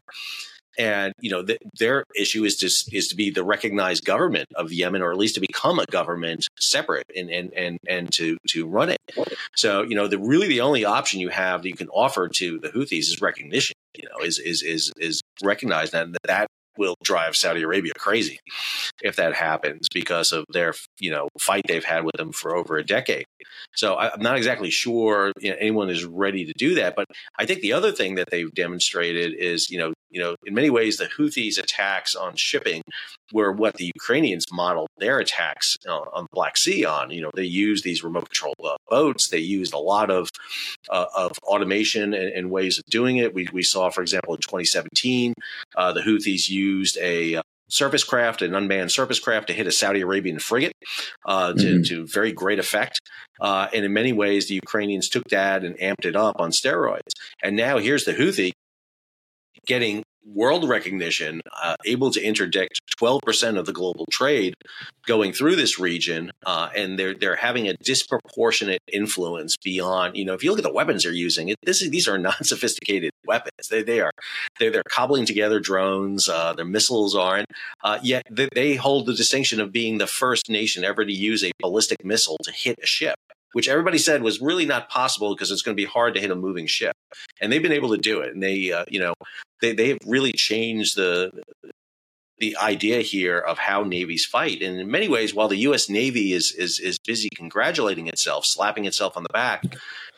and 0.79 1.13
you 1.19 1.29
know 1.29 1.43
th- 1.43 1.59
their 1.77 2.05
issue 2.15 2.45
is 2.45 2.55
to 2.57 2.95
is 2.95 3.09
to 3.09 3.15
be 3.15 3.29
the 3.29 3.43
recognized 3.43 4.05
government 4.05 4.47
of 4.55 4.71
Yemen, 4.71 5.01
or 5.01 5.11
at 5.11 5.17
least 5.17 5.35
to 5.35 5.41
become 5.41 5.77
a 5.77 5.85
government 5.85 6.47
separate 6.57 7.05
and 7.15 7.29
and 7.29 7.53
and 7.53 7.77
and 7.87 8.11
to 8.13 8.37
to 8.47 8.65
run 8.65 8.89
it. 8.89 8.97
So 9.55 9.83
you 9.83 9.95
know 9.95 10.07
the 10.07 10.17
really 10.17 10.47
the 10.47 10.61
only 10.61 10.85
option 10.85 11.19
you 11.19 11.29
have 11.29 11.61
that 11.61 11.69
you 11.69 11.75
can 11.75 11.89
offer 11.89 12.29
to 12.29 12.59
the 12.59 12.69
Houthis 12.69 13.09
is 13.09 13.21
recognition. 13.21 13.75
You 13.95 14.07
know, 14.07 14.25
is 14.25 14.39
is 14.39 14.63
is 14.63 14.91
is 14.97 15.21
recognized 15.43 15.91
that 15.91 16.07
that 16.25 16.47
will 16.77 16.95
drive 17.03 17.35
Saudi 17.35 17.61
Arabia 17.61 17.91
crazy 17.97 18.39
if 19.03 19.17
that 19.17 19.33
happens 19.33 19.87
because 19.93 20.31
of 20.31 20.45
their 20.49 20.73
you 20.97 21.11
know 21.11 21.27
fight 21.39 21.65
they've 21.67 21.83
had 21.83 22.05
with 22.05 22.15
them 22.15 22.31
for 22.31 22.55
over 22.55 22.77
a 22.77 22.85
decade. 22.85 23.25
So 23.75 23.97
I'm 23.97 24.21
not 24.21 24.37
exactly 24.37 24.69
sure 24.69 25.33
you 25.39 25.51
know, 25.51 25.57
anyone 25.59 25.89
is 25.89 26.05
ready 26.05 26.45
to 26.45 26.53
do 26.57 26.75
that. 26.75 26.95
But 26.95 27.07
I 27.37 27.45
think 27.45 27.59
the 27.61 27.73
other 27.73 27.91
thing 27.91 28.15
that 28.15 28.29
they've 28.31 28.53
demonstrated 28.53 29.33
is 29.33 29.69
you 29.69 29.77
know 29.77 29.93
you 30.09 30.21
know 30.21 30.35
in 30.45 30.53
many 30.53 30.69
ways 30.69 30.97
the 30.97 31.05
Houthis 31.05 31.57
attacks 31.57 32.15
on 32.15 32.35
shipping 32.35 32.81
were 33.33 33.51
what 33.51 33.75
the 33.75 33.91
Ukrainians 33.95 34.45
modeled 34.51 34.89
their 34.97 35.19
attacks 35.19 35.77
on 35.87 36.23
the 36.23 36.29
Black 36.31 36.57
Sea 36.57 36.85
on. 36.85 37.11
You 37.11 37.21
know 37.21 37.31
they 37.35 37.43
used 37.43 37.83
these 37.83 38.03
remote 38.03 38.29
control 38.29 38.55
uh, 38.63 38.77
boats. 38.89 39.27
They 39.27 39.39
used 39.39 39.73
a 39.73 39.79
lot 39.79 40.09
of 40.09 40.29
uh, 40.89 41.05
of 41.15 41.31
automation 41.43 42.13
and, 42.13 42.31
and, 42.33 42.49
ways 42.49 42.79
of 42.79 42.85
doing 42.85 43.17
it. 43.17 43.33
We 43.33 43.47
we 43.53 43.63
saw, 43.63 43.89
for 43.89 44.01
example, 44.01 44.33
in 44.33 44.41
2017, 44.41 45.33
uh, 45.75 45.93
the 45.93 46.01
Houthis 46.01 46.49
used 46.49 46.97
a 46.97 47.35
uh, 47.35 47.41
surface 47.69 48.03
craft, 48.03 48.41
an 48.41 48.55
unmanned 48.55 48.91
surface 48.91 49.19
craft, 49.19 49.47
to 49.47 49.53
hit 49.53 49.67
a 49.67 49.71
Saudi 49.71 50.01
Arabian 50.01 50.39
frigate 50.39 50.73
uh, 51.25 51.53
to, 51.53 51.59
mm-hmm. 51.59 51.81
to, 51.83 52.07
very 52.07 52.31
great 52.31 52.59
effect. 52.59 52.99
Uh, 53.39 53.67
and 53.73 53.85
in 53.85 53.93
many 53.93 54.11
ways, 54.11 54.47
the 54.47 54.55
Ukrainians 54.55 55.07
took 55.07 55.23
that 55.29 55.63
and 55.63 55.77
amped 55.77 56.05
it 56.05 56.15
up 56.15 56.39
on 56.39 56.51
steroids. 56.51 57.11
And 57.41 57.55
now 57.55 57.77
here's 57.77 58.05
the 58.05 58.13
Houthi 58.13 58.51
getting 59.69 60.03
world 60.25 60.67
recognition, 60.67 61.41
uh, 61.61 61.75
able 61.85 62.11
to 62.11 62.21
interdict 62.21 62.79
12% 62.99 63.57
of 63.57 63.65
the 63.65 63.71
global 63.71 64.05
trade 64.11 64.53
going 65.05 65.31
through 65.31 65.55
this 65.55 65.79
region, 65.79 66.31
uh, 66.45 66.69
and 66.75 66.99
they're 66.99 67.13
they're 67.13 67.35
having 67.35 67.67
a 67.67 67.75
disproportionate 67.83 68.81
influence 68.91 69.55
beyond. 69.63 70.17
You 70.17 70.25
know, 70.25 70.33
if 70.33 70.43
you 70.43 70.49
look 70.49 70.59
at 70.59 70.63
the 70.63 70.73
weapons 70.73 71.03
they're 71.03 71.13
using, 71.13 71.49
it, 71.49 71.57
this 71.63 71.81
is, 71.81 71.89
these 71.89 72.07
are 72.07 72.17
non 72.17 72.33
sophisticated 72.43 73.11
weapons. 73.25 73.69
They 73.69 73.83
they 73.83 74.01
are 74.01 74.11
they're, 74.59 74.71
they're 74.71 74.83
cobbling 74.89 75.25
together 75.25 75.59
drones. 75.59 76.27
Uh, 76.27 76.53
their 76.53 76.65
missiles 76.65 77.15
aren't. 77.15 77.47
Uh, 77.83 77.99
yet 78.03 78.23
they, 78.29 78.49
they 78.53 78.75
hold 78.75 79.05
the 79.05 79.13
distinction 79.13 79.61
of 79.61 79.71
being 79.71 79.97
the 79.97 80.07
first 80.07 80.49
nation 80.49 80.83
ever 80.83 81.05
to 81.05 81.13
use 81.13 81.43
a 81.43 81.51
ballistic 81.59 82.03
missile 82.03 82.37
to 82.43 82.51
hit 82.51 82.77
a 82.81 82.85
ship 82.85 83.15
which 83.53 83.67
everybody 83.67 83.97
said 83.97 84.21
was 84.21 84.41
really 84.41 84.65
not 84.65 84.89
possible 84.89 85.33
because 85.33 85.51
it's 85.51 85.61
going 85.61 85.75
to 85.75 85.81
be 85.81 85.87
hard 85.87 86.13
to 86.13 86.21
hit 86.21 86.31
a 86.31 86.35
moving 86.35 86.67
ship. 86.67 86.93
And 87.41 87.51
they've 87.51 87.63
been 87.63 87.71
able 87.71 87.89
to 87.89 87.97
do 87.97 88.21
it. 88.21 88.33
And 88.33 88.43
they, 88.43 88.71
uh, 88.71 88.85
you 88.87 88.99
know, 88.99 89.13
they, 89.61 89.73
they 89.73 89.89
have 89.89 89.99
really 90.05 90.31
changed 90.31 90.95
the, 90.95 91.31
the 92.37 92.55
idea 92.57 93.01
here 93.01 93.37
of 93.37 93.57
how 93.57 93.83
navies 93.83 94.25
fight. 94.25 94.61
And 94.61 94.79
in 94.79 94.89
many 94.89 95.07
ways, 95.07 95.33
while 95.33 95.47
the 95.47 95.57
U.S. 95.57 95.89
Navy 95.89 96.33
is, 96.33 96.51
is, 96.51 96.79
is 96.79 96.97
busy 96.99 97.29
congratulating 97.35 98.07
itself, 98.07 98.45
slapping 98.45 98.85
itself 98.85 99.17
on 99.17 99.23
the 99.23 99.33
back 99.33 99.63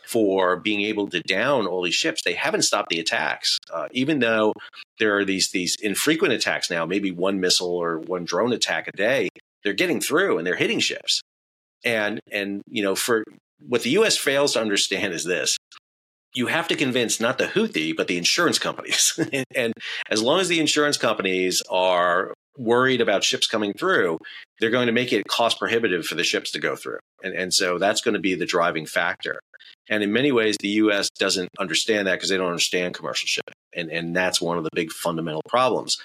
for 0.05 0.57
being 0.57 0.81
able 0.81 1.07
to 1.09 1.21
down 1.21 1.65
all 1.67 1.83
these 1.83 1.95
ships, 1.95 2.21
they 2.23 2.33
haven't 2.33 2.63
stopped 2.63 2.89
the 2.89 2.99
attacks. 2.99 3.57
Uh, 3.73 3.87
even 3.91 4.19
though 4.19 4.53
there 4.99 5.17
are 5.17 5.25
these, 5.25 5.51
these 5.51 5.77
infrequent 5.81 6.33
attacks 6.33 6.69
now, 6.69 6.85
maybe 6.85 7.11
one 7.11 7.39
missile 7.39 7.75
or 7.75 7.99
one 7.99 8.25
drone 8.25 8.51
attack 8.51 8.87
a 8.87 8.91
day, 8.91 9.29
they're 9.63 9.73
getting 9.73 10.01
through 10.01 10.37
and 10.37 10.45
they're 10.45 10.55
hitting 10.55 10.79
ships. 10.79 11.21
And 11.83 12.19
and 12.31 12.61
you 12.67 12.83
know, 12.83 12.95
for 12.95 13.23
what 13.59 13.83
the 13.83 13.91
U.S. 13.91 14.17
fails 14.17 14.53
to 14.53 14.61
understand 14.61 15.13
is 15.13 15.23
this: 15.23 15.57
you 16.33 16.47
have 16.47 16.67
to 16.69 16.75
convince 16.75 17.19
not 17.19 17.37
the 17.37 17.47
Houthi 17.47 17.95
but 17.95 18.07
the 18.07 18.17
insurance 18.17 18.59
companies. 18.59 19.19
and 19.55 19.73
as 20.09 20.21
long 20.21 20.39
as 20.39 20.47
the 20.47 20.59
insurance 20.59 20.97
companies 20.97 21.61
are 21.69 22.33
worried 22.57 23.01
about 23.01 23.23
ships 23.23 23.47
coming 23.47 23.73
through, 23.73 24.17
they're 24.59 24.69
going 24.69 24.87
to 24.87 24.93
make 24.93 25.13
it 25.13 25.27
cost 25.27 25.59
prohibitive 25.59 26.05
for 26.05 26.15
the 26.15 26.23
ships 26.23 26.51
to 26.51 26.59
go 26.59 26.75
through. 26.75 26.99
And, 27.23 27.33
and 27.33 27.53
so 27.53 27.77
that's 27.77 28.01
going 28.01 28.13
to 28.13 28.19
be 28.19 28.35
the 28.35 28.45
driving 28.45 28.85
factor. 28.85 29.39
And 29.91 30.01
in 30.03 30.13
many 30.13 30.31
ways, 30.31 30.55
the 30.57 30.69
U.S. 30.69 31.09
doesn't 31.19 31.49
understand 31.59 32.07
that 32.07 32.13
because 32.13 32.29
they 32.29 32.37
don't 32.37 32.47
understand 32.47 32.95
commercial 32.95 33.27
shipping. 33.27 33.53
And, 33.73 33.89
and 33.89 34.15
that's 34.15 34.41
one 34.41 34.57
of 34.57 34.63
the 34.63 34.69
big 34.73 34.89
fundamental 34.91 35.41
problems. 35.47 35.97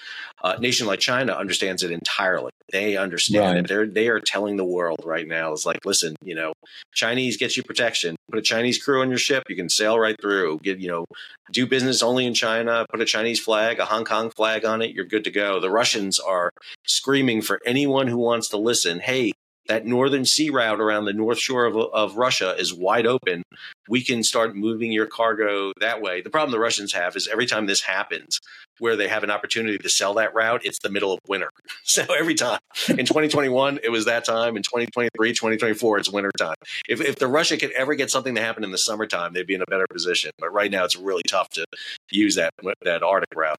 Uh, 0.43 0.55
a 0.57 0.61
nation 0.61 0.87
like 0.87 0.99
China 0.99 1.33
understands 1.33 1.83
it 1.83 1.91
entirely. 1.91 2.51
They 2.71 2.97
understand 2.97 3.55
right. 3.55 3.57
it. 3.57 3.67
They're, 3.67 3.87
they 3.87 4.09
are 4.09 4.19
telling 4.19 4.57
the 4.57 4.65
world 4.65 4.99
right 5.05 5.27
now 5.27 5.53
is 5.53 5.65
like, 5.65 5.85
listen, 5.85 6.15
you 6.21 6.35
know, 6.35 6.51
Chinese 6.93 7.37
gets 7.37 7.55
you 7.55 7.63
protection. 7.63 8.17
Put 8.29 8.39
a 8.39 8.41
Chinese 8.41 8.81
crew 8.81 9.01
on 9.01 9.09
your 9.09 9.17
ship. 9.17 9.43
You 9.47 9.55
can 9.55 9.69
sail 9.69 9.97
right 9.97 10.15
through. 10.21 10.59
Get, 10.63 10.79
you 10.79 10.89
know, 10.89 11.05
do 11.53 11.65
business 11.65 12.03
only 12.03 12.25
in 12.25 12.33
China. 12.33 12.85
Put 12.89 13.01
a 13.01 13.05
Chinese 13.05 13.39
flag, 13.39 13.79
a 13.79 13.85
Hong 13.85 14.03
Kong 14.03 14.31
flag 14.31 14.65
on 14.65 14.81
it. 14.81 14.93
You're 14.93 15.05
good 15.05 15.23
to 15.23 15.31
go. 15.31 15.61
The 15.61 15.71
Russians 15.71 16.19
are 16.19 16.49
screaming 16.85 17.41
for 17.41 17.59
anyone 17.65 18.07
who 18.07 18.17
wants 18.17 18.49
to 18.49 18.57
listen. 18.57 18.99
Hey, 18.99 19.31
that 19.67 19.85
northern 19.85 20.25
sea 20.25 20.49
route 20.49 20.79
around 20.79 21.05
the 21.05 21.13
north 21.13 21.39
shore 21.39 21.65
of, 21.65 21.75
of 21.75 22.17
Russia 22.17 22.55
is 22.57 22.73
wide 22.73 23.05
open. 23.05 23.43
We 23.89 24.03
can 24.03 24.23
start 24.23 24.55
moving 24.55 24.91
your 24.91 25.07
cargo 25.07 25.71
that 25.79 26.01
way. 26.01 26.21
The 26.21 26.29
problem 26.29 26.51
the 26.51 26.59
Russians 26.59 26.93
have 26.93 27.15
is 27.15 27.27
every 27.27 27.45
time 27.45 27.65
this 27.65 27.81
happens, 27.81 28.39
where 28.79 28.95
they 28.95 29.07
have 29.07 29.23
an 29.23 29.31
opportunity 29.31 29.77
to 29.77 29.89
sell 29.89 30.13
that 30.15 30.33
route, 30.33 30.61
it's 30.63 30.79
the 30.79 30.89
middle 30.89 31.13
of 31.13 31.19
winter. 31.27 31.49
So 31.83 32.03
every 32.13 32.35
time 32.35 32.59
in 32.89 32.97
2021, 33.05 33.79
it 33.81 33.89
was 33.89 34.05
that 34.05 34.25
time. 34.25 34.57
In 34.57 34.61
2023, 34.61 35.31
2024, 35.31 35.97
it's 35.97 36.11
winter 36.11 36.31
time. 36.37 36.55
If, 36.87 36.99
if 37.01 37.15
the 37.15 37.27
Russia 37.27 37.57
could 37.57 37.71
ever 37.71 37.95
get 37.95 38.11
something 38.11 38.35
to 38.35 38.41
happen 38.41 38.63
in 38.63 38.71
the 38.71 38.77
summertime, 38.77 39.33
they'd 39.33 39.47
be 39.47 39.55
in 39.55 39.61
a 39.61 39.65
better 39.69 39.87
position. 39.89 40.31
But 40.37 40.53
right 40.53 40.69
now, 40.69 40.83
it's 40.83 40.97
really 40.97 41.23
tough 41.27 41.49
to 41.51 41.65
use 42.11 42.35
that 42.35 42.51
that 42.83 43.03
Arctic 43.03 43.35
route. 43.35 43.57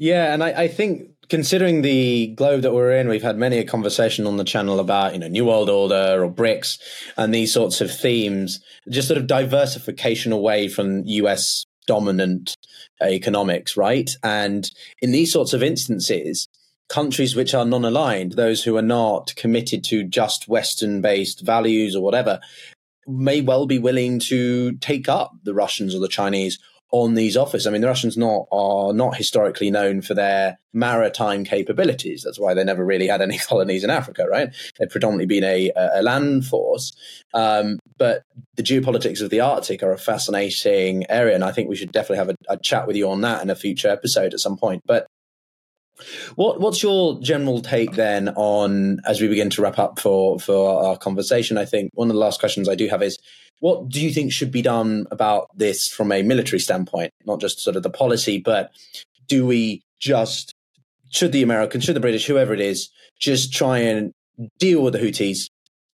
Yeah, 0.00 0.32
and 0.32 0.42
I, 0.42 0.62
I, 0.62 0.68
think 0.68 1.10
considering 1.28 1.82
the 1.82 2.28
globe 2.28 2.62
that 2.62 2.72
we're 2.72 2.92
in, 2.92 3.06
we've 3.06 3.22
had 3.22 3.36
many 3.36 3.58
a 3.58 3.64
conversation 3.64 4.26
on 4.26 4.38
the 4.38 4.44
channel 4.44 4.80
about 4.80 5.12
you 5.12 5.18
know 5.18 5.28
New 5.28 5.44
World 5.44 5.68
Order 5.68 6.24
or 6.24 6.32
BRICS 6.32 6.78
and 7.18 7.34
these 7.34 7.52
sorts 7.52 7.82
of 7.82 7.94
themes, 7.94 8.60
just 8.88 9.08
sort 9.08 9.18
of 9.18 9.26
diversification 9.26 10.32
away 10.32 10.68
from 10.68 11.04
U.S. 11.04 11.66
dominant 11.86 12.56
economics, 13.02 13.76
right? 13.76 14.10
And 14.22 14.70
in 15.02 15.12
these 15.12 15.34
sorts 15.34 15.52
of 15.52 15.62
instances, 15.62 16.48
countries 16.88 17.36
which 17.36 17.52
are 17.52 17.66
non-aligned, 17.66 18.32
those 18.32 18.64
who 18.64 18.78
are 18.78 18.82
not 18.82 19.34
committed 19.36 19.84
to 19.84 20.02
just 20.02 20.48
Western-based 20.48 21.42
values 21.42 21.94
or 21.94 22.02
whatever, 22.02 22.40
may 23.06 23.42
well 23.42 23.66
be 23.66 23.78
willing 23.78 24.18
to 24.18 24.72
take 24.78 25.10
up 25.10 25.32
the 25.42 25.52
Russians 25.52 25.94
or 25.94 25.98
the 25.98 26.08
Chinese 26.08 26.58
on 26.92 27.14
these 27.14 27.36
offers. 27.36 27.66
I 27.66 27.70
mean, 27.70 27.80
the 27.80 27.86
Russians 27.86 28.16
not 28.16 28.46
are 28.50 28.92
not 28.92 29.16
historically 29.16 29.70
known 29.70 30.02
for 30.02 30.14
their 30.14 30.58
maritime 30.72 31.44
capabilities. 31.44 32.22
That's 32.24 32.38
why 32.38 32.54
they 32.54 32.64
never 32.64 32.84
really 32.84 33.06
had 33.06 33.22
any 33.22 33.38
colonies 33.48 33.84
in 33.84 33.90
Africa, 33.90 34.26
right? 34.28 34.52
They've 34.78 34.90
predominantly 34.90 35.26
been 35.26 35.44
a, 35.44 35.70
a 35.76 36.02
land 36.02 36.46
force. 36.46 36.92
Um, 37.32 37.78
but 37.96 38.22
the 38.56 38.62
geopolitics 38.62 39.20
of 39.20 39.30
the 39.30 39.40
Arctic 39.40 39.82
are 39.82 39.92
a 39.92 39.98
fascinating 39.98 41.08
area, 41.08 41.34
and 41.34 41.44
I 41.44 41.52
think 41.52 41.68
we 41.68 41.76
should 41.76 41.92
definitely 41.92 42.18
have 42.18 42.30
a, 42.30 42.36
a 42.48 42.56
chat 42.58 42.86
with 42.86 42.96
you 42.96 43.08
on 43.08 43.20
that 43.20 43.42
in 43.42 43.50
a 43.50 43.56
future 43.56 43.88
episode 43.88 44.34
at 44.34 44.40
some 44.40 44.56
point. 44.56 44.82
But 44.86 45.06
what 46.34 46.60
what's 46.60 46.82
your 46.82 47.20
general 47.20 47.60
take 47.60 47.92
then 47.92 48.30
on 48.30 49.00
as 49.06 49.20
we 49.20 49.28
begin 49.28 49.50
to 49.50 49.62
wrap 49.62 49.78
up 49.78 49.98
for 49.98 50.40
for 50.40 50.82
our 50.82 50.96
conversation? 50.96 51.58
I 51.58 51.64
think 51.64 51.90
one 51.94 52.08
of 52.08 52.14
the 52.14 52.20
last 52.20 52.40
questions 52.40 52.68
I 52.68 52.74
do 52.74 52.88
have 52.88 53.02
is 53.02 53.18
what 53.60 53.88
do 53.88 54.00
you 54.00 54.12
think 54.12 54.32
should 54.32 54.50
be 54.50 54.62
done 54.62 55.06
about 55.10 55.48
this 55.56 55.88
from 55.88 56.10
a 56.12 56.22
military 56.22 56.58
standpoint, 56.58 57.12
not 57.24 57.40
just 57.40 57.60
sort 57.60 57.76
of 57.76 57.82
the 57.82 57.90
policy, 57.90 58.38
but 58.38 58.72
do 59.28 59.46
we 59.46 59.82
just 60.00 60.52
should 61.10 61.32
the 61.32 61.42
Americans, 61.42 61.84
should 61.84 61.96
the 61.96 62.00
British, 62.00 62.26
whoever 62.26 62.54
it 62.54 62.60
is, 62.60 62.90
just 63.18 63.52
try 63.52 63.78
and 63.78 64.12
deal 64.58 64.82
with 64.82 64.94
the 64.94 64.98
Houthis, 64.98 65.48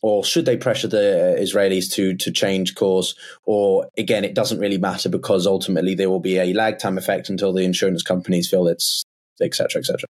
or 0.01 0.24
should 0.24 0.45
they 0.45 0.57
pressure 0.57 0.88
the 0.88 1.38
Israelis 1.39 1.91
to 1.93 2.16
to 2.16 2.32
change 2.32 2.76
course? 2.76 3.14
Or 3.45 3.88
again, 3.97 4.26
it 4.26 4.34
doesn't 4.34 4.59
really 4.59 4.80
matter 4.80 5.09
because 5.09 5.45
ultimately 5.45 5.93
there 5.93 6.09
will 6.09 6.20
be 6.20 6.38
a 6.38 6.53
lag 6.53 6.80
time 6.80 6.97
effect 6.97 7.30
until 7.30 7.53
the 7.53 7.64
insurance 7.64 8.01
companies 8.01 8.49
feel 8.49 8.68
it's 8.68 9.03
et 9.41 9.53
cetera, 9.53 9.79
et 9.79 9.86
cetera. 9.86 10.07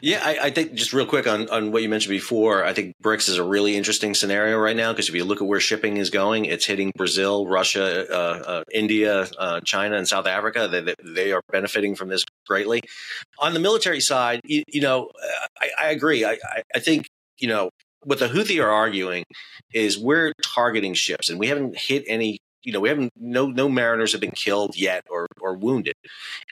Yeah, 0.00 0.20
I, 0.22 0.38
I, 0.46 0.50
think 0.50 0.74
just 0.74 0.92
real 0.92 1.06
quick 1.06 1.26
on, 1.26 1.48
on 1.50 1.70
what 1.70 1.82
you 1.82 1.88
mentioned 1.88 2.10
before, 2.10 2.64
I 2.64 2.72
think 2.72 2.94
BRICS 3.02 3.28
is 3.28 3.38
a 3.38 3.44
really 3.44 3.76
interesting 3.76 4.14
scenario 4.14 4.58
right 4.58 4.76
now 4.76 4.92
because 4.92 5.08
if 5.08 5.14
you 5.14 5.24
look 5.24 5.40
at 5.40 5.46
where 5.46 5.60
shipping 5.60 5.96
is 5.96 6.10
going, 6.10 6.44
it's 6.44 6.66
hitting 6.66 6.92
Brazil, 6.96 7.46
Russia, 7.46 8.06
uh, 8.10 8.42
uh, 8.46 8.64
India, 8.72 9.28
uh, 9.38 9.60
China, 9.60 9.96
and 9.96 10.08
South 10.08 10.26
Africa. 10.26 10.68
They, 10.68 10.94
they 11.04 11.32
are 11.32 11.42
benefiting 11.52 11.94
from 11.94 12.08
this 12.08 12.24
greatly. 12.46 12.82
On 13.38 13.54
the 13.54 13.60
military 13.60 14.00
side, 14.00 14.40
you, 14.44 14.62
you 14.66 14.80
know, 14.80 15.08
I, 15.60 15.86
I 15.86 15.90
agree. 15.90 16.24
I, 16.24 16.38
I 16.74 16.80
think, 16.80 17.06
you 17.38 17.48
know, 17.48 17.70
what 18.02 18.18
the 18.18 18.28
Houthi 18.28 18.62
are 18.62 18.70
arguing 18.70 19.24
is 19.72 19.98
we're 19.98 20.32
targeting 20.44 20.94
ships 20.94 21.28
and 21.28 21.38
we 21.38 21.48
haven't 21.48 21.76
hit 21.76 22.04
any 22.06 22.38
you 22.62 22.72
know, 22.72 22.80
we 22.80 22.88
haven't 22.88 23.12
no 23.16 23.46
no 23.46 23.68
mariners 23.68 24.12
have 24.12 24.20
been 24.20 24.32
killed 24.32 24.76
yet 24.76 25.04
or 25.10 25.26
or 25.40 25.54
wounded, 25.54 25.94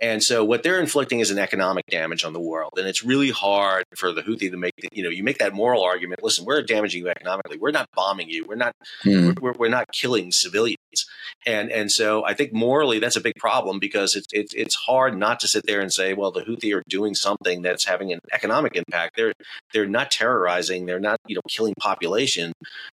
and 0.00 0.22
so 0.22 0.44
what 0.44 0.62
they're 0.62 0.80
inflicting 0.80 1.20
is 1.20 1.30
an 1.30 1.38
economic 1.38 1.86
damage 1.86 2.24
on 2.24 2.32
the 2.32 2.40
world, 2.40 2.74
and 2.76 2.86
it's 2.86 3.04
really 3.04 3.30
hard 3.30 3.84
for 3.96 4.12
the 4.12 4.22
Houthi 4.22 4.50
to 4.50 4.56
make 4.56 4.74
the, 4.78 4.88
you 4.92 5.02
know 5.02 5.10
you 5.10 5.24
make 5.24 5.38
that 5.38 5.52
moral 5.52 5.82
argument. 5.82 6.22
Listen, 6.22 6.44
we're 6.44 6.62
damaging 6.62 7.02
you 7.02 7.08
economically. 7.08 7.58
We're 7.58 7.72
not 7.72 7.88
bombing 7.94 8.28
you. 8.28 8.44
We're 8.46 8.56
not 8.56 8.72
mm. 9.04 9.38
we're, 9.40 9.54
we're 9.58 9.68
not 9.68 9.86
killing 9.92 10.30
civilians, 10.32 11.06
and 11.44 11.70
and 11.70 11.90
so 11.90 12.24
I 12.24 12.34
think 12.34 12.52
morally 12.52 12.98
that's 12.98 13.16
a 13.16 13.20
big 13.20 13.34
problem 13.36 13.78
because 13.78 14.14
it's 14.14 14.28
it's 14.32 14.54
it's 14.54 14.74
hard 14.74 15.16
not 15.16 15.40
to 15.40 15.48
sit 15.48 15.66
there 15.66 15.80
and 15.80 15.92
say, 15.92 16.14
well, 16.14 16.30
the 16.30 16.42
Houthi 16.42 16.74
are 16.74 16.82
doing 16.88 17.14
something 17.14 17.62
that's 17.62 17.84
having 17.84 18.12
an 18.12 18.20
economic 18.32 18.76
impact. 18.76 19.16
They're 19.16 19.34
they're 19.72 19.86
not 19.86 20.10
terrorizing. 20.10 20.86
They're 20.86 21.00
not 21.00 21.18
you 21.26 21.34
know 21.34 21.42
killing 21.48 21.74
population, 21.78 22.52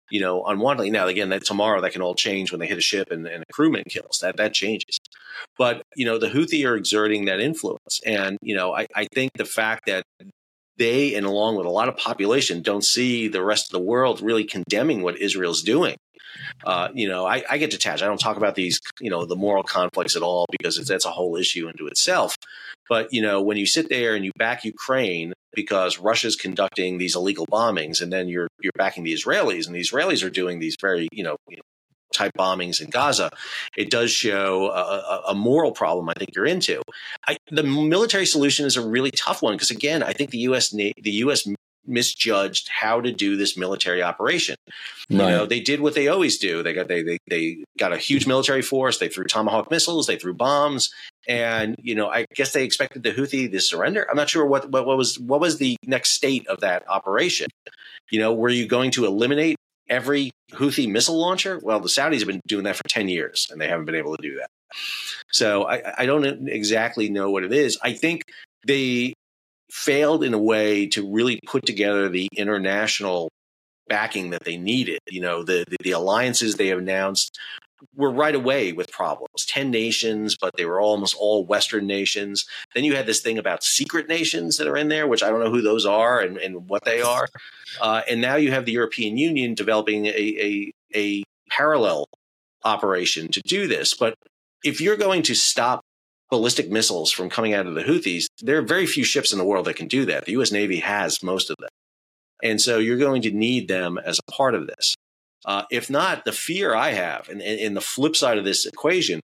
you 0.10 0.20
know, 0.20 0.44
unwantedly. 0.44 0.92
Now 0.92 1.08
again, 1.08 1.30
that 1.30 1.46
tomorrow 1.46 1.82
that 1.82 1.94
can 1.94 2.02
all 2.02 2.16
change 2.16 2.52
when 2.52 2.60
they 2.60 2.68
hit 2.68 2.78
a 2.78 2.82
ship 2.82 3.03
and, 3.12 3.28
and 3.28 3.44
kills. 3.90 4.20
That 4.22 4.38
that 4.38 4.54
changes. 4.54 5.00
But 5.58 5.84
you 5.96 6.06
know, 6.06 6.18
the 6.18 6.30
Houthi 6.30 6.68
are 6.68 6.76
exerting 6.76 7.26
that 7.26 7.40
influence, 7.40 8.00
and 8.06 8.38
you 8.42 8.56
know, 8.56 8.74
I, 8.74 8.88
I 8.96 9.08
think 9.14 9.32
the 9.36 9.46
fact 9.46 9.86
that 9.88 10.04
they 10.78 11.16
and 11.16 11.26
along 11.26 11.56
with 11.56 11.66
a 11.66 11.70
lot 11.70 11.88
of 11.88 11.98
population 11.98 12.62
don't 12.62 12.84
see 12.84 13.28
the 13.28 13.44
rest 13.44 13.68
of 13.68 13.72
the 13.72 13.86
world 13.86 14.22
really 14.22 14.44
condemning 14.44 15.02
what 15.02 15.20
Israel's 15.20 15.62
doing. 15.62 15.98
Uh, 16.66 16.90
you 16.96 17.08
know, 17.08 17.26
I, 17.28 17.44
I, 17.48 17.60
get 17.60 17.70
detached. 17.70 18.02
I 18.02 18.08
don't 18.08 18.20
talk 18.20 18.38
about 18.38 18.56
these, 18.56 18.80
you 19.00 19.12
know, 19.12 19.24
the 19.26 19.36
moral 19.36 19.62
conflicts 19.62 20.16
at 20.16 20.24
all 20.24 20.48
because 20.50 20.84
that's 20.88 21.06
a 21.06 21.12
whole 21.12 21.36
issue 21.36 21.68
into 21.68 21.86
itself. 21.86 22.36
But 22.90 23.14
you 23.14 23.22
know, 23.22 23.42
when 23.42 23.58
you 23.58 23.66
sit 23.66 23.90
there 23.90 24.16
and 24.16 24.26
you 24.26 24.32
back 24.38 24.66
Ukraine 24.66 25.34
because 25.54 26.00
Russia's 26.00 26.36
conducting 26.36 26.98
these 26.98 27.16
illegal 27.16 27.46
bombings, 27.46 28.02
and 28.02 28.12
then 28.12 28.28
you're 28.28 28.48
you're 28.62 28.72
backing 28.76 29.04
the 29.04 29.14
Israelis, 29.14 29.68
and 29.68 29.76
the 29.76 29.82
Israelis 29.82 30.26
are 30.26 30.30
doing 30.30 30.60
these 30.60 30.76
very, 30.80 31.08
you 31.12 31.24
know, 31.24 31.38
type 32.14 32.32
bombings 32.38 32.82
in 32.82 32.90
Gaza, 32.90 33.30
it 33.76 33.90
does 33.90 34.12
show 34.12 34.70
a, 34.72 35.32
a 35.32 35.36
moral 35.36 35.72
problem. 35.72 36.10
I 36.10 36.14
think 36.14 36.36
you're 36.36 36.46
into. 36.46 36.82
I, 37.28 37.38
the 37.50 37.64
military 37.64 38.26
solution 38.26 38.66
is 38.66 38.78
a 38.78 38.88
really 38.88 39.12
tough 39.12 39.42
one 39.42 39.54
because 39.54 39.72
again, 39.72 40.04
I 40.04 40.14
think 40.14 40.32
the 40.32 40.40
U.S. 40.40 40.70
the 40.70 40.94
U.S. 40.96 41.48
misjudged 41.86 42.70
how 42.70 43.02
to 43.02 43.12
do 43.12 43.36
this 43.36 43.58
military 43.58 44.02
operation. 44.02 44.56
Right. 44.68 44.76
You 45.10 45.18
know, 45.18 45.46
they 45.46 45.60
did 45.60 45.82
what 45.82 45.96
they 45.96 46.08
always 46.08 46.38
do. 46.38 46.64
They 46.64 46.74
got 46.74 46.88
they, 46.88 47.04
they 47.04 47.18
they 47.28 47.64
got 47.78 47.94
a 47.94 47.98
huge 47.98 48.26
military 48.28 48.62
force. 48.62 49.00
They 49.00 49.10
threw 49.10 49.26
tomahawk 49.26 49.70
missiles. 49.70 50.08
They 50.08 50.18
threw 50.18 50.34
bombs. 50.34 50.94
And 51.28 51.76
you 51.80 51.96
know, 51.96 52.10
I 52.10 52.26
guess 52.36 52.54
they 52.54 52.64
expected 52.64 53.04
the 53.04 53.12
Houthi 53.12 53.52
to 53.52 53.60
surrender. 53.60 54.08
I'm 54.10 54.18
not 54.18 54.30
sure 54.30 54.46
what, 54.46 54.70
what 54.70 54.86
what 54.86 54.98
was 54.98 55.20
what 55.20 55.40
was 55.40 55.58
the 55.58 55.78
next 55.86 56.12
state 56.12 56.48
of 56.48 56.60
that 56.62 56.88
operation. 56.88 57.48
You 58.12 58.20
know, 58.20 58.34
were 58.34 58.50
you 58.50 58.68
going 58.68 58.92
to 58.92 59.06
eliminate 59.06 59.58
every 59.94 60.32
Houthi 60.54 60.90
missile 60.90 61.20
launcher? 61.20 61.60
Well, 61.62 61.80
the 61.80 61.90
Saudis 61.90 62.20
have 62.20 62.28
been 62.28 62.42
doing 62.48 62.64
that 62.64 62.76
for 62.76 62.84
10 62.88 63.10
years 63.10 63.48
and 63.52 63.62
they 63.62 63.68
haven't 63.68 63.86
been 63.86 63.96
able 63.96 64.16
to 64.16 64.22
do 64.22 64.38
that. 64.38 64.50
So 65.32 65.64
I, 65.64 66.02
I 66.04 66.06
don't 66.06 66.48
exactly 66.48 67.10
know 67.10 67.30
what 67.30 67.44
it 67.44 67.54
is. 67.54 67.78
I 67.84 67.94
think 67.94 68.24
they 68.66 69.14
failed 69.72 70.24
in 70.24 70.34
a 70.34 70.40
way 70.40 70.88
to 70.88 71.12
really 71.12 71.40
put 71.48 71.66
together 71.66 72.10
the 72.10 72.28
international 72.36 73.30
backing 73.88 74.32
that 74.32 74.44
they 74.44 74.58
needed. 74.58 75.00
You 75.10 75.22
know, 75.22 75.44
the, 75.44 75.66
the, 75.68 75.78
the 75.82 75.92
alliances 75.92 76.56
they 76.56 76.68
have 76.68 76.80
announced 76.80 77.38
were 77.96 78.12
right 78.12 78.36
away 78.36 78.72
with 78.72 78.92
problems. 78.92 79.46
10 79.46 79.72
nations, 79.72 80.36
but 80.40 80.52
they 80.56 80.66
were 80.66 80.82
almost 80.82 81.16
all 81.18 81.46
Western 81.46 81.88
nations. 81.88 82.46
Then 82.74 82.84
you 82.84 82.96
had 82.96 83.06
this 83.06 83.22
thing 83.22 83.38
about 83.38 83.64
secret 83.64 84.08
nations 84.08 84.58
that 84.58 84.68
are 84.68 84.78
in 84.78 84.90
there, 84.90 85.08
which 85.08 85.24
I 85.24 85.30
don't 85.30 85.44
know 85.44 85.52
who 85.52 85.62
those 85.62 85.86
are 85.86 86.20
and, 86.20 86.38
and 86.38 86.70
what 86.70 86.86
they 86.86 87.02
are. 87.02 87.28
Uh, 87.82 88.02
and 88.10 88.22
now 88.22 88.36
you 88.36 88.52
have 88.52 88.66
the 88.66 88.72
European 88.72 89.18
Union 89.18 89.54
developing 89.54 90.06
a, 90.06 90.12
a, 90.12 90.72
a 90.96 91.24
parallel 91.50 92.08
operation 92.64 93.30
to 93.30 93.42
do 93.42 93.68
this. 93.68 93.94
But 93.94 94.16
if 94.64 94.80
you're 94.80 94.98
going 94.98 95.24
to 95.24 95.36
stop 95.36 95.82
ballistic 96.30 96.70
missiles 96.70 97.12
from 97.12 97.30
coming 97.30 97.54
out 97.54 97.68
of 97.68 97.76
the 97.76 97.84
Houthis, 97.84 98.26
there 98.42 98.58
are 98.58 98.64
very 98.64 98.86
few 98.86 99.04
ships 99.04 99.32
in 99.32 99.38
the 99.38 99.46
world 99.46 99.66
that 99.66 99.76
can 99.76 99.88
do 99.88 100.06
that. 100.06 100.26
The 100.26 100.32
US 100.34 100.52
Navy 100.52 100.80
has 100.80 101.22
most 101.22 101.50
of 101.50 101.58
them. 101.60 101.70
And 102.42 102.60
so 102.60 102.78
you're 102.78 102.98
going 102.98 103.22
to 103.24 103.32
need 103.32 103.68
them 103.68 103.98
as 103.98 104.20
a 104.20 104.32
part 104.32 104.56
of 104.56 104.68
this. 104.68 104.96
Uh, 105.46 105.64
if 105.72 105.90
not, 105.90 106.26
the 106.26 106.32
fear 106.32 106.74
I 106.74 106.92
have, 106.92 107.30
and, 107.30 107.42
and, 107.42 107.76
the 107.76 107.82
flip 107.82 108.16
side 108.16 108.38
of 108.38 108.46
this 108.46 108.66
equation, 108.66 109.20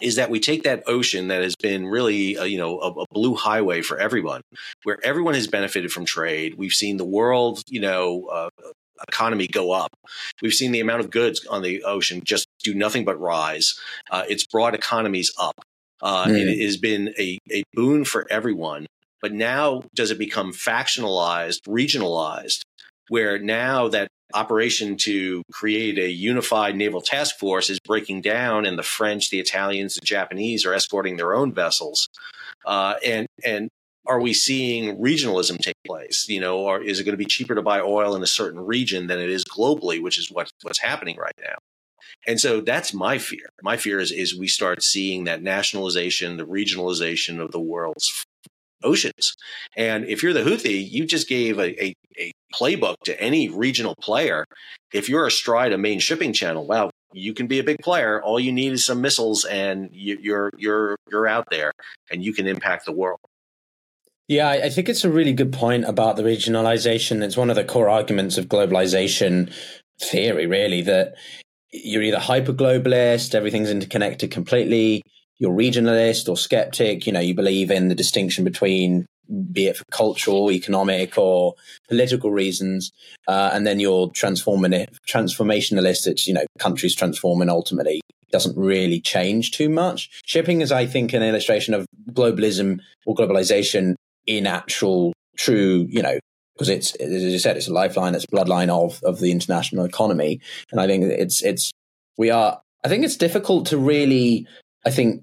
is 0.00 0.16
that 0.16 0.30
we 0.30 0.40
take 0.40 0.64
that 0.64 0.82
ocean 0.86 1.28
that 1.28 1.42
has 1.42 1.54
been 1.54 1.86
really, 1.86 2.34
a, 2.34 2.46
you 2.46 2.58
know, 2.58 2.80
a, 2.80 2.90
a, 2.90 3.04
blue 3.12 3.36
highway 3.36 3.82
for 3.82 3.98
everyone, 3.98 4.40
where 4.82 4.98
everyone 5.04 5.34
has 5.34 5.46
benefited 5.46 5.92
from 5.92 6.04
trade. 6.04 6.54
We've 6.56 6.72
seen 6.72 6.96
the 6.96 7.04
world, 7.04 7.62
you 7.68 7.80
know, 7.80 8.26
uh, 8.26 8.48
economy 9.08 9.46
go 9.46 9.72
up. 9.72 9.92
We've 10.40 10.52
seen 10.52 10.72
the 10.72 10.80
amount 10.80 11.00
of 11.00 11.10
goods 11.10 11.46
on 11.46 11.62
the 11.62 11.84
ocean 11.84 12.22
just 12.24 12.46
do 12.62 12.74
nothing 12.74 13.04
but 13.04 13.20
rise. 13.20 13.78
Uh, 14.10 14.24
it's 14.28 14.46
brought 14.46 14.74
economies 14.74 15.32
up. 15.38 15.54
Uh, 16.00 16.26
mm. 16.26 16.36
It 16.36 16.64
has 16.64 16.76
been 16.76 17.14
a, 17.18 17.38
a 17.50 17.62
boon 17.74 18.04
for 18.04 18.26
everyone. 18.30 18.86
But 19.20 19.32
now, 19.32 19.84
does 19.94 20.10
it 20.10 20.18
become 20.18 20.52
factionalized, 20.52 21.60
regionalized, 21.68 22.62
where 23.08 23.38
now 23.38 23.88
that 23.88 24.08
operation 24.34 24.96
to 24.98 25.42
create 25.52 25.98
a 25.98 26.10
unified 26.10 26.76
naval 26.76 27.00
task 27.00 27.38
force 27.38 27.70
is 27.70 27.78
breaking 27.80 28.22
down, 28.22 28.66
and 28.66 28.78
the 28.78 28.82
French, 28.82 29.30
the 29.30 29.40
Italians, 29.40 29.94
the 29.94 30.06
Japanese 30.06 30.64
are 30.64 30.74
escorting 30.74 31.16
their 31.16 31.34
own 31.34 31.52
vessels. 31.52 32.08
Uh, 32.64 32.94
and 33.04 33.26
and 33.44 33.68
are 34.06 34.20
we 34.20 34.32
seeing 34.32 34.96
regionalism 34.98 35.58
take 35.58 35.76
place? 35.86 36.26
You 36.28 36.40
know, 36.40 36.58
or 36.58 36.82
is 36.82 36.98
it 36.98 37.04
going 37.04 37.12
to 37.12 37.18
be 37.18 37.24
cheaper 37.24 37.54
to 37.54 37.62
buy 37.62 37.80
oil 37.80 38.16
in 38.16 38.22
a 38.22 38.26
certain 38.26 38.60
region 38.60 39.06
than 39.06 39.20
it 39.20 39.30
is 39.30 39.44
globally, 39.44 40.02
which 40.02 40.18
is 40.18 40.30
what, 40.30 40.50
what's 40.62 40.80
happening 40.80 41.16
right 41.16 41.34
now? 41.40 41.56
And 42.26 42.40
so 42.40 42.60
that's 42.60 42.92
my 42.92 43.18
fear. 43.18 43.50
My 43.62 43.76
fear 43.76 43.98
is, 43.98 44.12
is 44.12 44.36
we 44.36 44.48
start 44.48 44.82
seeing 44.82 45.24
that 45.24 45.42
nationalization, 45.42 46.36
the 46.36 46.46
regionalization 46.46 47.40
of 47.40 47.52
the 47.52 47.60
world's 47.60 48.24
oceans. 48.84 49.36
And 49.76 50.04
if 50.06 50.22
you're 50.22 50.32
the 50.32 50.40
Houthi, 50.42 50.90
you 50.90 51.06
just 51.06 51.28
gave 51.28 51.58
a, 51.58 51.84
a, 51.84 51.94
a 52.18 52.32
playbook 52.54 52.96
to 53.04 53.20
any 53.20 53.48
regional 53.48 53.94
player. 53.96 54.44
If 54.92 55.08
you're 55.08 55.26
astride 55.26 55.72
a 55.72 55.78
main 55.78 56.00
shipping 56.00 56.32
channel, 56.32 56.66
wow, 56.66 56.90
you 57.12 57.34
can 57.34 57.46
be 57.46 57.58
a 57.58 57.64
big 57.64 57.78
player. 57.78 58.22
All 58.22 58.38
you 58.38 58.52
need 58.52 58.72
is 58.72 58.84
some 58.84 59.00
missiles, 59.00 59.44
and 59.44 59.90
you, 59.92 60.18
you're 60.20 60.50
you're 60.56 60.96
you're 61.10 61.26
out 61.26 61.48
there, 61.50 61.72
and 62.10 62.24
you 62.24 62.32
can 62.32 62.46
impact 62.46 62.84
the 62.84 62.92
world. 62.92 63.20
Yeah, 64.28 64.48
I 64.48 64.70
think 64.70 64.88
it's 64.88 65.04
a 65.04 65.10
really 65.10 65.32
good 65.32 65.52
point 65.52 65.84
about 65.84 66.16
the 66.16 66.22
regionalization. 66.22 67.22
It's 67.22 67.36
one 67.36 67.50
of 67.50 67.56
the 67.56 67.64
core 67.64 67.90
arguments 67.90 68.38
of 68.38 68.46
globalization 68.46 69.52
theory, 70.00 70.46
really, 70.46 70.80
that 70.82 71.14
you're 71.70 72.02
either 72.02 72.18
hyper 72.18 72.52
globalist, 72.52 73.34
everything's 73.34 73.70
interconnected 73.70 74.30
completely, 74.30 75.02
you're 75.42 75.52
regionalist 75.52 76.28
or 76.28 76.36
skeptic, 76.36 77.04
you 77.04 77.12
know, 77.12 77.18
you 77.18 77.34
believe 77.34 77.72
in 77.72 77.88
the 77.88 77.96
distinction 77.96 78.44
between 78.44 79.06
be 79.52 79.66
it 79.66 79.76
for 79.76 79.84
cultural, 79.90 80.52
economic, 80.52 81.18
or 81.18 81.54
political 81.88 82.30
reasons, 82.30 82.92
uh, 83.26 83.50
and 83.52 83.66
then 83.66 83.80
you're 83.80 84.08
transforming 84.10 84.86
transformationalist. 85.08 86.06
It's 86.06 86.28
you 86.28 86.34
know 86.34 86.44
countries 86.58 86.94
transforming 86.94 87.48
ultimately 87.48 88.00
doesn't 88.30 88.56
really 88.56 89.00
change 89.00 89.50
too 89.50 89.68
much. 89.68 90.10
Shipping 90.24 90.60
is, 90.60 90.70
I 90.72 90.86
think, 90.86 91.12
an 91.12 91.22
illustration 91.22 91.74
of 91.74 91.86
globalism 92.12 92.80
or 93.04 93.14
globalization 93.14 93.94
in 94.26 94.46
actual 94.46 95.12
true, 95.36 95.86
you 95.88 96.02
know, 96.02 96.18
because 96.54 96.68
it's 96.68 96.94
as 96.96 97.22
you 97.24 97.38
said, 97.38 97.56
it's 97.56 97.68
a 97.68 97.72
lifeline, 97.72 98.14
it's 98.14 98.24
a 98.24 98.28
bloodline 98.28 98.68
of 98.68 99.00
of 99.02 99.18
the 99.18 99.32
international 99.32 99.84
economy, 99.84 100.40
and 100.70 100.80
I 100.80 100.86
think 100.86 101.04
it's 101.04 101.42
it's 101.42 101.72
we 102.16 102.30
are. 102.30 102.60
I 102.84 102.88
think 102.88 103.04
it's 103.04 103.16
difficult 103.16 103.66
to 103.66 103.78
really, 103.78 104.46
I 104.84 104.90
think, 104.90 105.22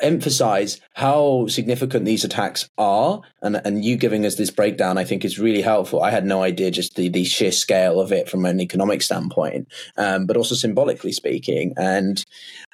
emphasize 0.00 0.80
how 0.94 1.46
significant 1.46 2.04
these 2.04 2.24
attacks 2.24 2.68
are 2.78 3.20
and 3.42 3.60
and 3.64 3.84
you 3.84 3.96
giving 3.96 4.24
us 4.24 4.36
this 4.36 4.50
breakdown 4.50 4.98
i 4.98 5.04
think 5.04 5.24
is 5.24 5.38
really 5.38 5.62
helpful. 5.62 6.02
I 6.02 6.10
had 6.10 6.24
no 6.24 6.42
idea 6.42 6.70
just 6.70 6.96
the 6.96 7.08
the 7.08 7.24
sheer 7.24 7.52
scale 7.52 8.00
of 8.00 8.12
it 8.12 8.28
from 8.28 8.44
an 8.44 8.60
economic 8.60 9.02
standpoint 9.02 9.68
um, 9.96 10.26
but 10.26 10.36
also 10.36 10.54
symbolically 10.54 11.12
speaking. 11.12 11.74
And 11.76 12.24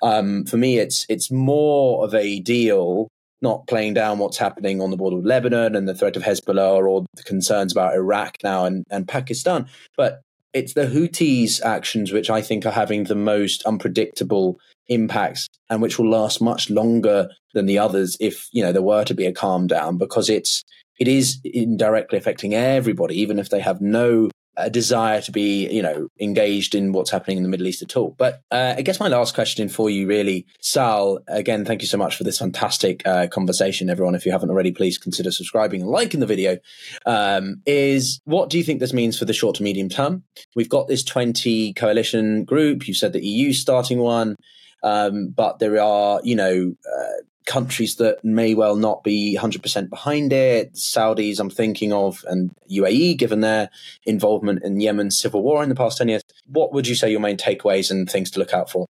um, 0.03 0.45
for 0.45 0.57
me 0.57 0.78
it's 0.78 1.07
it's 1.09 1.30
more 1.30 2.05
of 2.05 2.14
a 2.14 2.41
deal 2.41 3.09
not 3.43 3.66
playing 3.66 3.95
down 3.95 4.18
what's 4.18 4.39
happening 4.39 4.80
on 4.80 4.91
the 4.91 4.97
border 4.97 5.16
with 5.16 5.26
lebanon 5.26 5.76
and 5.76 5.87
the 5.87 5.95
threat 5.95 6.16
of 6.16 6.22
hezbollah 6.22 6.89
or 6.89 7.05
the 7.14 7.22
concerns 7.22 7.70
about 7.70 7.95
iraq 7.95 8.37
now 8.43 8.64
and, 8.64 8.84
and 8.91 9.07
pakistan 9.07 9.66
but 9.97 10.22
it's 10.57 10.72
the 10.72 10.87
Houthis' 10.87 11.62
actions 11.62 12.12
which 12.12 12.30
I 12.30 12.41
think 12.41 12.64
are 12.64 12.70
having 12.70 13.05
the 13.05 13.14
most 13.14 13.62
unpredictable 13.64 14.59
impacts 14.89 15.49
and 15.68 15.82
which 15.82 15.99
will 15.99 16.09
last 16.09 16.41
much 16.41 16.70
longer 16.70 17.28
than 17.55 17.66
the 17.66 17.78
others 17.78 18.16
if 18.20 18.49
you 18.53 18.62
know 18.62 18.72
there 18.72 18.82
were 18.82 19.05
to 19.05 19.14
be 19.14 19.26
a 19.26 19.32
calm 19.32 19.66
down 19.66 19.99
because 19.99 20.28
it's 20.28 20.62
it 20.99 21.09
is 21.09 21.39
indirectly 21.45 22.18
affecting 22.18 22.55
everybody 22.55 23.20
even 23.20 23.39
if 23.39 23.51
they 23.51 23.61
have 23.61 23.80
no 23.80 24.30
a 24.57 24.70
desire 24.70 25.20
to 25.20 25.30
be, 25.30 25.68
you 25.68 25.82
know, 25.82 26.09
engaged 26.18 26.74
in 26.74 26.93
what's 26.93 27.11
happening 27.11 27.37
in 27.37 27.43
the 27.43 27.49
Middle 27.49 27.66
East 27.66 27.82
at 27.82 27.97
all. 27.97 28.14
But 28.16 28.41
uh, 28.51 28.74
I 28.76 28.82
guess 28.82 28.99
my 28.99 29.09
last 29.09 29.34
question 29.34 29.68
for 29.68 29.91
you, 29.91 30.07
really, 30.07 30.47
Sal. 30.61 31.18
Again, 31.28 31.64
thank 31.64 31.82
you 31.82 31.89
so 31.89 31.99
much 31.99 32.16
for 32.16 32.24
this 32.24 32.39
fantastic 32.39 33.07
uh, 33.07 33.26
conversation, 33.28 33.91
everyone. 33.91 34.14
If 34.14 34.24
you 34.24 34.32
haven't 34.32 34.51
already, 34.51 34.72
please 34.72 34.99
consider 34.99 35.30
subscribing 35.30 35.82
and 35.82 35.91
liking 35.91 36.20
the 36.20 36.26
video. 36.26 36.57
Um, 37.05 37.62
is 37.66 38.20
what 38.24 38.49
do 38.49 38.57
you 38.59 38.64
think 38.64 38.80
this 38.80 38.93
means 38.93 39.18
for 39.18 39.26
the 39.26 39.34
short 39.34 39.57
to 39.57 39.62
medium 39.62 39.89
term? 39.89 40.24
We've 40.55 40.68
got 40.68 40.89
this 40.89 41.05
twenty 41.05 41.74
coalition 41.74 42.45
group. 42.45 42.89
You 42.89 42.95
said 42.95 43.12
the 43.12 43.24
EU 43.24 43.53
starting 43.53 43.99
one. 43.99 44.37
Um, 44.83 45.29
but 45.29 45.59
there 45.59 45.81
are, 45.81 46.20
you 46.22 46.37
know, 46.37 46.74
uh, 46.87 47.22
countries 47.47 47.97
that 47.97 48.24
may 48.24 48.55
well 48.55 48.77
not 48.77 49.03
be 49.05 49.39
100% 49.41 49.89
behind 49.89 50.33
it. 50.33 50.74
Saudis, 50.74 51.39
I'm 51.39 51.51
thinking 51.51 51.93
of, 51.93 52.24
and 52.29 52.51
UAE, 52.70 53.16
given 53.16 53.41
their 53.41 53.70
involvement 54.05 54.62
in 54.64 54.81
Yemen's 54.81 55.18
civil 55.18 55.43
war 55.43 55.62
in 55.62 55.68
the 55.68 55.74
past 55.74 55.99
10 55.99 56.09
years. 56.09 56.22
What 56.47 56.72
would 56.72 56.87
you 56.87 56.95
say 56.95 57.11
your 57.11 57.20
main 57.20 57.37
takeaways 57.37 57.91
and 57.91 58.11
things 58.11 58.31
to 58.33 58.41
look 58.41 58.53
out 58.53 58.68
for? 58.68 58.87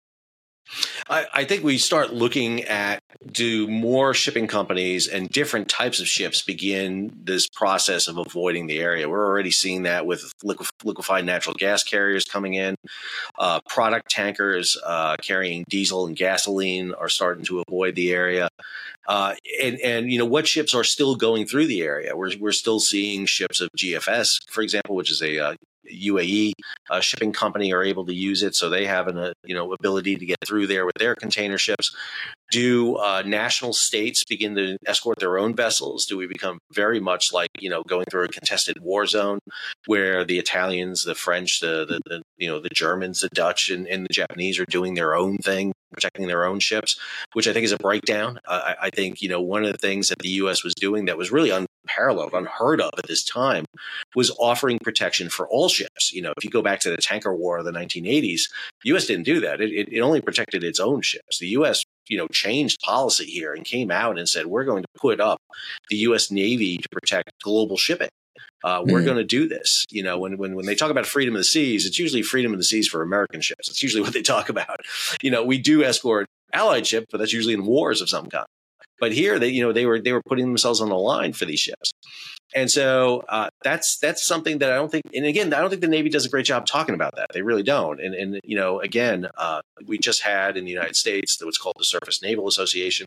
I, 1.08 1.26
I, 1.32 1.44
think 1.44 1.64
we 1.64 1.78
start 1.78 2.12
looking 2.12 2.62
at 2.64 3.02
do 3.30 3.66
more 3.68 4.14
shipping 4.14 4.46
companies 4.46 5.06
and 5.06 5.28
different 5.28 5.68
types 5.68 6.00
of 6.00 6.06
ships 6.06 6.42
begin 6.42 7.12
this 7.24 7.48
process 7.48 8.08
of 8.08 8.18
avoiding 8.18 8.66
the 8.66 8.80
area. 8.80 9.08
We're 9.08 9.26
already 9.26 9.50
seeing 9.50 9.82
that 9.84 10.06
with 10.06 10.32
liquefied 10.42 11.24
natural 11.24 11.54
gas 11.58 11.82
carriers 11.82 12.24
coming 12.24 12.54
in. 12.54 12.76
Uh, 13.38 13.60
product 13.68 14.10
tankers 14.10 14.78
uh, 14.84 15.16
carrying 15.22 15.64
diesel 15.68 16.06
and 16.06 16.16
gasoline 16.16 16.94
are 16.94 17.08
starting 17.08 17.44
to 17.46 17.62
avoid 17.66 17.94
the 17.94 18.12
area. 18.12 18.48
Uh, 19.06 19.34
and 19.62 19.78
and 19.80 20.10
you 20.10 20.18
know 20.18 20.24
what 20.24 20.46
ships 20.46 20.74
are 20.74 20.84
still 20.84 21.14
going 21.14 21.46
through 21.46 21.66
the 21.66 21.82
area? 21.82 22.16
We're 22.16 22.32
we're 22.38 22.52
still 22.52 22.80
seeing 22.80 23.26
ships 23.26 23.60
of 23.60 23.68
GFS, 23.76 24.50
for 24.50 24.62
example, 24.62 24.96
which 24.96 25.10
is 25.10 25.20
a 25.20 25.38
uh, 25.38 25.54
UAE 25.92 26.52
uh, 26.90 27.00
shipping 27.00 27.32
company 27.32 27.72
are 27.72 27.82
able 27.82 28.06
to 28.06 28.14
use 28.14 28.42
it, 28.42 28.54
so 28.54 28.68
they 28.68 28.86
have 28.86 29.08
an 29.08 29.18
uh, 29.18 29.32
you 29.44 29.54
know 29.54 29.72
ability 29.72 30.16
to 30.16 30.26
get 30.26 30.38
through 30.46 30.66
there 30.66 30.86
with 30.86 30.96
their 30.96 31.14
container 31.14 31.58
ships. 31.58 31.94
Do 32.50 32.96
uh, 32.96 33.22
national 33.24 33.72
states 33.72 34.22
begin 34.24 34.54
to 34.54 34.76
escort 34.86 35.18
their 35.18 35.38
own 35.38 35.54
vessels? 35.54 36.06
Do 36.06 36.16
we 36.16 36.26
become 36.26 36.58
very 36.72 37.00
much 37.00 37.32
like 37.32 37.50
you 37.58 37.70
know 37.70 37.82
going 37.82 38.06
through 38.10 38.24
a 38.24 38.28
contested 38.28 38.80
war 38.80 39.06
zone, 39.06 39.38
where 39.86 40.24
the 40.24 40.38
Italians, 40.38 41.04
the 41.04 41.14
French, 41.14 41.60
the, 41.60 41.84
the, 41.86 42.00
the 42.06 42.22
you 42.38 42.48
know 42.48 42.60
the 42.60 42.68
Germans, 42.68 43.20
the 43.20 43.28
Dutch, 43.30 43.70
and, 43.70 43.86
and, 43.86 44.04
the 44.04 44.12
Japanese 44.12 44.58
are 44.58 44.66
doing 44.66 44.94
their 44.94 45.14
own 45.14 45.38
thing, 45.38 45.72
protecting 45.94 46.26
their 46.26 46.44
own 46.44 46.60
ships, 46.60 46.98
which 47.32 47.48
I 47.48 47.52
think 47.52 47.64
is 47.64 47.72
a 47.72 47.78
breakdown. 47.78 48.38
I, 48.46 48.76
I 48.82 48.90
think 48.90 49.22
you 49.22 49.28
know 49.28 49.40
one 49.40 49.64
of 49.64 49.72
the 49.72 49.78
things 49.78 50.08
that 50.08 50.18
the 50.18 50.28
U.S. 50.28 50.64
was 50.64 50.74
doing 50.74 51.06
that 51.06 51.18
was 51.18 51.32
really 51.32 51.50
unparalleled, 51.50 52.32
unheard 52.34 52.80
of 52.80 52.90
at 52.98 53.06
this 53.06 53.24
time, 53.24 53.64
was 54.14 54.30
offering 54.38 54.78
protection 54.78 55.28
for 55.28 55.48
all 55.48 55.68
ships. 55.68 56.12
You 56.12 56.22
know, 56.22 56.32
if 56.36 56.44
you 56.44 56.50
go 56.50 56.62
back 56.62 56.80
to 56.80 56.90
the 56.90 56.96
tanker 56.96 57.34
war 57.34 57.58
of 57.58 57.64
the 57.64 57.72
1980s, 57.72 58.42
the 58.82 58.90
U.S. 58.90 59.06
didn't 59.06 59.24
do 59.24 59.40
that. 59.40 59.60
It, 59.60 59.70
it, 59.72 59.92
it 59.92 60.00
only 60.00 60.20
protected 60.20 60.64
its 60.64 60.80
own 60.80 61.00
ships. 61.00 61.38
The 61.38 61.48
U.S 61.48 61.84
you 62.08 62.18
know 62.18 62.26
changed 62.28 62.80
policy 62.80 63.24
here 63.24 63.54
and 63.54 63.64
came 63.64 63.90
out 63.90 64.18
and 64.18 64.28
said 64.28 64.46
we're 64.46 64.64
going 64.64 64.82
to 64.82 64.88
put 64.96 65.20
up 65.20 65.40
the 65.88 65.96
U.S. 65.96 66.30
Navy 66.30 66.76
to 66.78 66.88
protect 66.88 67.32
global 67.42 67.76
shipping. 67.76 68.10
Uh, 68.62 68.82
we're 68.84 69.02
mm. 69.02 69.04
going 69.04 69.16
to 69.16 69.24
do 69.24 69.46
this. 69.48 69.84
You 69.90 70.02
know, 70.02 70.18
when, 70.18 70.38
when 70.38 70.54
when 70.54 70.66
they 70.66 70.74
talk 70.74 70.90
about 70.90 71.06
freedom 71.06 71.34
of 71.34 71.40
the 71.40 71.44
seas, 71.44 71.86
it's 71.86 71.98
usually 71.98 72.22
freedom 72.22 72.52
of 72.52 72.58
the 72.58 72.64
seas 72.64 72.88
for 72.88 73.02
American 73.02 73.40
ships. 73.40 73.68
It's 73.68 73.82
usually 73.82 74.02
what 74.04 74.12
they 74.12 74.22
talk 74.22 74.48
about. 74.48 74.80
You 75.22 75.30
know, 75.30 75.44
we 75.44 75.58
do 75.58 75.84
escort 75.84 76.28
Allied 76.52 76.86
ships, 76.86 77.06
but 77.10 77.18
that's 77.18 77.32
usually 77.32 77.54
in 77.54 77.66
wars 77.66 78.00
of 78.00 78.08
some 78.08 78.26
kind. 78.26 78.46
But 79.00 79.12
here, 79.12 79.38
they 79.38 79.48
you 79.48 79.62
know 79.62 79.72
they 79.72 79.86
were 79.86 80.00
they 80.00 80.12
were 80.12 80.22
putting 80.22 80.46
themselves 80.46 80.80
on 80.80 80.88
the 80.88 80.96
line 80.96 81.32
for 81.32 81.44
these 81.44 81.60
ships, 81.60 81.92
and 82.54 82.70
so 82.70 83.24
uh, 83.28 83.48
that's 83.62 83.98
that's 83.98 84.24
something 84.24 84.58
that 84.58 84.70
I 84.70 84.76
don't 84.76 84.90
think. 84.90 85.04
And 85.14 85.26
again, 85.26 85.52
I 85.52 85.60
don't 85.60 85.70
think 85.70 85.82
the 85.82 85.88
Navy 85.88 86.08
does 86.08 86.24
a 86.24 86.28
great 86.28 86.46
job 86.46 86.66
talking 86.66 86.94
about 86.94 87.16
that. 87.16 87.28
They 87.34 87.42
really 87.42 87.64
don't. 87.64 88.00
And 88.00 88.14
and 88.14 88.40
you 88.44 88.56
know, 88.56 88.80
again, 88.80 89.28
uh, 89.36 89.62
we 89.86 89.98
just 89.98 90.22
had 90.22 90.56
in 90.56 90.64
the 90.64 90.70
United 90.70 90.94
States 90.96 91.42
what's 91.42 91.58
called 91.58 91.74
the 91.76 91.84
Surface 91.84 92.22
Naval 92.22 92.46
Association, 92.46 93.06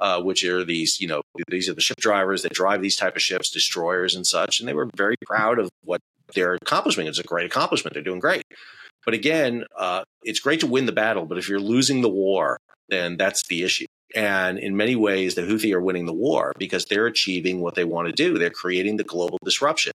uh, 0.00 0.20
which 0.20 0.44
are 0.44 0.64
these 0.64 1.00
you 1.00 1.06
know 1.06 1.22
these 1.48 1.68
are 1.68 1.74
the 1.74 1.80
ship 1.80 1.98
drivers 1.98 2.42
that 2.42 2.52
drive 2.52 2.82
these 2.82 2.96
type 2.96 3.14
of 3.14 3.22
ships, 3.22 3.50
destroyers 3.50 4.14
and 4.14 4.26
such, 4.26 4.58
and 4.58 4.68
they 4.68 4.74
were 4.74 4.90
very 4.96 5.16
proud 5.24 5.58
of 5.58 5.70
what 5.84 6.00
they're 6.34 6.54
accomplishing. 6.54 7.06
It's 7.06 7.18
a 7.18 7.24
great 7.24 7.46
accomplishment. 7.46 7.94
They're 7.94 8.02
doing 8.02 8.20
great. 8.20 8.44
But 9.04 9.14
again, 9.14 9.64
uh, 9.76 10.04
it's 10.22 10.40
great 10.40 10.60
to 10.60 10.66
win 10.66 10.86
the 10.86 10.92
battle, 10.92 11.24
but 11.24 11.38
if 11.38 11.48
you're 11.48 11.60
losing 11.60 12.02
the 12.02 12.08
war, 12.08 12.58
then 12.88 13.16
that's 13.16 13.46
the 13.48 13.62
issue. 13.62 13.86
And 14.14 14.58
in 14.58 14.76
many 14.76 14.96
ways, 14.96 15.34
the 15.34 15.42
Houthi 15.42 15.72
are 15.72 15.80
winning 15.80 16.06
the 16.06 16.12
war 16.12 16.52
because 16.58 16.84
they're 16.84 17.06
achieving 17.06 17.60
what 17.60 17.74
they 17.74 17.84
want 17.84 18.08
to 18.08 18.12
do. 18.12 18.38
They're 18.38 18.50
creating 18.50 18.96
the 18.96 19.04
global 19.04 19.38
disruption, 19.44 19.92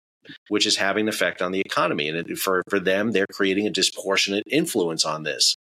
which 0.49 0.67
is 0.67 0.77
having 0.77 1.05
an 1.05 1.09
effect 1.09 1.41
on 1.41 1.53
the 1.53 1.61
economy. 1.61 2.09
And 2.09 2.39
for, 2.39 2.63
for 2.69 2.79
them, 2.79 3.13
they're 3.13 3.27
creating 3.27 3.67
a 3.67 3.71
disproportionate 3.71 4.45
influence 4.51 5.05
on 5.05 5.23
this. 5.23 5.57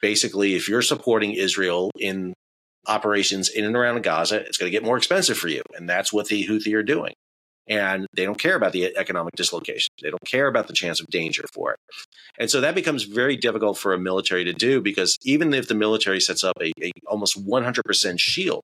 Basically, 0.00 0.54
if 0.54 0.68
you're 0.68 0.82
supporting 0.82 1.32
Israel 1.32 1.90
in 1.98 2.34
operations 2.86 3.48
in 3.48 3.64
and 3.64 3.74
around 3.74 4.02
Gaza, 4.04 4.36
it's 4.36 4.58
going 4.58 4.70
to 4.70 4.76
get 4.76 4.84
more 4.84 4.96
expensive 4.96 5.36
for 5.36 5.48
you. 5.48 5.62
And 5.74 5.88
that's 5.88 6.12
what 6.12 6.28
the 6.28 6.46
Houthi 6.46 6.74
are 6.74 6.82
doing 6.82 7.14
and 7.68 8.06
they 8.14 8.24
don't 8.24 8.38
care 8.38 8.56
about 8.56 8.72
the 8.72 8.96
economic 8.96 9.34
dislocation. 9.34 9.92
They 10.02 10.10
don't 10.10 10.24
care 10.24 10.46
about 10.46 10.68
the 10.68 10.72
chance 10.72 11.00
of 11.00 11.06
danger 11.08 11.44
for 11.52 11.72
it. 11.72 11.80
And 12.38 12.50
so 12.50 12.60
that 12.60 12.74
becomes 12.74 13.04
very 13.04 13.36
difficult 13.36 13.78
for 13.78 13.92
a 13.92 13.98
military 13.98 14.44
to 14.44 14.52
do 14.52 14.80
because 14.80 15.16
even 15.24 15.52
if 15.54 15.68
the 15.68 15.74
military 15.74 16.20
sets 16.20 16.44
up 16.44 16.56
a, 16.60 16.72
a 16.82 16.92
almost 17.06 17.44
100% 17.44 18.20
shield, 18.20 18.62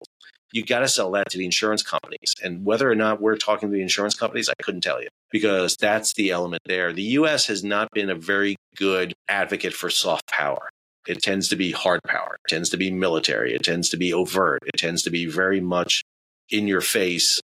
you 0.53 0.65
got 0.65 0.81
to 0.81 0.89
sell 0.89 1.11
that 1.13 1.31
to 1.31 1.39
the 1.39 1.47
insurance 1.47 1.83
companies. 1.83 2.35
And 2.43 2.65
whether 2.65 2.91
or 2.91 2.95
not 2.95 3.21
we're 3.21 3.37
talking 3.37 3.71
to 3.71 3.75
the 3.75 3.83
insurance 3.83 4.15
companies, 4.15 4.49
I 4.49 4.63
couldn't 4.63 4.83
tell 4.83 5.03
you 5.03 5.09
because 5.31 5.77
that's 5.81 6.13
the 6.15 6.31
element 6.31 6.63
there. 6.67 6.93
The 6.93 7.03
US 7.03 7.47
has 7.47 7.65
not 7.65 7.89
been 7.93 8.11
a 8.11 8.15
very 8.15 8.57
good 8.77 9.15
advocate 9.29 9.73
for 9.73 9.91
soft 9.91 10.27
power. 10.29 10.69
It 11.09 11.21
tends 11.23 11.49
to 11.49 11.57
be 11.57 11.73
hard 11.73 12.01
power. 12.07 12.37
It 12.45 12.51
tends 12.51 12.69
to 12.71 12.77
be 12.77 12.91
military. 12.91 13.55
It 13.55 13.65
tends 13.65 13.89
to 13.89 13.97
be 13.97 14.13
overt. 14.13 14.61
It 14.67 14.79
tends 14.79 15.03
to 15.03 15.11
be 15.11 15.27
very 15.27 15.61
much 15.61 16.03
in 16.49 16.69
your 16.69 16.81
face 16.81 17.41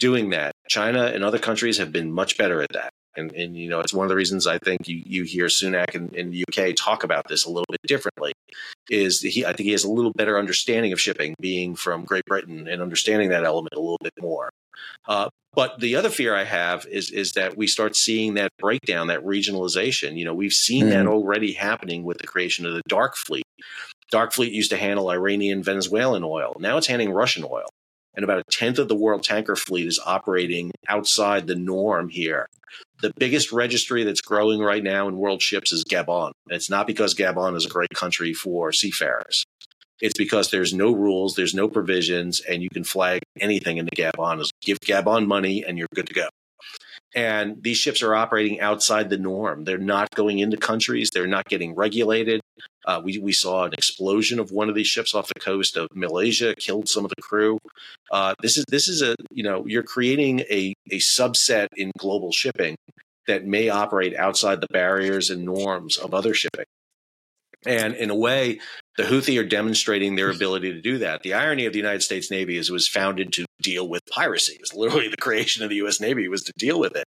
doing 0.00 0.30
that. 0.30 0.52
China 0.68 1.06
and 1.06 1.24
other 1.24 1.38
countries 1.38 1.78
have 1.78 1.92
been 1.92 2.12
much 2.12 2.38
better 2.38 2.62
at 2.62 2.72
that. 2.72 2.90
And, 3.16 3.32
and 3.32 3.56
you 3.56 3.68
know, 3.68 3.80
it's 3.80 3.92
one 3.92 4.04
of 4.04 4.08
the 4.08 4.14
reasons 4.14 4.46
I 4.46 4.58
think 4.58 4.86
you, 4.86 5.02
you 5.04 5.24
hear 5.24 5.46
Sunak 5.46 5.94
in, 5.94 6.08
in 6.14 6.30
the 6.30 6.44
UK 6.48 6.76
talk 6.76 7.02
about 7.02 7.26
this 7.28 7.44
a 7.44 7.48
little 7.48 7.66
bit 7.68 7.80
differently. 7.84 8.32
Is 8.88 9.20
he? 9.20 9.44
I 9.44 9.52
think 9.52 9.66
he 9.66 9.72
has 9.72 9.84
a 9.84 9.90
little 9.90 10.12
better 10.12 10.38
understanding 10.38 10.92
of 10.92 11.00
shipping, 11.00 11.34
being 11.40 11.74
from 11.74 12.04
Great 12.04 12.24
Britain, 12.26 12.68
and 12.68 12.80
understanding 12.80 13.30
that 13.30 13.44
element 13.44 13.74
a 13.74 13.80
little 13.80 13.98
bit 14.02 14.12
more. 14.20 14.50
Uh, 15.06 15.28
but 15.52 15.80
the 15.80 15.96
other 15.96 16.10
fear 16.10 16.34
I 16.34 16.44
have 16.44 16.86
is 16.86 17.10
is 17.10 17.32
that 17.32 17.56
we 17.56 17.66
start 17.66 17.96
seeing 17.96 18.34
that 18.34 18.50
breakdown, 18.58 19.08
that 19.08 19.24
regionalization. 19.24 20.16
You 20.16 20.24
know, 20.24 20.34
we've 20.34 20.52
seen 20.52 20.86
mm. 20.86 20.90
that 20.90 21.06
already 21.06 21.54
happening 21.54 22.04
with 22.04 22.18
the 22.18 22.26
creation 22.26 22.66
of 22.66 22.74
the 22.74 22.82
dark 22.86 23.16
fleet. 23.16 23.44
Dark 24.10 24.32
fleet 24.32 24.52
used 24.52 24.70
to 24.70 24.76
handle 24.76 25.10
Iranian, 25.10 25.62
Venezuelan 25.62 26.22
oil. 26.24 26.56
Now 26.60 26.76
it's 26.76 26.86
handling 26.86 27.12
Russian 27.12 27.44
oil 27.44 27.66
and 28.14 28.24
about 28.24 28.38
a 28.38 28.44
tenth 28.50 28.78
of 28.78 28.88
the 28.88 28.96
world 28.96 29.22
tanker 29.22 29.56
fleet 29.56 29.86
is 29.86 30.00
operating 30.04 30.70
outside 30.88 31.46
the 31.46 31.54
norm 31.54 32.08
here. 32.08 32.46
The 33.00 33.12
biggest 33.16 33.52
registry 33.52 34.04
that's 34.04 34.20
growing 34.20 34.60
right 34.60 34.82
now 34.82 35.08
in 35.08 35.16
world 35.16 35.40
ships 35.40 35.72
is 35.72 35.84
Gabon. 35.84 36.32
And 36.48 36.56
it's 36.56 36.70
not 36.70 36.86
because 36.86 37.14
Gabon 37.14 37.56
is 37.56 37.64
a 37.64 37.70
great 37.70 37.90
country 37.94 38.34
for 38.34 38.72
seafarers. 38.72 39.44
It's 40.00 40.18
because 40.18 40.50
there's 40.50 40.74
no 40.74 40.92
rules, 40.92 41.34
there's 41.34 41.54
no 41.54 41.68
provisions, 41.68 42.40
and 42.40 42.62
you 42.62 42.68
can 42.70 42.84
flag 42.84 43.22
anything 43.40 43.78
into 43.78 43.94
Gabon. 43.96 44.40
Is 44.40 44.50
give 44.60 44.78
Gabon 44.80 45.26
money 45.26 45.64
and 45.64 45.78
you're 45.78 45.88
good 45.94 46.06
to 46.06 46.14
go. 46.14 46.28
And 47.14 47.62
these 47.62 47.78
ships 47.78 48.02
are 48.02 48.14
operating 48.14 48.60
outside 48.60 49.10
the 49.10 49.18
norm. 49.18 49.64
They're 49.64 49.78
not 49.78 50.10
going 50.14 50.40
into 50.40 50.56
countries. 50.56 51.10
They're 51.12 51.26
not 51.26 51.46
getting 51.46 51.74
regulated. 51.74 52.40
Uh, 52.86 53.00
we, 53.02 53.18
we 53.18 53.32
saw 53.32 53.64
an 53.64 53.72
explosion 53.72 54.38
of 54.38 54.50
one 54.50 54.68
of 54.68 54.74
these 54.74 54.86
ships 54.86 55.14
off 55.14 55.28
the 55.28 55.40
coast 55.40 55.76
of 55.76 55.88
Malaysia, 55.94 56.54
killed 56.54 56.88
some 56.88 57.04
of 57.04 57.10
the 57.14 57.22
crew. 57.22 57.58
Uh, 58.10 58.34
this 58.40 58.56
is 58.56 58.64
this 58.68 58.88
is 58.88 59.02
a 59.02 59.14
you 59.30 59.42
know 59.42 59.64
you're 59.66 59.82
creating 59.82 60.40
a 60.50 60.74
a 60.90 60.98
subset 60.98 61.68
in 61.76 61.92
global 61.98 62.32
shipping 62.32 62.76
that 63.26 63.44
may 63.44 63.68
operate 63.68 64.16
outside 64.16 64.60
the 64.60 64.66
barriers 64.72 65.30
and 65.30 65.44
norms 65.44 65.98
of 65.98 66.14
other 66.14 66.34
shipping. 66.34 66.64
And 67.66 67.94
in 67.94 68.10
a 68.10 68.14
way, 68.14 68.60
the 68.96 69.02
Houthi 69.02 69.38
are 69.38 69.44
demonstrating 69.44 70.14
their 70.14 70.30
ability 70.30 70.72
to 70.72 70.80
do 70.80 70.98
that. 70.98 71.22
The 71.22 71.34
irony 71.34 71.66
of 71.66 71.72
the 71.72 71.78
United 71.78 72.02
States 72.02 72.30
Navy 72.30 72.56
is 72.56 72.70
it 72.70 72.72
was 72.72 72.88
founded 72.88 73.32
to 73.34 73.44
deal 73.62 73.88
with 73.88 74.02
piracy. 74.06 74.54
It 74.54 74.60
was 74.60 74.74
literally 74.74 75.08
the 75.08 75.16
creation 75.16 75.62
of 75.62 75.70
the 75.70 75.76
U.S. 75.76 76.00
Navy 76.00 76.28
was 76.28 76.44
to 76.44 76.52
deal 76.56 76.78
with 76.78 76.96
it. 76.96 77.04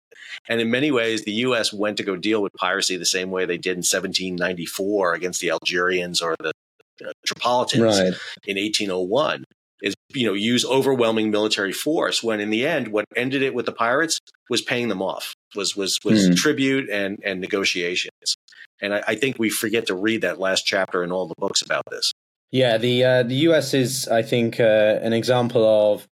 And 0.49 0.61
in 0.61 0.71
many 0.71 0.91
ways, 0.91 1.25
the 1.25 1.33
U.S. 1.33 1.73
went 1.73 1.97
to 1.99 2.03
go 2.03 2.17
deal 2.17 2.43
with 2.43 2.53
piracy 2.55 2.97
the 2.97 3.05
same 3.05 3.31
way 3.31 3.45
they 3.45 3.59
did 3.59 3.73
in 3.73 3.79
1794 3.79 5.15
against 5.15 5.41
the 5.41 5.51
Algerians 5.51 6.21
or 6.21 6.37
the 6.39 6.53
uh, 7.05 7.13
Tripolitans 7.27 7.99
right. 7.99 8.15
in 8.47 8.57
1801. 8.57 9.45
is 9.83 9.95
you 10.15 10.27
know 10.27 10.33
use 10.33 10.65
overwhelming 10.65 11.31
military 11.31 11.73
force 11.73 12.23
when 12.23 12.41
in 12.41 12.51
the 12.51 12.67
end 12.67 12.89
what 12.89 13.05
ended 13.15 13.43
it 13.43 13.55
with 13.55 13.67
the 13.67 13.73
pirates 13.73 14.19
was 14.49 14.63
paying 14.63 14.89
them 14.89 15.03
off 15.03 15.35
was 15.55 15.77
was 15.77 15.99
was 16.05 16.31
mm. 16.31 16.37
tribute 16.37 16.89
and 16.89 17.19
and 17.23 17.41
negotiations 17.41 18.37
and 18.81 18.95
I, 18.95 19.03
I, 19.09 19.15
think 19.17 19.39
we 19.39 19.51
forget 19.51 19.87
to 19.87 19.95
read 19.95 20.23
that 20.23 20.39
last 20.39 20.63
chapter 20.63 21.03
in 21.03 21.13
all 21.13 21.27
the 21.27 21.35
books 21.37 21.61
about 21.61 21.83
this 21.91 22.13
yeah 22.51 22.79
the 22.79 23.05
uh, 23.05 23.23
the 23.25 23.37
us 23.37 23.75
is 23.75 24.09
i 24.09 24.23
think 24.23 24.59
uh, 24.59 24.99
an 25.03 25.13
example 25.13 25.65
of 25.65 26.07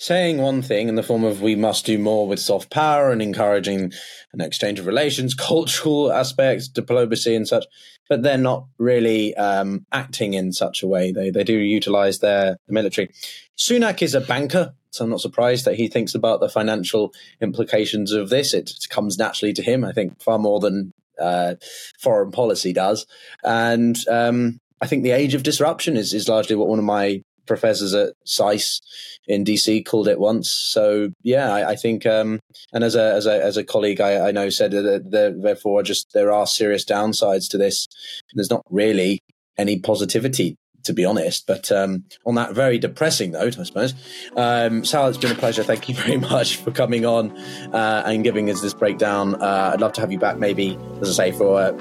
saying 0.00 0.38
one 0.38 0.62
thing 0.62 0.88
in 0.88 0.94
the 0.94 1.02
form 1.02 1.24
of 1.24 1.42
we 1.42 1.54
must 1.54 1.84
do 1.84 1.98
more 1.98 2.26
with 2.26 2.40
soft 2.40 2.70
power 2.70 3.10
and 3.10 3.20
encouraging 3.20 3.92
an 4.32 4.40
exchange 4.40 4.78
of 4.78 4.86
relations, 4.86 5.34
cultural 5.38 6.10
aspects, 6.10 6.68
diplomacy, 6.68 7.34
and 7.34 7.46
such, 7.46 7.66
but 8.08 8.22
they're 8.22 8.38
not 8.38 8.64
really 8.78 9.34
um, 9.36 9.84
acting 9.92 10.32
in 10.32 10.52
such 10.52 10.82
a 10.82 10.86
way. 10.86 11.12
They 11.12 11.30
they 11.30 11.44
do 11.44 11.56
utilize 11.56 12.18
their 12.18 12.56
military. 12.66 13.10
Sunak 13.58 14.00
is 14.00 14.14
a 14.14 14.22
banker, 14.22 14.72
so 14.90 15.04
I'm 15.04 15.10
not 15.10 15.20
surprised 15.20 15.66
that 15.66 15.76
he 15.76 15.86
thinks 15.86 16.14
about 16.14 16.40
the 16.40 16.48
financial 16.48 17.12
implications 17.42 18.12
of 18.12 18.30
this. 18.30 18.54
It 18.54 18.72
comes 18.88 19.18
naturally 19.18 19.52
to 19.52 19.62
him, 19.62 19.84
I 19.84 19.92
think, 19.92 20.20
far 20.22 20.38
more 20.38 20.60
than 20.60 20.92
uh, 21.20 21.56
foreign 21.98 22.30
policy 22.32 22.72
does. 22.72 23.06
And 23.44 23.96
um, 24.08 24.60
I 24.80 24.86
think 24.86 25.02
the 25.02 25.10
age 25.10 25.34
of 25.34 25.42
disruption 25.42 25.98
is, 25.98 26.14
is 26.14 26.28
largely 26.28 26.56
what 26.56 26.68
one 26.68 26.78
of 26.78 26.84
my 26.86 27.22
professors 27.50 27.92
at 27.94 28.14
SAIS 28.24 28.80
in 29.26 29.44
DC 29.44 29.84
called 29.84 30.06
it 30.06 30.20
once. 30.20 30.48
So 30.48 31.10
yeah, 31.22 31.52
I, 31.52 31.70
I 31.70 31.76
think, 31.76 32.06
um, 32.06 32.38
and 32.72 32.84
as 32.84 32.94
a 32.94 33.12
as 33.14 33.26
a 33.26 33.44
as 33.44 33.56
a 33.56 33.64
colleague, 33.64 34.00
I, 34.00 34.28
I 34.28 34.30
know 34.30 34.48
said 34.50 34.70
that 34.70 35.10
there, 35.10 35.32
therefore 35.32 35.82
just 35.82 36.12
there 36.12 36.30
are 36.30 36.46
serious 36.46 36.84
downsides 36.84 37.50
to 37.50 37.58
this. 37.58 37.88
There's 38.34 38.50
not 38.50 38.62
really 38.70 39.20
any 39.58 39.78
positivity 39.80 40.56
to 40.84 40.94
be 40.94 41.04
honest. 41.04 41.46
But 41.46 41.70
um, 41.70 42.04
on 42.24 42.36
that 42.36 42.54
very 42.54 42.78
depressing 42.78 43.32
note, 43.32 43.58
I 43.58 43.64
suppose, 43.64 43.92
um, 44.36 44.82
Sal, 44.82 45.08
it's 45.08 45.18
been 45.18 45.32
a 45.32 45.34
pleasure. 45.34 45.62
Thank 45.62 45.88
you 45.88 45.94
very 46.06 46.16
much 46.16 46.56
for 46.56 46.70
coming 46.70 47.04
on 47.04 47.36
uh, 47.74 48.04
and 48.06 48.24
giving 48.24 48.48
us 48.48 48.62
this 48.62 48.72
breakdown. 48.72 49.34
Uh, 49.34 49.72
I'd 49.74 49.80
love 49.80 49.92
to 49.94 50.00
have 50.00 50.10
you 50.10 50.18
back, 50.18 50.38
maybe, 50.38 50.78
as 51.02 51.18
I 51.18 51.24
say, 51.24 51.36
for 51.36 51.60
uh, 51.60 51.72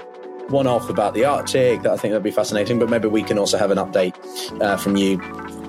one 0.49 0.67
off 0.67 0.89
about 0.89 1.13
the 1.13 1.25
Arctic. 1.25 1.83
That 1.83 1.93
I 1.93 1.97
think 1.97 2.11
that'd 2.11 2.23
be 2.23 2.31
fascinating. 2.31 2.79
But 2.79 2.89
maybe 2.89 3.07
we 3.07 3.23
can 3.23 3.37
also 3.37 3.57
have 3.57 3.71
an 3.71 3.77
update 3.77 4.15
uh, 4.61 4.77
from 4.77 4.97
you 4.97 5.17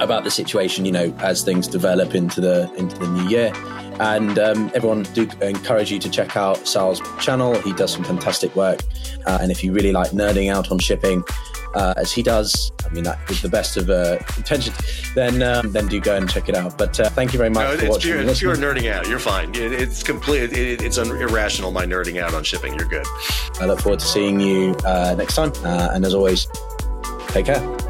about 0.00 0.24
the 0.24 0.30
situation, 0.30 0.84
you 0.84 0.92
know, 0.92 1.14
as 1.18 1.42
things 1.42 1.68
develop 1.68 2.14
into 2.14 2.40
the 2.40 2.72
into 2.74 2.98
the 2.98 3.06
new 3.06 3.28
year. 3.28 3.52
And 4.00 4.38
um, 4.38 4.70
everyone 4.74 5.02
do 5.12 5.28
encourage 5.42 5.92
you 5.92 5.98
to 5.98 6.08
check 6.08 6.34
out 6.34 6.66
Sal's 6.66 7.02
channel. 7.20 7.54
He 7.60 7.74
does 7.74 7.92
some 7.92 8.02
fantastic 8.02 8.56
work. 8.56 8.80
Uh, 9.26 9.38
and 9.42 9.50
if 9.50 9.62
you 9.62 9.72
really 9.72 9.92
like 9.92 10.12
nerding 10.12 10.50
out 10.50 10.70
on 10.70 10.78
shipping, 10.78 11.22
uh, 11.74 11.94
as 11.96 12.10
he 12.10 12.22
does, 12.22 12.72
I 12.84 12.88
mean, 12.92 13.04
that 13.04 13.18
with 13.28 13.42
the 13.42 13.48
best 13.48 13.76
of 13.76 13.90
uh, 13.90 14.18
intentions, 14.36 14.76
then 15.14 15.42
um, 15.42 15.72
then 15.72 15.86
do 15.86 16.00
go 16.00 16.16
and 16.16 16.28
check 16.28 16.48
it 16.48 16.56
out. 16.56 16.76
But 16.78 16.98
uh, 16.98 17.10
thank 17.10 17.32
you 17.32 17.38
very 17.38 17.50
much 17.50 17.64
no, 17.64 17.76
for 17.76 17.84
it's 17.84 17.90
watching. 17.90 18.12
Pure, 18.12 18.22
it's 18.22 18.40
pure 18.40 18.56
nerding 18.56 18.90
out. 18.90 19.06
You're 19.06 19.18
fine. 19.18 19.50
It, 19.50 19.72
it's 19.72 20.02
complete. 20.02 20.52
It, 20.52 20.82
it's 20.82 20.98
un- 20.98 21.10
irrational. 21.10 21.70
My 21.70 21.86
nerding 21.86 22.20
out 22.20 22.34
on 22.34 22.42
shipping. 22.42 22.74
You're 22.74 22.88
good. 22.88 23.06
I 23.60 23.66
look 23.66 23.80
forward 23.80 24.00
to 24.00 24.06
seeing 24.06 24.40
you 24.40 24.74
uh, 24.84 25.14
next 25.16 25.34
time. 25.34 25.52
Uh, 25.64 25.90
and 25.92 26.04
as 26.04 26.14
always, 26.14 26.48
take 27.28 27.46
care. 27.46 27.89